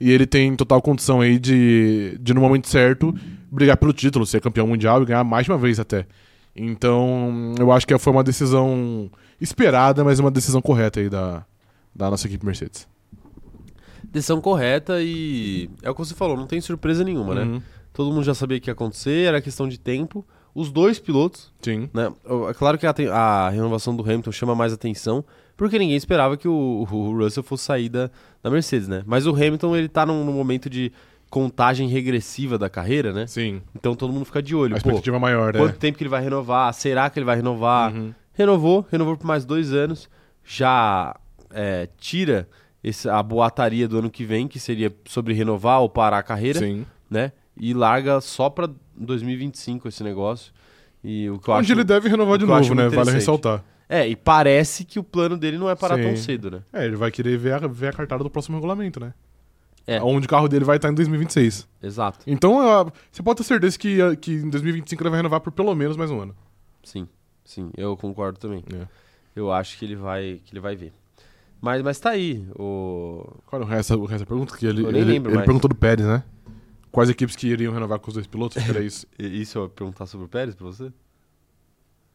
[0.00, 3.14] e ele tem total condição aí de, de no momento certo,
[3.50, 6.04] brigar pelo título, ser campeão mundial e ganhar mais uma vez até.
[6.54, 9.10] Então, eu acho que foi uma decisão
[9.40, 11.44] esperada, mas uma decisão correta aí da,
[11.94, 12.88] da nossa equipe Mercedes.
[14.16, 17.42] Decisão correta e é o que você falou, não tem surpresa nenhuma, né?
[17.42, 17.62] Uhum.
[17.92, 20.26] Todo mundo já sabia que ia acontecer, era questão de tempo.
[20.54, 21.90] Os dois pilotos, Sim.
[21.92, 22.10] né?
[22.48, 25.22] É claro que a, a renovação do Hamilton chama mais atenção,
[25.54, 28.10] porque ninguém esperava que o, o Russell fosse sair da,
[28.42, 29.02] da Mercedes, né?
[29.04, 30.90] Mas o Hamilton, ele tá num, num momento de
[31.28, 33.26] contagem regressiva da carreira, né?
[33.26, 33.60] Sim.
[33.74, 34.74] Então todo mundo fica de olho.
[34.74, 35.60] A Pô, expectativa maior, né?
[35.60, 36.72] quanto tempo que ele vai renovar?
[36.72, 37.94] Será que ele vai renovar?
[37.94, 38.14] Uhum.
[38.32, 40.08] Renovou, renovou por mais dois anos.
[40.42, 41.14] Já
[41.50, 42.48] é, tira
[42.88, 46.60] esse- a boataria do ano que vem, que seria sobre renovar ou parar a carreira,
[46.60, 46.86] Sim.
[47.10, 47.32] né?
[47.56, 50.52] E larga só pra 2025 esse negócio.
[51.02, 51.72] E o que Onde acho...
[51.72, 52.88] ele deve renovar de novo, né?
[52.88, 53.64] Vale ressaltar.
[53.88, 56.22] É, e parece que o plano dele não é parar tão Sim.
[56.22, 56.62] cedo, né?
[56.72, 59.14] É, ele vai querer ver a, ver a cartada do próximo regulamento, né?
[59.86, 60.02] É.
[60.02, 61.68] Onde o carro dele vai estar em 2026.
[61.80, 62.18] Exato.
[62.26, 62.58] Então,
[63.12, 66.10] você pode ter certeza que, que em 2025 ele vai renovar por pelo menos mais
[66.10, 66.34] um ano.
[66.82, 67.06] Sim,
[67.44, 68.64] sim, eu concordo também.
[68.74, 68.86] É.
[69.36, 70.92] Eu acho que ele vai, que ele vai ver.
[71.60, 72.46] Mas, mas tá aí.
[72.58, 73.26] O...
[73.46, 74.56] Qual é o resto, o resto da pergunta?
[74.56, 75.46] Que ele, Eu nem ele, lembro ele mais.
[75.46, 76.22] perguntou do Pérez, né?
[76.92, 78.56] Quais equipes que iriam renovar com os dois pilotos?
[78.56, 79.06] Era isso.
[79.18, 80.92] E- Isso eu ia perguntar sobre o Pérez pra você?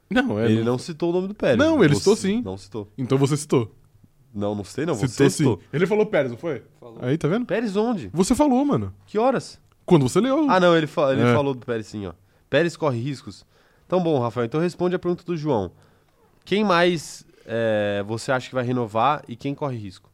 [0.10, 0.46] Não, é.
[0.52, 1.58] ele não citou o nome do Pérez.
[1.58, 2.42] Não, ele Você- citou sim.
[2.42, 2.92] Não citou.
[2.98, 3.74] Então você citou.
[4.34, 4.94] Não, não sei não.
[4.96, 5.38] citou Você sim.
[5.38, 5.60] citou.
[5.72, 6.64] Ele falou Pérez, não foi?
[6.80, 6.98] Falou.
[7.02, 7.46] Aí, tá vendo?
[7.46, 8.10] Pérez onde?
[8.14, 8.94] Você falou, mano.
[9.06, 9.60] Que horas?
[9.86, 10.50] Quando você leu.
[10.50, 11.34] Ah, não, ele, fa- ele É.
[11.34, 12.14] falou do Pérez sim, ó.
[12.50, 13.46] Pérez corre riscos.
[13.86, 15.72] Então, bom, Rafael, então responde a pergunta do João.
[16.46, 20.10] Quem mais é, você acha que vai renovar e quem corre risco?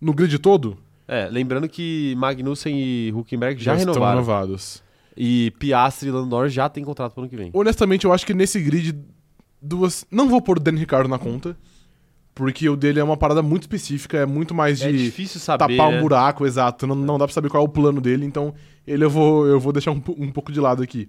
[0.00, 4.20] No grid todo, É, lembrando que Magnussen e Huckenberg já, estão renovaram.
[4.20, 4.82] renovados.
[5.16, 7.50] E Piastri e Lando Norris já tem contrato pro ano que vem.
[7.52, 8.98] Honestamente, eu acho que nesse grid,
[9.60, 10.06] duas.
[10.10, 11.56] Não vou pôr o Danny Ricardo na conta.
[12.34, 15.76] Porque o dele é uma parada muito específica, é muito mais É de difícil saber,
[15.76, 15.98] tapar né?
[15.98, 16.86] um buraco, exato.
[16.86, 18.54] Não, não dá pra saber qual é o plano dele, então
[18.86, 21.06] ele eu vou, eu vou deixar um, um pouco de lado aqui.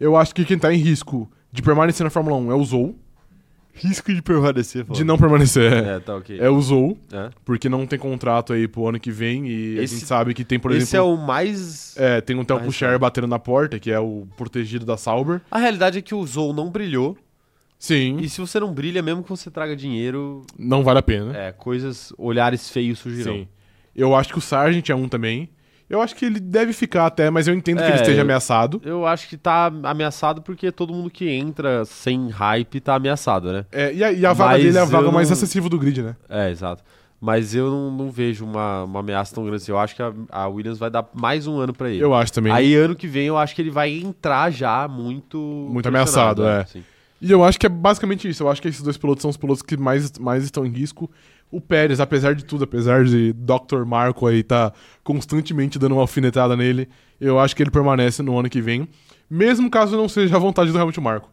[0.00, 2.96] Eu acho que quem tá em risco de permanecer na Fórmula 1 é o Zou.
[3.78, 6.38] Risco de permanecer, De não permanecer é, É, tá ok.
[6.40, 7.30] é o Zou, É.
[7.44, 10.44] porque não tem contrato aí pro ano que vem e a Esse- gente sabe que
[10.44, 11.14] tem, por Esse é exemplo.
[11.14, 11.96] o mais.
[11.96, 15.40] É, tem um Telco Share batendo na porta, que é o protegido da Sauber.
[15.50, 17.16] A realidade é que o Zou não brilhou.
[17.78, 21.36] Sim, E se você não brilha, mesmo que você traga dinheiro, não vale a pena.
[21.36, 23.34] é, coisas, olhares feios surgirão.
[23.34, 23.48] Sim.
[23.94, 25.48] Eu acho que o Sargent é um também.
[25.88, 28.22] Eu acho que ele deve ficar até, mas eu entendo que É, ele esteja eu-
[28.22, 28.80] ameaçado.
[28.84, 33.64] Eu acho que tá ameaçado porque todo mundo que entra sem hype tá ameaçado, né?
[33.72, 35.78] É, e a, e a vaga Mas dele é a vaga mais não- acessível do
[35.78, 36.14] grid, né?
[36.28, 36.82] É, exato.
[37.20, 39.72] Mas eu não, não vejo uma, uma ameaça tão grande assim.
[39.72, 42.00] Eu acho que a, a Williams vai dar mais um ano pra ele.
[42.04, 42.52] Eu acho também.
[42.52, 45.36] Aí ano que vem eu acho que ele vai entrar já muito.
[45.38, 46.64] Muito ameaçado, é.
[46.66, 46.84] sim.
[47.20, 48.44] E eu acho que é basicamente isso.
[48.44, 51.10] Eu acho que esses dois pilotos são os pilotos que mais, mais estão em risco.
[51.50, 53.84] O Pérez, apesar de tudo, apesar de Dr.
[53.86, 54.72] Marco aí tá
[55.02, 56.88] constantemente dando uma alfinetada nele,
[57.20, 58.86] eu acho que ele permanece no ano que vem.
[59.30, 61.30] Mesmo caso não seja a vontade do Helmut Marco.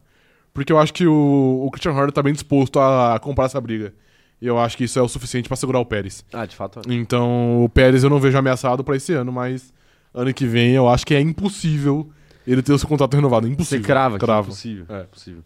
[0.54, 3.94] Porque eu acho que o, o Christian Horner tá bem disposto a comprar essa briga.
[4.42, 6.24] E eu acho que isso é o suficiente pra segurar o Pérez.
[6.32, 6.80] Ah, de fato.
[6.80, 6.94] é.
[6.94, 9.74] Então, o Pérez eu não vejo ameaçado pra esse ano, mas
[10.14, 12.10] ano que vem eu acho que é impossível
[12.48, 13.48] ele ter o seu contrato renovado.
[13.48, 13.86] É Você impossível.
[13.86, 14.48] crava que é Cravo.
[14.48, 14.86] impossível.
[14.90, 15.04] É.
[15.04, 15.44] possível.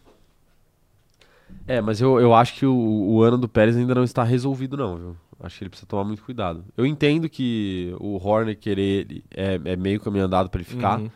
[1.70, 4.76] É, mas eu, eu acho que o, o ano do Pérez ainda não está resolvido,
[4.76, 5.16] não, viu?
[5.40, 6.66] Acho que ele precisa tomar muito cuidado.
[6.76, 11.00] Eu entendo que o Horner querer ele é, é meio caminho andado pra ele ficar.
[11.00, 11.10] Uhum.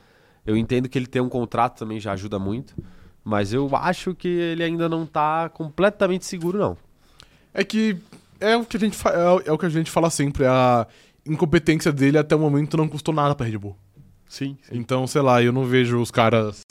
[0.45, 2.75] Eu entendo que ele ter um contrato também já ajuda muito.
[3.23, 6.77] Mas eu acho que ele ainda não tá completamente seguro, não.
[7.53, 7.97] É que
[8.39, 10.45] é o que a gente fa- é, o- é o que a gente fala sempre,
[10.45, 10.85] a
[11.25, 13.75] incompetência dele até o momento não custou nada pra Red Bull.
[14.27, 16.61] Sim, Então, sei lá, eu não vejo os caras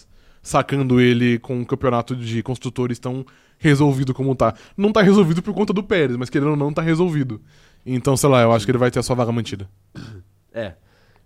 [0.43, 3.25] sacando ele com um campeonato de construtores tão
[3.63, 4.55] resolvido como tá.
[4.77, 7.41] Não tá resolvido por conta do Pérez, mas querendo ou não, tá resolvido.
[7.87, 9.69] Então, sei lá, eu acho que ele vai ter a sua vaga mantida.
[10.55, 10.75] É,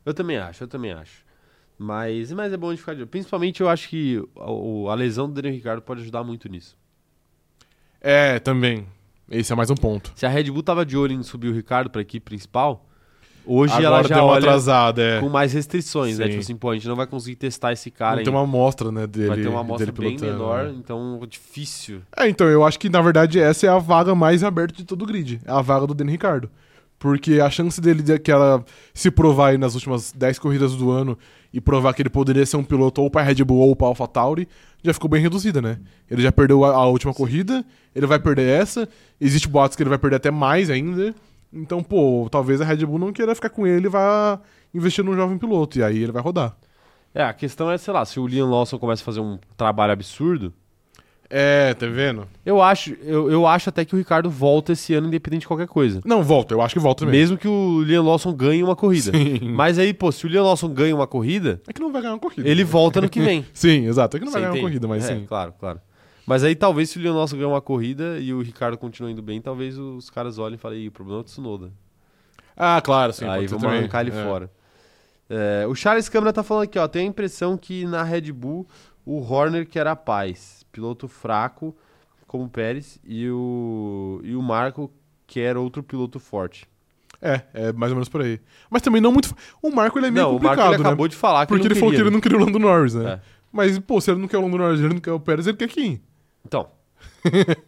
[0.04, 1.24] eu também acho, eu também acho.
[1.76, 3.08] Mas, mas é bom de ficar de olho.
[3.08, 6.78] Principalmente eu acho que a, a lesão do Daniel Ricciardo pode ajudar muito nisso.
[8.00, 8.86] É, também.
[9.28, 10.12] Esse é mais um ponto.
[10.14, 12.85] Se a Red Bull tava de olho em subir o Ricardo pra equipe principal,
[13.47, 15.20] hoje Agora ela já deu uma atrasada, é.
[15.20, 16.24] com mais restrições, né?
[16.24, 16.31] Sim.
[16.31, 18.39] Tipo assim, pô, a gente não vai conseguir testar esse cara Não tem ainda.
[18.39, 19.28] uma amostra, né, dele.
[19.28, 20.74] Vai ter uma amostra bem pilotando, menor, né?
[20.77, 22.02] então difícil.
[22.16, 25.02] É, então, eu acho que na verdade essa é a vaga mais aberta de todo
[25.02, 25.40] o grid.
[25.44, 26.51] É a vaga do Dani Ricardo.
[26.98, 28.64] Porque a chance dele de que ela
[28.94, 31.16] se provar aí nas últimas 10 corridas do ano
[31.52, 34.48] e provar que ele poderia ser um piloto ou para Red Bull ou para AlphaTauri
[34.82, 35.78] já ficou bem reduzida, né?
[36.10, 37.64] Ele já perdeu a, a última corrida,
[37.94, 38.89] ele vai perder essa,
[39.20, 41.14] existe boatos que ele vai perder até mais ainda.
[41.57, 44.39] Então, pô, talvez a Red Bull não queira ficar com ele e vá
[44.74, 46.57] investir num jovem piloto, e aí ele vai rodar.
[47.15, 49.93] É, a questão é, sei lá, se o Liam Lawson começa a fazer um trabalho
[49.93, 50.53] absurdo,
[51.31, 52.28] É, tá vendo?
[52.45, 55.66] eu acho, eu, eu acho até que o Ricardo volta esse ano, independente de qualquer
[55.66, 56.01] coisa.
[56.05, 57.19] Não, volta, eu acho que volta mesmo.
[57.19, 59.11] Mesmo que o Liam Lawson ganhe uma corrida.
[59.11, 59.41] Sim.
[59.55, 62.15] Mas aí, pô, se o Liam Lawson ganha uma corrida, É que não vai ganhar
[62.15, 62.47] uma corrida.
[62.49, 63.45] ele volta no que vem.
[63.53, 64.16] Sim, exato.
[64.16, 64.70] É que não Você vai ganhar uma entende?
[64.81, 65.24] corrida, mas É, sim.
[65.27, 65.81] Claro, claro.
[66.27, 69.40] Mas aí talvez se o Lawson ganhar uma corrida e o Ricardo continua indo bem,
[69.40, 71.70] talvez os caras olhem e falem, "Ih, o problema é o Tsunoda.
[72.57, 73.27] Ah, claro, sim.
[73.27, 73.78] aí vamos também.
[73.78, 74.24] arrancar ele É.
[74.24, 74.51] fora.
[75.28, 78.66] É, o Charles Câmara tá falando aqui, ó, tem a impressão que na Red Bull
[79.05, 81.77] o Horner quer a paz, piloto fraco
[82.27, 84.90] como o Pérez e o, e o Marco
[85.27, 86.66] quer outro piloto forte.
[87.20, 88.40] É, é mais ou menos por aí.
[88.69, 89.35] Mas também não muito.
[89.62, 90.89] O Marco ele é meio não, o complicado, Marco ele né?
[90.89, 92.94] acabou de falar que Porque ele, não falou que ele não queria o Lando Norris,
[92.94, 93.12] né?
[93.12, 93.20] É.
[93.53, 95.57] Mas, pô, se ele não quer o Lando Norris, ele não quer o Pérez, ele
[95.57, 96.03] quer quem?
[96.47, 96.68] Então,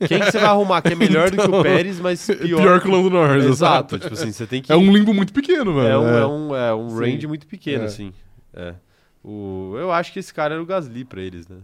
[0.06, 2.60] quem que você vai arrumar que é melhor do que Então, o Pérez, mas pior,
[2.62, 3.98] Pior, que o Lando Norris, Exato, exato.
[3.98, 4.72] tipo assim, você tem que...
[4.72, 5.88] É um limbo muito pequeno, mano.
[5.88, 6.20] É um, É.
[6.20, 6.96] é um, é um Sim.
[7.00, 7.86] range muito pequeno, É.
[7.86, 8.12] assim.
[8.54, 8.74] É.
[9.22, 11.58] O, eu acho que esse cara era o Gasly pra eles, né?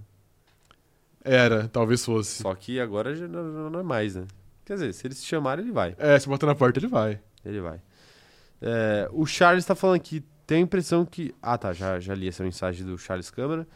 [1.24, 2.42] Era, talvez fosse.
[2.42, 4.24] Só que agora já não, não é mais, né?
[4.64, 5.94] Quer dizer, se eles se chamarem, ele vai.
[5.98, 7.18] É, se botar na porta, ele vai.
[7.44, 7.80] Ele vai.
[8.60, 11.34] É, o Charles tá falando aqui, tem a impressão que...
[11.40, 13.66] Ah, tá, já, já li essa mensagem do Charles Câmara.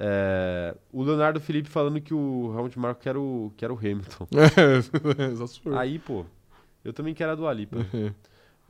[0.00, 4.28] É, o Leonardo Felipe falando que o Helmut Marko quer o, quer o Hamilton.
[4.38, 5.76] É.
[5.76, 6.24] Aí, pô,
[6.84, 7.78] eu também quero a do Alipa.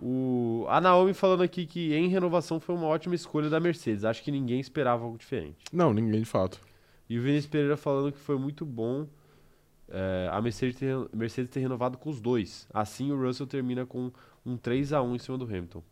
[0.00, 4.04] O, a Naomi falando aqui que em renovação foi uma ótima escolha da Mercedes.
[4.04, 5.56] Acho que ninguém esperava algo diferente.
[5.72, 6.60] Não, ninguém de fato.
[7.10, 9.08] E o Vinícius Pereira falando que foi muito bom
[9.88, 12.68] é, a Mercedes ter, Mercedes ter renovado com os dois.
[12.72, 14.12] Assim o Russell termina com
[14.46, 15.82] um 3x1 em cima do Hamilton.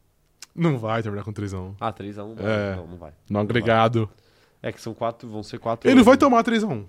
[0.55, 1.75] Não vai terminar com 3x1.
[1.81, 2.77] Ah, 3x1 É.
[2.77, 3.13] não, não vai.
[3.29, 4.09] No agregado.
[4.67, 5.89] É que são quatro, vão ser quatro.
[5.89, 6.19] Ele vai anos.
[6.19, 6.85] tomar 3x1.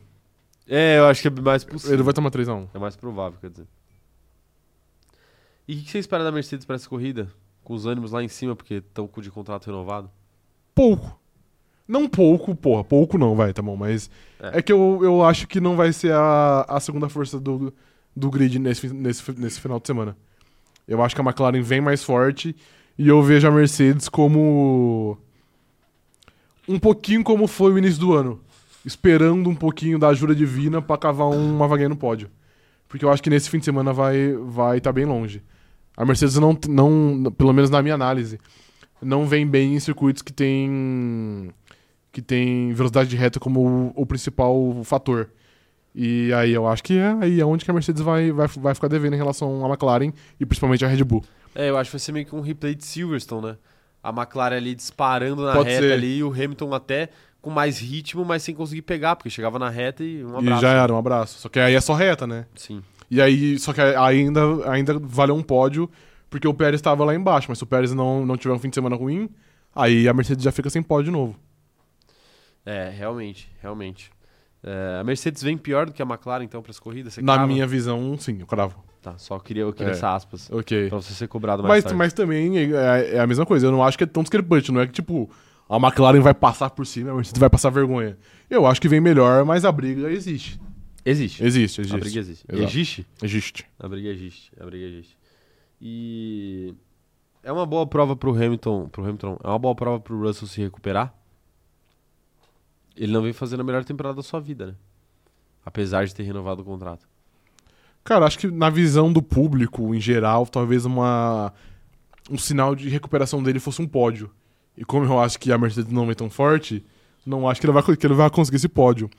[0.67, 1.93] É, eu acho que é mais possível.
[1.95, 2.69] Ele vai tomar 3x1.
[2.73, 3.67] É mais provável, quer dizer.
[5.67, 7.27] E o que que você espera da Mercedes para essa corrida?
[7.63, 10.09] Com os ânimos lá em cima, porque estão com de contrato renovado?
[10.73, 11.19] Pouco.
[11.87, 12.83] Não pouco, porra.
[12.83, 13.75] Pouco não, vai, tá bom.
[13.75, 14.09] Mas
[14.41, 14.57] É.
[14.57, 17.71] é, que eu, eu acho que não vai ser a, a segunda força do,
[18.15, 20.17] do grid nesse, nesse, nesse final de semana.
[20.87, 22.55] Eu acho que a McLaren vem mais forte
[22.97, 25.17] e eu vejo a Mercedes como.
[26.67, 28.41] Um pouquinho como foi o início do ano.
[28.85, 32.29] Esperando um pouquinho da ajuda divina pra cavar uma vaguinha no pódio.
[32.87, 35.41] Porque eu acho que nesse fim de semana vai vai tá bem longe.
[35.95, 38.39] A Mercedes não, não, pelo menos na minha análise,
[39.01, 41.51] não vem bem em circuitos que tem
[42.11, 45.29] que tem velocidade de reta como o, o principal fator.
[45.93, 48.75] E aí eu acho que é aí é onde que a Mercedes vai, vai, vai
[48.75, 51.23] ficar devendo em relação à McLaren e principalmente à Red Bull.
[51.55, 53.57] É, eu acho que vai ser meio que um replay de Silverstone, né?
[54.07, 55.93] A McLaren ali disparando na Pode reta ser.
[55.93, 57.09] ali e o Hamilton até
[57.41, 60.59] com mais ritmo, mas sem conseguir pegar, porque chegava na reta e um abraço.
[60.59, 61.39] E já era, um abraço.
[61.39, 62.45] Só que aí é só reta, né?
[62.55, 62.81] Sim.
[63.09, 65.89] E aí, só que ainda, ainda valeu um pódio
[66.29, 68.69] Porque o Pérez estava lá embaixo, mas se o Pérez não, não tiver um fim
[68.69, 69.29] de semana ruim,
[69.73, 71.39] aí a Mercedes já fica sem pódio de novo.
[72.65, 74.11] É, realmente, realmente.
[74.61, 77.17] É, a Mercedes vem pior do que a McLaren, então, para as corridas?
[77.17, 77.47] Na crava?
[77.47, 78.83] minha visão, sim, eu cravo.
[79.01, 79.95] Tá, só queria, eu queria É.
[79.95, 80.49] essa aspas.
[80.51, 80.89] Ok.
[80.89, 81.97] Pra você ser cobrado mais Mas, tarde.
[81.97, 83.67] mas também é, é a mesma coisa.
[83.67, 84.71] Eu não acho que é tão discrepante.
[84.71, 85.29] Não é que, tipo,
[85.69, 88.17] a McLaren vai passar por cima a Mercedes vai passar vergonha.
[88.49, 90.59] Eu acho que vem melhor, mas a briga existe.
[91.05, 91.43] Existe.
[91.43, 91.95] Existe, existe.
[91.95, 92.45] A briga existe.
[92.49, 92.63] Exato.
[92.69, 93.07] Existe?
[93.23, 93.65] Existe.
[93.79, 94.51] A briga existe.
[94.59, 95.17] A briga existe.
[95.79, 96.73] E
[97.43, 100.59] é uma boa prova pro Hamilton, pro Hamilton, é uma boa prova pro Russell se
[100.61, 101.13] recuperar.
[102.95, 104.75] Ele não vem fazendo a melhor temporada da sua vida, né?
[105.65, 107.07] Apesar de ter renovado o contrato.
[108.07, 111.51] Cara, acho que na visão do público, em geral, talvez uma
[112.31, 114.31] um sinal de recuperação dele fosse um pódio.
[114.77, 116.85] E como eu acho que a Mercedes não é tão forte,
[117.25, 119.09] não acho que ele vai, que ele vai conseguir esse pódio.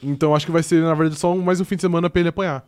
[0.00, 2.28] Então acho que vai ser, na verdade, só mais um fim de semana pra ele
[2.28, 2.64] apanhar.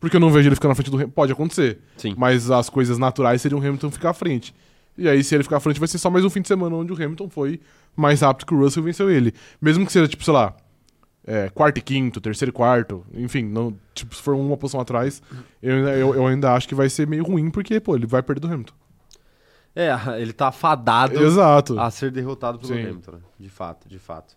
[0.00, 1.12] Porque eu não vejo ele ficar na frente do Hamilton.
[1.12, 1.80] Pode acontecer.
[1.98, 2.14] Sim.
[2.16, 4.54] Mas as coisas naturais seriam o Hamilton ficar à frente.
[4.96, 6.74] E aí, se ele ficar à frente, vai ser só mais um fim de semana
[6.74, 7.60] onde o Hamilton foi
[7.94, 9.34] mais rápido que o Russell e venceu ele.
[9.60, 10.56] Mesmo que seja, tipo, sei lá,
[11.26, 15.22] é, quarto e quinto, terceiro e quarto, enfim, não, tipo, se for uma posição atrás,
[15.62, 18.22] eu, ainda- eu, eu ainda acho que vai ser meio ruim, porque, pô, ele vai
[18.22, 18.74] perder do Hamilton.
[19.74, 19.90] É,
[20.20, 21.78] ele tá fadado Exato.
[21.80, 22.82] a ser derrotado pelo Sim.
[22.82, 23.18] Hamilton, né?
[23.38, 24.36] De fato, de fato.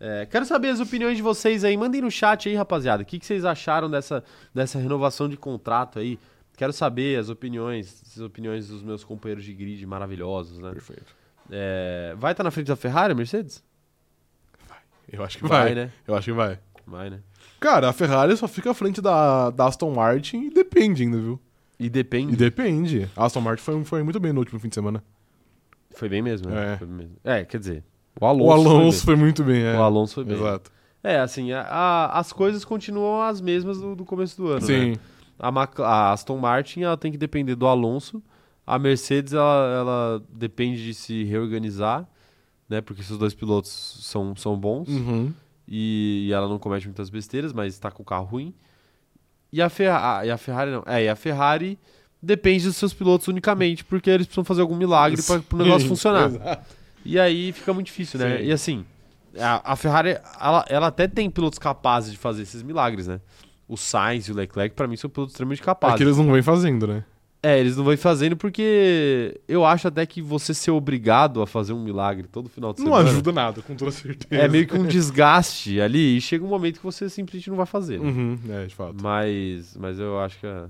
[0.00, 1.76] É, quero saber as opiniões de vocês aí.
[1.76, 3.02] Mandem no chat aí, rapaziada.
[3.02, 4.22] O que, que vocês acharam dessa,
[4.54, 6.16] dessa renovação de contrato aí?
[6.56, 10.70] Quero saber as opiniões, as opiniões dos meus companheiros de grid maravilhosos, né?
[10.70, 11.12] Perfeito.
[11.50, 13.64] É, vai estar na frente da Ferrari, Mercedes?
[15.10, 15.74] Eu acho que vai.
[15.74, 15.90] né?
[16.06, 16.58] Eu acho que vai.
[16.86, 17.20] Vai, né?
[17.60, 21.40] Cara, a Ferrari só fica à frente da, da Aston Martin e depende ainda, viu?
[21.78, 22.32] E depende.
[22.34, 23.08] E depende.
[23.16, 25.02] A Aston Martin foi, foi muito bem no último fim de semana.
[25.94, 26.74] Foi bem mesmo, né?
[26.74, 26.76] É.
[26.76, 27.16] Foi bem mesmo.
[27.24, 27.84] É, quer dizer,
[28.20, 28.46] o Alonso.
[28.48, 29.64] o Alonso foi foi, muito bem, bem.
[29.74, 29.76] é.
[29.78, 30.36] O Alonso foi bem.
[30.36, 30.70] Exato.
[31.02, 34.66] É, assim, a- a- as coisas continuam as mesmas do, do começo do ano, né?
[34.66, 34.96] Sim.
[35.38, 38.22] A, Mac- a Aston Martin ela tem que depender do Alonso.
[38.66, 42.06] A Mercedes ela, ela depende de se reorganizar,
[42.68, 42.80] né?
[42.80, 45.32] Porque esses dois pilotos são, são bons Uhum.
[45.66, 48.54] e, e ela não comete muitas besteiras, mas está com o carro ruim.
[49.52, 50.82] E a, Ferra- ah, e a Ferrari não.
[50.86, 51.78] É, e a Ferrari
[52.22, 56.26] depende dos seus pilotos unicamente, porque eles precisam fazer algum milagre para o negócio funcionar.
[56.26, 56.74] exato.
[57.04, 58.38] E aí fica muito difícil, né?
[58.38, 58.44] Sim.
[58.44, 58.84] E assim,
[59.38, 63.20] a, a Ferrari, ela, ela até tem pilotos capazes de fazer esses milagres, né?
[63.66, 65.96] O Sainz e o Leclerc, pra mim, são pilotos extremamente É capazes.
[65.96, 67.04] que eles não vêm fazendo, né?
[67.42, 71.72] É, eles não vão fazendo porque eu acho até que você ser obrigado a fazer
[71.72, 74.42] um milagre todo final de Não semana ajuda nada, com toda certeza.
[74.42, 77.66] é meio que um desgaste ali e chega um momento que você simplesmente não vai
[77.66, 78.00] fazer.
[78.00, 78.06] né?
[78.08, 78.96] Uhum, é, de fato.
[79.00, 80.68] Mas, mas eu acho que a,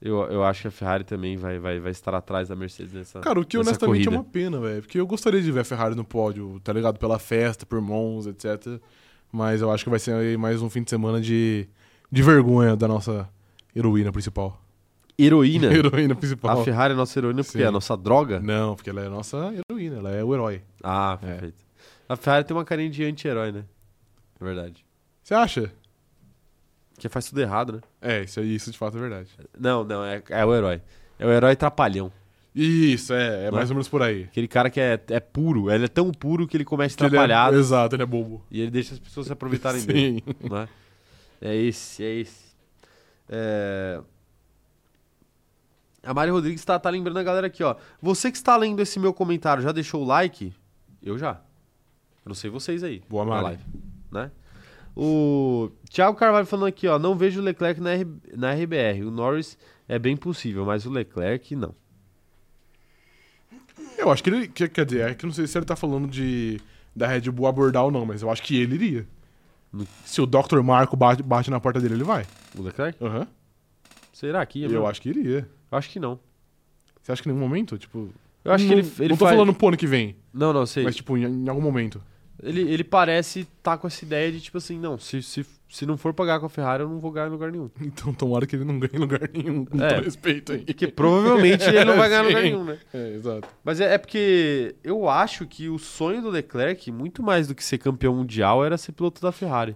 [0.00, 3.20] eu, eu acho que a Ferrari também vai, vai, vai estar atrás da Mercedes nessa
[3.20, 4.10] Cara, o que honestamente corrida.
[4.10, 4.80] é uma pena, velho.
[4.80, 6.98] Porque eu gostaria de ver a Ferrari no pódio, tá ligado?
[6.98, 8.80] Pela festa, por Monza, etc.
[9.30, 11.68] Mas eu acho que vai ser mais um fim de semana de,
[12.10, 13.28] de vergonha da nossa
[13.76, 14.58] heroína principal.
[15.18, 15.66] Heroína.
[15.74, 16.60] heroína principal.
[16.60, 17.64] A Ferrari é nossa heroína porque Sim.
[17.64, 18.38] é a nossa droga?
[18.40, 20.62] Não, porque ela é a nossa heroína, ela é o herói.
[20.82, 21.26] Ah, É.
[21.26, 21.64] perfeito.
[22.08, 23.64] A Ferrari tem uma carinha de anti-herói, né?
[24.40, 24.84] É verdade.
[25.22, 25.72] Você acha?
[26.94, 27.80] Porque faz tudo errado, né?
[28.00, 29.28] É, isso, isso de fato é verdade.
[29.58, 30.80] Não, não, é, é o herói.
[31.18, 32.10] É o herói trapalhão.
[32.54, 34.24] Isso, é, é Não mais ou menos por aí.
[34.24, 37.14] Aquele cara que é, é puro, ele é tão puro que ele começa Que ele
[37.14, 38.42] é- atrapalhado exato, ele é bobo.
[38.50, 40.24] e ele deixa as pessoas se aproveitarem dele.
[40.26, 40.48] Sim.
[40.48, 40.68] Né?
[41.40, 42.46] É esse, é esse.
[43.28, 44.00] É...
[46.08, 47.76] A Mari Rodrigues tá, tá lembrando a galera aqui, ó.
[48.00, 50.52] Você que está lendo esse meu comentário, já deixou o like?
[51.02, 51.32] Eu já.
[52.24, 53.02] Eu não sei vocês aí.
[53.08, 53.42] Boa, Mari.
[53.44, 53.62] live,
[54.10, 54.30] né?
[54.96, 56.98] O Thiago Carvalho falando aqui, ó.
[56.98, 58.06] Não vejo o Leclerc na, R...
[58.34, 59.04] na RBR.
[59.06, 59.56] O Norris
[59.86, 61.74] é bem possível, mas o Leclerc não.
[63.96, 64.48] Eu acho que ele.
[64.48, 66.60] que- quer dizer, é que não sei se ele tá falando de
[66.94, 69.06] da Red Bull abordar ou não, mas eu acho que ele iria.
[69.72, 70.60] No- Se o Dr.
[70.62, 72.26] Marco bate, bate na porta dele, ele vai.
[72.56, 73.02] O Leclerc?
[73.04, 73.26] Aham.
[74.12, 74.66] Será que ia?
[74.68, 75.48] Eu acho que iria.
[75.70, 76.18] Eu acho que não.
[77.02, 77.76] Você acha que em nenhum momento?
[77.78, 78.08] Tipo.
[78.44, 80.52] Eu acho não, que ele, ele Não tô faz- falando pro ano que vem, Não,
[80.52, 80.84] não, sei.
[80.84, 82.00] mas tipo, em, em algum momento.
[82.40, 85.96] Ele, ele parece estar com essa ideia de, tipo assim, não, se, se, se não
[85.98, 87.68] for pagar com a Ferrari, eu não vou ganhar em lugar nenhum.
[87.80, 89.88] Então tomara que ele não ganhe em lugar nenhum, com É.
[89.94, 90.60] todo respeito aí.
[90.64, 92.78] Porque provavelmente ele não vai ganhar em lugar nenhum, né?
[92.94, 93.48] É, exato.
[93.64, 97.64] Mas é, é porque eu acho que o sonho do Leclerc, muito mais do que
[97.64, 99.74] ser campeão mundial, era ser piloto da Ferrari.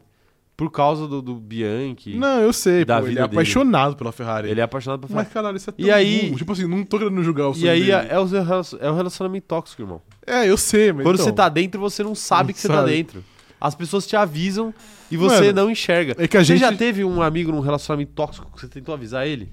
[0.57, 2.15] Por causa do, do Bianchi.
[2.15, 3.33] Não, eu sei, Da pô, ele é dele.
[3.33, 4.49] apaixonado pela Ferrari.
[4.51, 5.27] Ele é apaixonado por Ferrari.
[5.27, 6.37] Mas, caralho, isso é tão E aí- burro.
[6.37, 7.93] Tipo assim, não tô querendo julgar o E aí dele.
[7.93, 10.03] é, é o, relacion- é o relacionamento tóxico, irmão.
[10.27, 12.69] É, eu sei, mas Quando então, você tá dentro, você não sabe Não que você
[12.69, 12.91] tá sabe.
[12.91, 13.25] dentro.
[13.61, 14.75] As pessoas te avisam
[15.11, 16.15] e você Mano, não enxerga.
[16.19, 16.61] É que a Você gente...
[16.61, 19.53] já teve um amigo num relacionamento tóxico que você tentou avisar ele?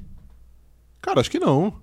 [1.02, 1.74] Cara, acho que não.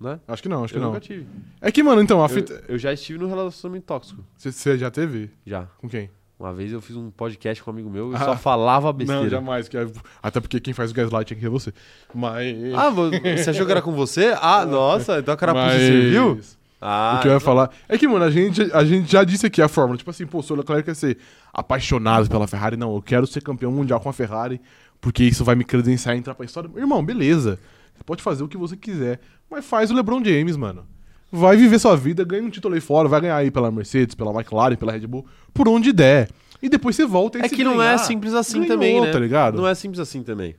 [0.00, 0.18] Né?
[0.28, 0.88] Acho que não, acho eu que não.
[0.92, 1.26] nunca tive.
[1.60, 2.64] É que, mano, então, a Eu, fita...
[2.68, 4.24] eu já estive num relacionamento tóxico.
[4.36, 5.30] Você já teve?
[5.46, 5.64] Já.
[5.78, 6.10] Com quem?
[6.40, 8.20] Uma vez eu fiz um podcast com um amigo meu e Ah.
[8.20, 9.22] só falava besteira.
[9.24, 9.68] Não, jamais.
[9.74, 9.86] é-
[10.22, 11.70] Até porque quem faz o gaslight aqui é você.
[12.14, 12.56] Mas.
[12.74, 14.34] Ah, vo- você achou que era com você?
[14.40, 15.82] Ah, nossa, então a carapuça mas...
[15.82, 16.40] serviu?
[16.80, 19.44] Ah, O que eu ia falar é que, mano, a gente, a gente já disse
[19.44, 19.98] aqui a fórmula.
[19.98, 21.18] Tipo assim, pô, se o Leclerc quer ser
[21.52, 24.58] apaixonado pela Ferrari, não, eu quero ser campeão mundial com a Ferrari,
[24.98, 26.70] porque isso vai me credenciar e entrar pra história.
[26.74, 27.58] Irmão, beleza.
[27.94, 30.86] Você pode fazer o que você quiser, mas faz o LeBron James, mano.
[31.32, 34.32] Vai viver sua vida, ganha um título aí fora, vai ganhar aí pela Mercedes, pela
[34.32, 35.24] McLaren, pela Red Bull,
[35.54, 36.28] por onde der.
[36.62, 39.12] E depois você volta e É se que não ganhar, é simples assim também, né?
[39.12, 39.56] Tá ligado?
[39.56, 40.56] Não é simples assim também.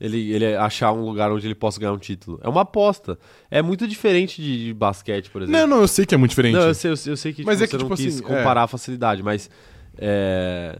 [0.00, 2.40] Ele, ele achar um lugar onde ele possa ganhar um título.
[2.42, 3.18] É uma aposta.
[3.50, 5.60] É muito diferente de, de basquete, por exemplo.
[5.60, 6.54] Não, não, eu sei que é muito diferente.
[6.54, 7.96] Não, eu sei, eu sei, eu sei que, Mas tipo, é que, você não tipo
[7.96, 9.50] quis assim, comparar a facilidade, mas
[9.98, 10.78] é,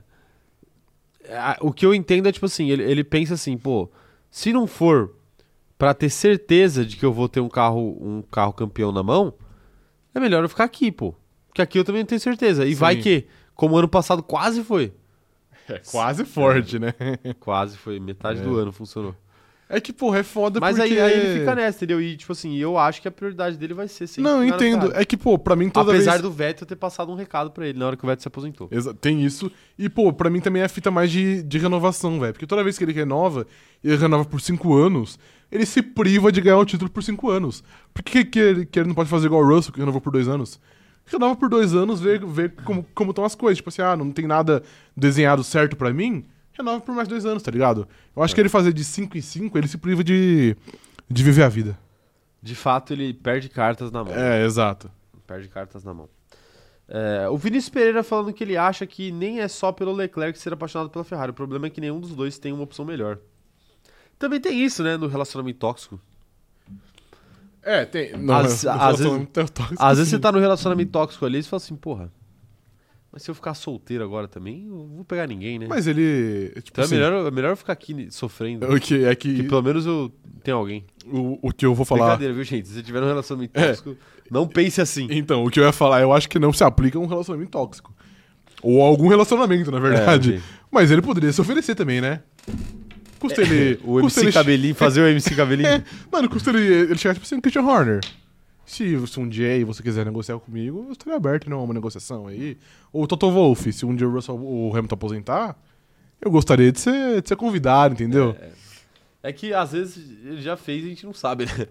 [1.61, 3.91] o que eu entendo é tipo assim, ele, ele pensa assim, pô,
[4.31, 5.15] se não for
[5.81, 9.33] pra ter certeza de que eu vou ter um carro, um carro campeão na mão,
[10.15, 11.15] é melhor eu ficar aqui, pô.
[11.49, 12.67] Porque aqui eu também não tenho certeza.
[12.67, 12.75] E Sim.
[12.75, 14.93] vai que, como ano passado quase foi.
[15.67, 16.93] É quase forte, né?
[17.41, 18.43] Quase foi, metade É.
[18.43, 19.15] do ano funcionou.
[19.73, 20.95] É que, porra, é foda Mas porque...
[20.95, 22.03] aí, aí ele fica nessa, entendeu?
[22.03, 24.91] E tipo assim, eu acho que a prioridade dele vai ser sempre Não, entendo.
[24.97, 26.23] É que, pô, pra mim toda Apesar vez...
[26.23, 28.69] do Vettel ter passado um recado pra ele na hora que o Vettel se aposentou.
[28.73, 29.49] Exa- Tem isso.
[29.79, 32.33] E, pô, pra mim também é fita mais de, de renovação, velho.
[32.33, 33.47] Porque toda vez que ele renova,
[33.85, 35.21] ele renova por cinco anos,
[35.51, 37.63] ele se priva de ganhar o título por cinco anos.
[37.93, 40.13] Por que, que, ele, que ele não pode fazer igual o Russell, que renovou por
[40.13, 40.61] dois anos?
[41.07, 43.59] Renova por dois anos, vê, vê como, como estão as coisas.
[43.59, 44.63] Tipo assim, ah, não tem nada
[44.97, 47.89] desenhado certo pra mim, renova por mais dois anos, tá ligado?
[48.15, 50.57] Eu acho que ele fazer de cinco em cinco, ele se priva de,
[51.09, 51.79] de viver a vida.
[52.43, 54.15] De fato, ele perde cartas na mão.
[54.15, 54.91] É, exato.
[55.27, 56.09] Perde cartas na mão.
[56.89, 60.53] É, o Vinícius Pereira falando que ele acha que nem é só pelo Leclerc ser
[60.53, 61.31] apaixonado pela Ferrari.
[61.31, 63.19] O problema é que nenhum dos dois tem uma opção melhor.
[64.21, 65.99] Também tem isso, né, no relacionamento tóxico.
[67.63, 68.13] É, tem.
[68.31, 69.29] Às- às vezes-
[69.79, 70.21] Às vezes você sim.
[70.21, 72.13] tá no relacionamento tóxico ali e você fala assim, porra,
[73.11, 75.67] mas se eu ficar solteiro agora também, eu não vou pegar ninguém, né?
[75.69, 76.51] Mas ele.
[76.57, 78.67] Tipo então assim, é, melhor, é melhor eu ficar aqui sofrendo.
[78.73, 79.35] O que é que.
[79.37, 80.13] Que pelo menos eu
[80.45, 80.85] tenho alguém.
[81.07, 82.05] O, o que eu vou falar.
[82.05, 82.69] Brincadeira, viu, gente?
[82.69, 83.69] Se você tiver um relacionamento É.
[83.69, 83.97] tóxico,
[84.31, 85.09] não pense assim.
[85.11, 87.51] Então, o que eu ia falar, eu acho que não se aplica a um relacionamento
[87.51, 87.93] tóxico.
[88.63, 90.35] Ou a algum relacionamento, na verdade.
[90.35, 90.41] É.
[90.71, 92.23] Mas ele poderia se oferecer também, né?
[93.21, 93.79] Custa ele.
[93.85, 95.69] o custa MC ele Cabelinho, fazer o MC Cabelinho.
[95.71, 98.01] É, mano, custa ele, ele chegar tipo assim, Christian Horner.
[98.67, 102.27] Se, se um dia aí você quiser negociar comigo, eu estaria aberto, não, uma negociação
[102.27, 102.57] aí.
[102.93, 105.57] Ou Toto Wolff, se um dia o, Russell, o Hamilton aposentar,
[106.21, 108.37] eu gostaria de ser, de ser convidado, entendeu?
[109.23, 111.67] É que às vezes ele já fez e a gente não sabe, né?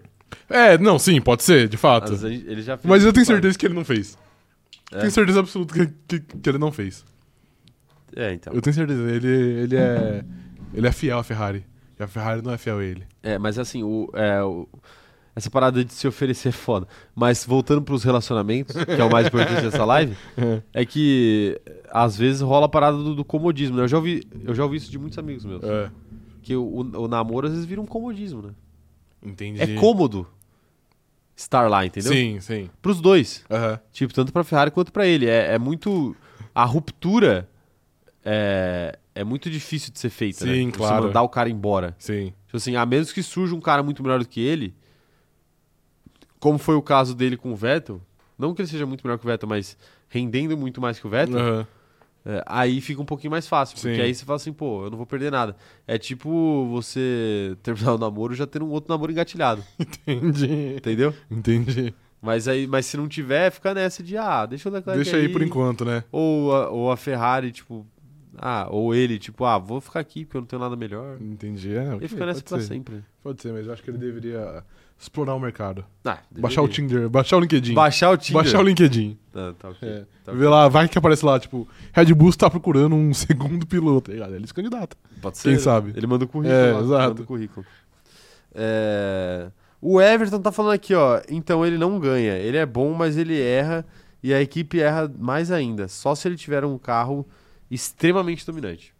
[0.48, 2.12] É, não, sim, pode ser, de fato.
[2.26, 2.88] Ele já fez.
[2.88, 3.36] Mas eu tenho sabe.
[3.36, 4.16] certeza que ele não fez.
[4.92, 4.98] É.
[4.98, 7.04] Tenho certeza absoluta que, que, que ele não fez.
[8.14, 8.52] É, então.
[8.52, 10.24] Eu tenho certeza, ele, ele é.
[10.72, 11.64] Ele é fiel à Ferrari.
[11.98, 13.04] E a Ferrari não é fiel a ele.
[13.22, 14.68] É, mas assim, o, é, o-
[15.34, 16.86] essa parada de se oferecer é foda.
[17.14, 20.16] Mas voltando pros relacionamentos, que é o mais importante dessa live,
[20.72, 21.60] é que
[21.90, 23.82] às vezes rola a parada do, do comodismo, né?
[23.84, 25.62] Eu já, ouvi, eu já ouvi isso de muitos amigos meus.
[25.62, 25.90] É.
[26.42, 28.50] Que o, o, o namoro às vezes vira um comodismo, né?
[29.22, 29.60] Entendi.
[29.60, 30.26] É cômodo
[31.36, 32.12] estar lá, entendeu?
[32.12, 32.70] Sim, sim.
[32.80, 33.44] Pros dois.
[33.50, 33.78] Aham.
[33.92, 35.26] Tipo, tanto pra Ferrari quanto pra ele.
[35.26, 36.16] É, é muito.
[36.54, 37.48] A ruptura
[38.24, 40.54] é, é muito difícil de ser feita, né?
[40.54, 41.04] Sim, Você claro.
[41.04, 41.94] mandar o cara embora.
[41.98, 42.32] Sim.
[42.46, 44.74] Tipo assim, a menos que surja um cara muito melhor do que ele,
[46.38, 48.00] como foi o caso dele com o Vettel,
[48.38, 49.76] não que ele seja muito melhor que o Vettel, mas
[50.08, 51.66] rendendo muito mais que o Vettel, Aham.
[52.24, 54.00] é, aí fica um pouquinho mais fácil, porque Sim.
[54.00, 55.54] aí você fala assim, pô, eu não vou perder nada.
[55.86, 60.74] É tipo você terminar o namoro e já ter um outro namoro engatilhado, Entendi.
[60.76, 61.14] entendeu?
[61.30, 61.94] Entendi.
[62.22, 65.28] Mas aí, mas se não tiver, fica nessa de, ah, deixa o Leclerc Deixa aí
[65.28, 66.04] por enquanto, né?
[66.12, 67.86] Ou a, ou a Ferrari, tipo,
[68.42, 71.18] ah, ou ele, tipo, ah, vou ficar aqui porque eu não tenho nada melhor.
[71.20, 71.76] Entendi.
[71.76, 72.64] É, E ok, fica nessa pra ser.
[72.64, 73.04] sempre.
[73.22, 74.64] Pode ser, mas eu acho que ele deveria
[74.98, 75.84] explorar o mercado.
[76.04, 76.68] Ah, Baixar o.
[76.68, 77.74] Tinder, baixar o LinkedIn.
[77.74, 78.42] Baixar o Tinder.
[78.42, 79.18] Baixar o LinkedIn.
[79.34, 79.86] Ah, tá ok.
[79.88, 80.04] É.
[80.24, 84.10] Tá Vê lá, vai que aparece lá, tipo, Red Bull está procurando um segundo piloto,
[84.10, 84.28] tá?
[84.30, 84.96] Ele se candidata.
[85.20, 85.60] Pode Quem ser.
[85.60, 85.92] sabe?
[85.94, 86.58] Ele manda o currículo.
[86.58, 87.08] É, lá, exato.
[87.08, 87.66] Manda o currículo.
[88.54, 89.50] É,
[89.80, 91.20] O Everton tá falando aqui, ó.
[91.28, 92.34] Então ele não ganha.
[92.38, 93.84] Ele é bom, mas ele erra.
[94.22, 95.88] E a equipe erra mais ainda.
[95.88, 97.26] Só se ele tiver um carro
[97.70, 98.94] extremamente dominante.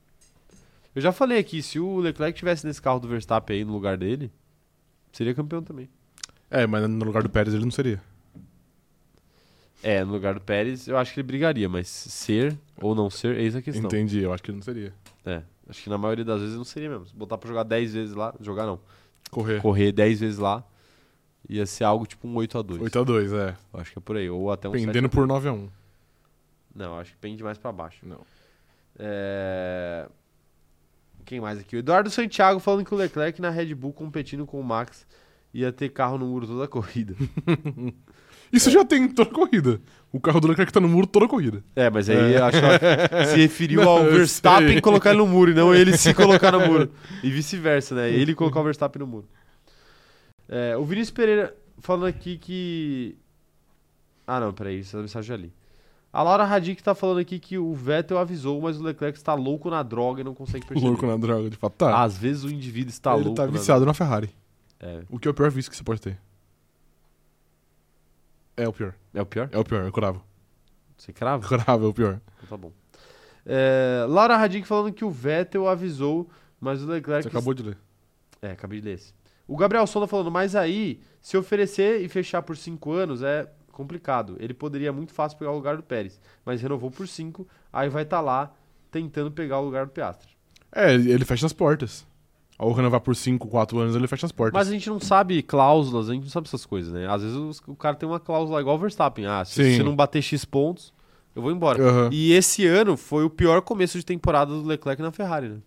[0.94, 3.96] Eu já falei aqui, se o Leclerc tivesse nesse carro do Verstappen aí no lugar
[3.96, 4.30] dele,
[5.12, 5.88] seria campeão também.
[6.50, 8.02] É, mas no lugar do Pérez ele não seria.
[9.82, 13.36] É, no lugar do Pérez, eu acho que ele brigaria, mas ser ou não ser,
[13.36, 13.86] eis a questão.
[13.86, 14.92] Entendi, eu acho que ele não seria.
[15.24, 17.06] É, acho que na maioria das vezes não seria mesmo.
[17.06, 18.80] Se botar pra jogar 10 vezes lá, jogar não.
[19.30, 19.62] Correr.
[19.62, 20.64] correr 10 vezes lá,
[21.48, 22.78] ia ser algo tipo um 8x2.
[22.78, 23.56] 8x2, é.
[23.72, 24.28] Eu Acho que é por aí.
[24.28, 25.10] Ou até um Pendendo 7x2.
[25.12, 25.68] por 9x1.
[26.74, 27.98] Não, acho que pende mais pra baixo.
[28.02, 28.20] Não.
[28.98, 30.06] É...
[31.24, 31.76] Quem mais aqui?
[31.76, 35.06] O Eduardo Santiago falando que o Leclerc na Red Bull competindo com o Max
[35.52, 37.14] ia ter carro no muro toda a corrida.
[38.52, 39.80] Isso já tem em toda corrida.
[40.12, 41.62] O carro do Leclerc tá no muro toda corrida.
[41.76, 45.54] É, mas aí acho que se referiu Não, ao Verstappen colocar ele no muro e
[45.54, 46.90] não ele se colocar no muro.
[47.22, 48.10] E vice-versa, né?
[48.10, 49.28] Ele colocar o Verstappen no muro.
[50.48, 53.16] É, o Vinícius Pereira falando aqui que.
[54.26, 55.52] Ah, não, peraí, essa mensagem eu já li.
[56.12, 59.70] A Laura Radic tá falando aqui que o Vettel avisou, mas o Leclerc está louco
[59.70, 60.88] na droga e não consegue perceber.
[60.88, 61.74] Louco na droga, de fato.
[61.74, 62.02] Tá.
[62.02, 63.36] Às vezes o indivíduo está ele louco.
[63.36, 64.26] tá na viciado na Ferrari.
[64.80, 65.02] droga.
[65.02, 65.04] É.
[65.08, 66.18] O que é o pior vício que você pode ter?
[68.56, 68.94] É o pior.
[69.14, 69.48] é o pior?
[69.52, 70.22] É o pior, eu cravo.
[70.96, 71.46] Você crava?
[71.46, 72.20] Cravo é o pior.
[72.36, 72.72] Então tá bom.
[73.46, 76.28] É, Laura Radic falando que o Vettel avisou,
[76.60, 77.78] mas o Leclerc Você acabou de ler.
[78.42, 79.14] É, acabei de ler esse.
[79.46, 84.36] O Gabriel Sonda falando, mas aí, se oferecer e fechar por 5 anos é complicado.
[84.38, 88.02] Ele poderia muito fácil pegar o lugar do Pérez, mas renovou por 5, aí vai
[88.02, 88.52] estar lá
[88.90, 90.30] tentando pegar o lugar do Piastri.
[90.72, 92.06] É, ele fecha as portas.
[92.58, 94.52] Ao renovar por 5, 4 anos, ele fecha as portas.
[94.52, 97.08] Mas a gente não sabe cláusulas, a gente não sabe essas coisas, né?
[97.08, 99.24] Às vezes o cara tem uma cláusula igual o Verstappen.
[99.24, 100.92] Ah, se você não bater X pontos,
[101.34, 101.82] eu vou embora.
[101.82, 102.10] Aham.
[102.12, 105.58] E esse ano foi o pior começo de temporada do Leclerc na Ferrari, né?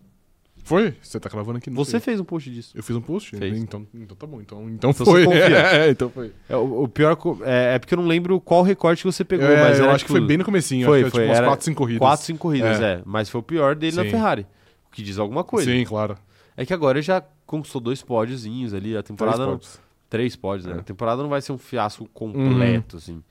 [0.64, 0.96] Foi?
[1.02, 1.68] Você tá cravando aqui?
[1.70, 2.00] Você sei.
[2.00, 2.72] fez um post disso.
[2.74, 3.36] Eu fiz um post?
[3.36, 3.56] Fez.
[3.58, 4.40] Então, então tá bom.
[4.40, 5.24] Então, então, Então foi.
[5.24, 5.58] você confia.
[5.84, 6.32] É, então foi.
[6.48, 9.24] É, o, o pior co- é, é porque eu não lembro qual recorte que você
[9.24, 10.86] pegou, É, mas eu acho que tipo, foi bem no comecinho.
[10.86, 11.98] foi, acho que foi, tipo umas 4, 5 corridas.
[12.00, 12.92] 4, 5 corridas, É.
[12.94, 13.02] é.
[13.04, 14.10] Mas foi o pior dele na Sim.
[14.10, 14.46] Ferrari.
[14.88, 15.70] O que diz alguma coisa.
[15.70, 16.16] Sim, claro.
[16.56, 18.96] É que agora ele já conquistou dois pódiozinhos ali.
[18.96, 19.44] A Três temporada.
[19.46, 19.60] não,
[20.08, 20.72] três pódios, né?
[20.72, 20.74] É.
[20.76, 20.80] Uhum.
[20.80, 23.22] A temporada não vai ser um fiasco completo, assim.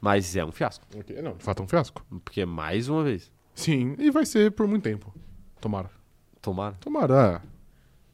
[0.00, 0.84] Mas é um fiasco.
[0.96, 2.04] Ok, Não, de fato é um fiasco.
[2.24, 3.32] Porque mais uma vez.
[3.54, 5.12] Sim, e vai ser por muito tempo.
[5.60, 5.90] Tomara.
[6.46, 6.76] Tomara.
[6.80, 7.42] Tomara.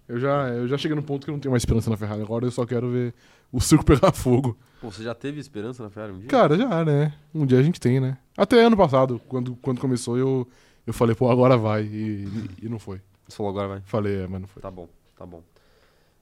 [0.09, 0.13] é.
[0.13, 2.23] Eu já, eu já cheguei no ponto que eu não tenho mais esperança na Ferrari.
[2.23, 3.13] Agora eu só quero ver
[3.53, 4.57] o circo pegar fogo.
[4.81, 6.29] Pô, você já teve esperança na Ferrari um dia?
[6.29, 7.13] Cara, já, né?
[7.35, 8.17] Um dia a gente tem, né?
[8.37, 10.49] Até ano passado, quando, quando começou, eu,
[10.87, 11.83] eu falei, pô, agora vai.
[11.85, 12.27] E,
[12.63, 13.03] e não foi.
[13.29, 13.81] Você falou agora, vai.
[13.85, 14.63] Falei, é, mas não foi.
[14.63, 15.43] Tá bom, tá bom.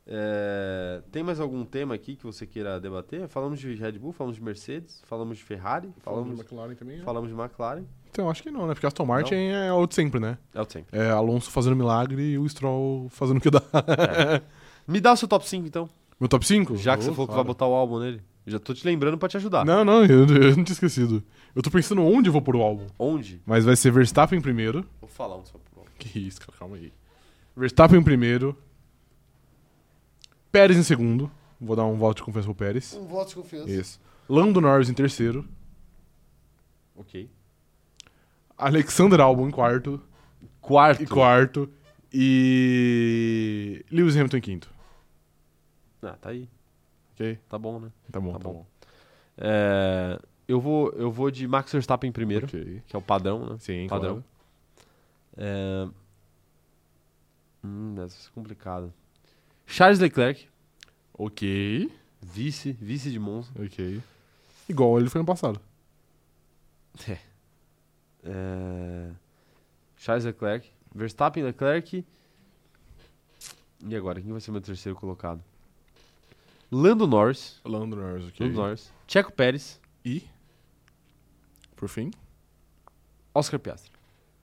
[0.07, 3.29] É, Tem mais algum tema aqui que você queira debater?
[3.29, 7.05] Falamos de Red Bull, falamos de Mercedes, falamos de Ferrari, falamos, de McLaren também, né?
[7.05, 7.85] falamos de McLaren.
[8.11, 8.75] Então, acho que não, né?
[8.75, 10.37] Porque Aston Martin é o de sempre, né?
[10.53, 10.99] É o de sempre.
[10.99, 13.63] É Alonso fazendo milagre e o Stroll fazendo o que dá.
[14.87, 15.89] Me dá o seu top 5 então.
[16.19, 16.77] Meu top 5?
[16.77, 18.21] Já que você falou que vai botar o álbum nele.
[18.47, 19.65] Já tô te lembrando pra te ajudar.
[19.65, 21.23] Não, não, eu, eu não tinha esquecido.
[21.55, 22.87] Eu tô pensando onde eu vou pôr o álbum.
[22.99, 23.41] Onde?
[23.47, 24.85] Mas vai ser Verstappen em primeiro.
[25.01, 25.93] Vou falar onde você vai pôr o álbum.
[25.99, 26.93] Que isso, cara, calma aí.
[27.57, 28.57] Verstappen em primeiro.
[30.51, 31.31] Pérez em segundo.
[31.61, 32.95] Vou dar um voto de confiança pro Pérez.
[32.95, 33.71] Um voto de confiança.
[33.71, 34.01] Isso.
[34.29, 35.47] Lando Norris em terceiro.
[36.97, 37.31] Ok.
[38.67, 40.01] Alexander Albon em quarto.
[40.61, 41.03] Quarto.
[41.03, 41.71] E quarto.
[42.13, 43.85] E.
[43.91, 44.71] Lewis Hamilton em quinto.
[46.03, 46.49] Ah, tá aí.
[47.15, 47.39] Ok?
[47.49, 47.91] Tá bom, né?
[48.11, 48.53] Tá bom, Tá tá, bom.
[48.55, 48.67] bom.
[49.39, 50.19] É,
[50.49, 52.83] eu, vou, eu vou de Max Verstappen em primeiro, Ok.
[52.87, 53.57] que é o padrão, né?
[53.59, 54.23] Sim, Padrão.
[54.23, 54.25] claro.
[55.37, 55.89] É...
[57.65, 58.93] Hum, deve ser complicado.
[59.67, 60.49] Charles Leclerc,
[61.17, 61.91] Ok.
[62.21, 63.51] vice, vice de Monza.
[63.63, 64.01] Ok.
[64.69, 65.61] Igual ele foi no passado.
[67.09, 67.19] É...
[69.97, 72.05] Charles Leclerc, Verstappen Leclerc.
[73.87, 75.43] E agora, quem vai ser meu terceiro colocado?
[76.71, 78.47] Lando Norris, Lando Norris, ok.
[78.47, 80.23] Lando Norris, Checo Pérez, E.
[81.75, 82.11] Por fim.
[83.35, 83.91] Oscar Piastri.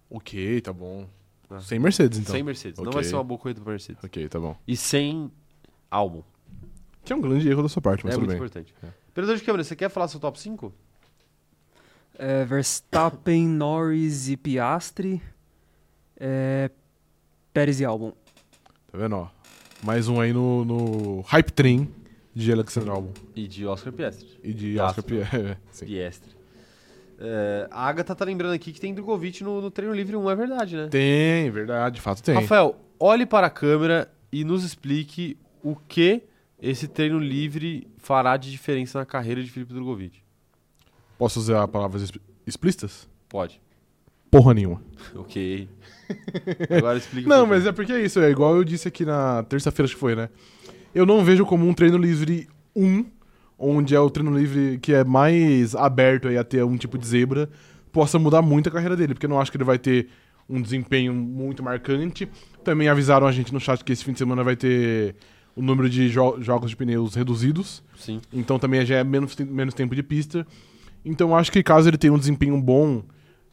[0.10, 1.08] Ok, tá bom.
[1.50, 1.60] Ah.
[1.60, 2.34] Sem Mercedes, então.
[2.34, 2.78] Sem Mercedes.
[2.80, 2.94] Não Ok.
[2.96, 4.04] vai ser uma boa corrida pra Mercedes.
[4.04, 4.58] Ok, tá bom.
[4.68, 5.32] E sem
[5.90, 6.24] Albon.
[7.06, 8.38] Que é um grande erro da sua parte, mas é tudo muito bem.
[8.38, 8.74] importante.
[8.84, 8.88] É.
[9.10, 10.74] Operador de câmera, você quer falar seu top 5?
[12.20, 15.22] É, Verstappen, Norris e Piastri.
[16.20, 16.72] É,
[17.54, 18.12] Pérez e Albon.
[18.92, 19.28] Tá vendo, ó?
[19.84, 21.88] Mais um aí no, no Hype Train
[22.34, 23.12] de Alexander Albon.
[23.36, 24.28] E de Oscar Piastri.
[24.44, 24.80] E de Piastri.
[24.80, 25.38] Oscar Pierre.
[25.52, 25.86] É, sim.
[25.86, 26.32] Piastri.
[27.20, 30.36] É, a Agatha tá lembrando aqui que tem Drogovic no, no treino livre 1, é
[30.36, 30.88] verdade, né?
[30.88, 32.36] Tem, verdade, de fato tem.
[32.36, 36.24] Rafael, olhe para a câmera e nos explique o que
[36.60, 40.27] esse treino livre fará de diferença na carreira de Felipe Drogovic.
[41.18, 43.08] Posso usar palavras exp- explícitas?
[43.30, 43.60] Pode.
[44.30, 44.82] Porra nenhuma.
[45.16, 45.68] Ok.
[46.70, 49.90] Agora explica Não, mas é porque é isso, é igual eu disse aqui na terça-feira,
[49.92, 50.30] que foi, né?
[50.94, 53.06] Eu não vejo como um treino livre 1,
[53.58, 57.06] onde é o treino livre que é mais aberto aí a ter um tipo de
[57.08, 57.50] zebra,
[57.92, 60.08] possa mudar muito a carreira dele, porque eu não acho que ele vai ter
[60.50, 62.28] um desempenho muito marcante.
[62.64, 65.16] Também avisaram a gente no chat que esse fim de semana vai ter
[65.56, 68.22] o número de jo- jogos de pneus reduzidos, Sim.
[68.32, 70.46] então também já é menos, menos tempo de pista.
[71.08, 73.02] Então acho que caso ele tenha um desempenho bom.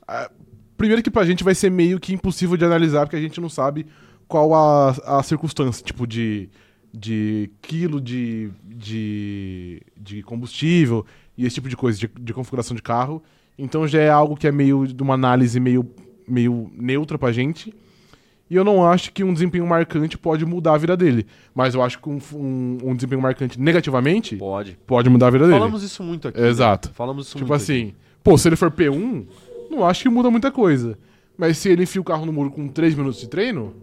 [0.07, 0.31] ah,
[0.77, 3.49] primeiro que pra gente vai ser meio que impossível de analisar, porque a gente não
[3.49, 3.87] sabe
[4.27, 6.49] qual a, a circunstância, tipo, de,
[6.93, 11.07] de quilo de, de, de combustível
[11.37, 13.23] e esse tipo de coisa, de, de configuração de carro.
[13.57, 15.89] Então já é algo que é meio de uma análise meio,
[16.27, 17.73] meio neutra pra gente.
[18.51, 21.27] E eu não acho que um desempenho marcante pode mudar a vida dele.
[21.55, 24.79] Mas eu acho que um, um, um desempenho marcante negativamente Pode.
[24.87, 25.59] pode mudar a vida dele.
[25.59, 26.41] Falamos isso muito aqui.
[26.41, 26.89] Exato.
[26.89, 26.95] né?
[26.95, 29.25] Falamos isso Tipo muito assim, pô, se ele for P1,
[29.71, 30.99] não acho que muda muita coisa.
[31.37, 33.75] Mas se ele enfia o carro no muro com 3 minutos de treino,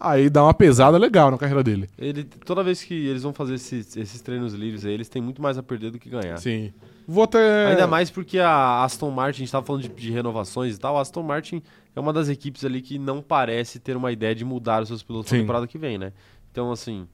[0.00, 1.84] aí dá uma pesada legal na carreira dele.
[1.84, 2.04] aqui.
[2.04, 5.40] Ele, toda vez que eles vão fazer esses, esses treinos livres aí, eles têm muito
[5.40, 6.38] mais a perder do que ganhar.
[6.38, 6.72] Sim.
[7.06, 7.66] Vou até.
[7.66, 10.96] Ainda mais porque a Aston Martin, a gente tava falando de, de renovações e tal,
[10.96, 11.62] a Aston Martin
[11.96, 15.02] é uma das equipes ali que não parece ter uma ideia de mudar os seus
[15.02, 16.12] pilotos na temporada que vem, né?
[16.52, 17.08] Então, assim,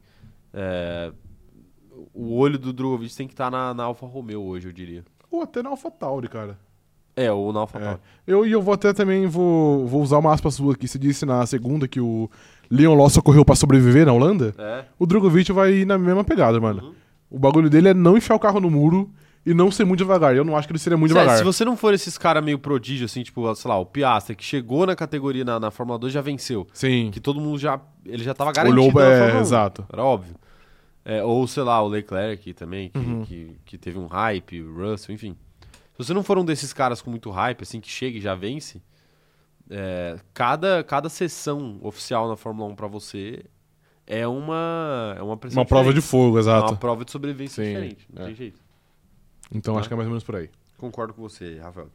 [0.53, 1.13] é,
[2.13, 5.05] o olho do Drogovic tem que estar na, na Alfa Romeo hoje, eu diria.
[5.31, 6.59] Ou até na AlphaTauri, cara.
[7.15, 7.83] É, ou na Alfa É.
[7.83, 8.01] Tauri.
[8.27, 10.89] Eu, e eu vou até também vou, vou usar uma aspa sua aqui.
[10.89, 12.29] Você disse na segunda que o
[12.71, 14.55] Leon Loss correu pra sobreviver na Holanda.
[14.59, 14.85] É.
[14.99, 16.83] O Drogovic vai ir na mesma pegada, mano.
[16.83, 16.95] Uhum.
[17.31, 19.11] O bagulho dele é não enfiar o carro no muro
[19.44, 20.35] e não ser muito devagar.
[20.36, 21.36] Eu não acho que ele seria muito devagar.
[21.39, 24.44] se você não for esses caras meio prodígio, assim, tipo, sei lá, o Piastre, que
[24.44, 26.66] chegou na categoria na, na Fórmula 2 já venceu.
[26.73, 27.10] Sim.
[27.12, 27.81] Que todo mundo já.
[28.05, 29.43] Ele já tava garantido Olhou, é, Fórmula 1.
[29.43, 29.86] exato.
[29.93, 30.35] Era óbvio.
[31.05, 33.24] É, ou, sei lá, o Leclerc também, que, Uhum.
[33.24, 35.36] que, que teve um hype, o Russell, enfim.
[35.93, 38.35] Se você não for um desses caras com muito hype, assim, que chega e já
[38.36, 38.81] vence,
[39.69, 43.44] é, cada, cada sessão oficial na Fórmula 1 pra você
[44.06, 46.73] é uma, é uma pressão Uma prova de fogo, É exato.
[46.73, 48.06] uma prova de sobrevivência Sim, diferente.
[48.12, 48.27] Não é.
[48.27, 48.60] tem jeito.
[49.53, 49.81] Então Tá.
[49.81, 50.49] acho que é mais ou menos por aí.
[50.79, 51.89] Concordo com você, Rafael.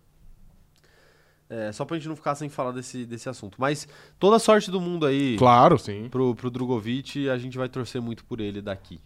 [1.49, 3.55] É, só pra gente não ficar sem falar desse, desse assunto.
[3.59, 3.87] Mas
[4.19, 6.07] toda a sorte do mundo aí Claro, sim.
[6.09, 8.99] pro, pro Drogovic, a gente vai torcer muito por ele daqui.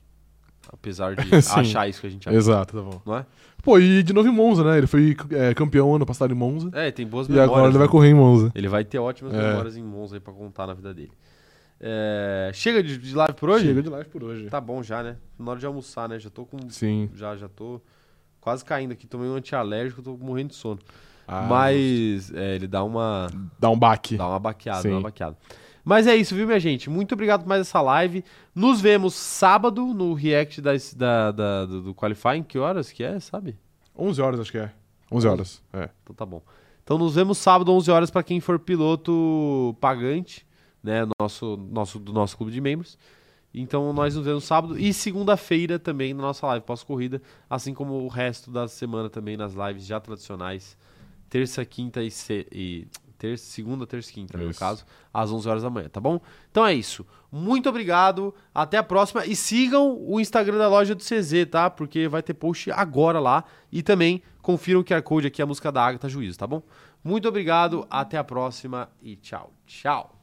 [0.71, 1.21] Apesar de
[1.55, 2.35] achar isso que a gente acha.
[2.37, 3.01] Exato, tá bom.
[3.05, 3.25] Não é?
[3.63, 4.77] Pô, e de novo em Monza, né?
[4.79, 6.69] Ele foi é, campeão ano passado em Monza.
[6.73, 7.51] É, tem boas E memórias.
[7.51, 7.91] agora ele vai né?
[7.91, 8.51] correr em Monza.
[8.55, 9.49] Ele vai ter ótimas É.
[9.49, 11.11] memórias em Monza aí pra contar na vida dele.
[11.79, 13.65] É, chega de, de live por hoje?
[13.67, 14.49] Chega de live por hoje.
[14.49, 15.17] Tá bom já, né?
[15.37, 16.17] Na hora de almoçar, né?
[16.19, 16.57] Já tô com.
[16.69, 17.09] Sim.
[17.13, 17.79] Já, já tô
[18.41, 19.07] quase caindo aqui.
[19.07, 20.79] Tomei um antialérgico, tô morrendo de sono.
[21.27, 23.27] Ah, Mas é, ele dá uma.
[23.57, 24.17] Dá um baque.
[24.17, 24.89] Dá uma baqueada, Sim.
[24.89, 25.37] dá uma baqueada.
[25.83, 26.89] Mas é isso, viu, minha gente?
[26.89, 28.23] Muito obrigado por mais essa live.
[28.53, 32.43] Nos vemos sábado no react das- da, da- do, do Qualifying.
[32.43, 33.57] Que horas que é, sabe?
[33.97, 34.71] 11 horas, acho que é.
[35.11, 35.61] 11 horas.
[35.73, 35.89] É.
[36.03, 36.41] Então tá bom.
[36.83, 40.45] Então nos vemos sábado, 11 horas, para quem for piloto pagante,
[40.83, 41.01] né?
[41.19, 42.97] Nosso, nosso, do nosso clube de membros.
[43.53, 48.07] Então nós nos vemos sábado e segunda-feira também na nossa live pós-corrida, assim como o
[48.07, 50.77] resto da semana também nas lives já tradicionais.
[51.29, 52.87] Terça, quinta e, se, e
[53.17, 54.59] terça, segunda, terça e quinta, né, no Isso.
[54.59, 56.19] caso, às 11 horas da manhã, tá bom?
[56.49, 57.05] Então é isso.
[57.31, 61.69] Muito obrigado, até a próxima e sigam o Instagram da loja do CZ, tá?
[61.69, 65.71] Porque vai ter post agora lá e também confiram o QR Code aqui, a música
[65.71, 66.61] da Agatha Juízo, tá bom?
[67.03, 70.20] Muito obrigado, até a próxima e tchau, tchau.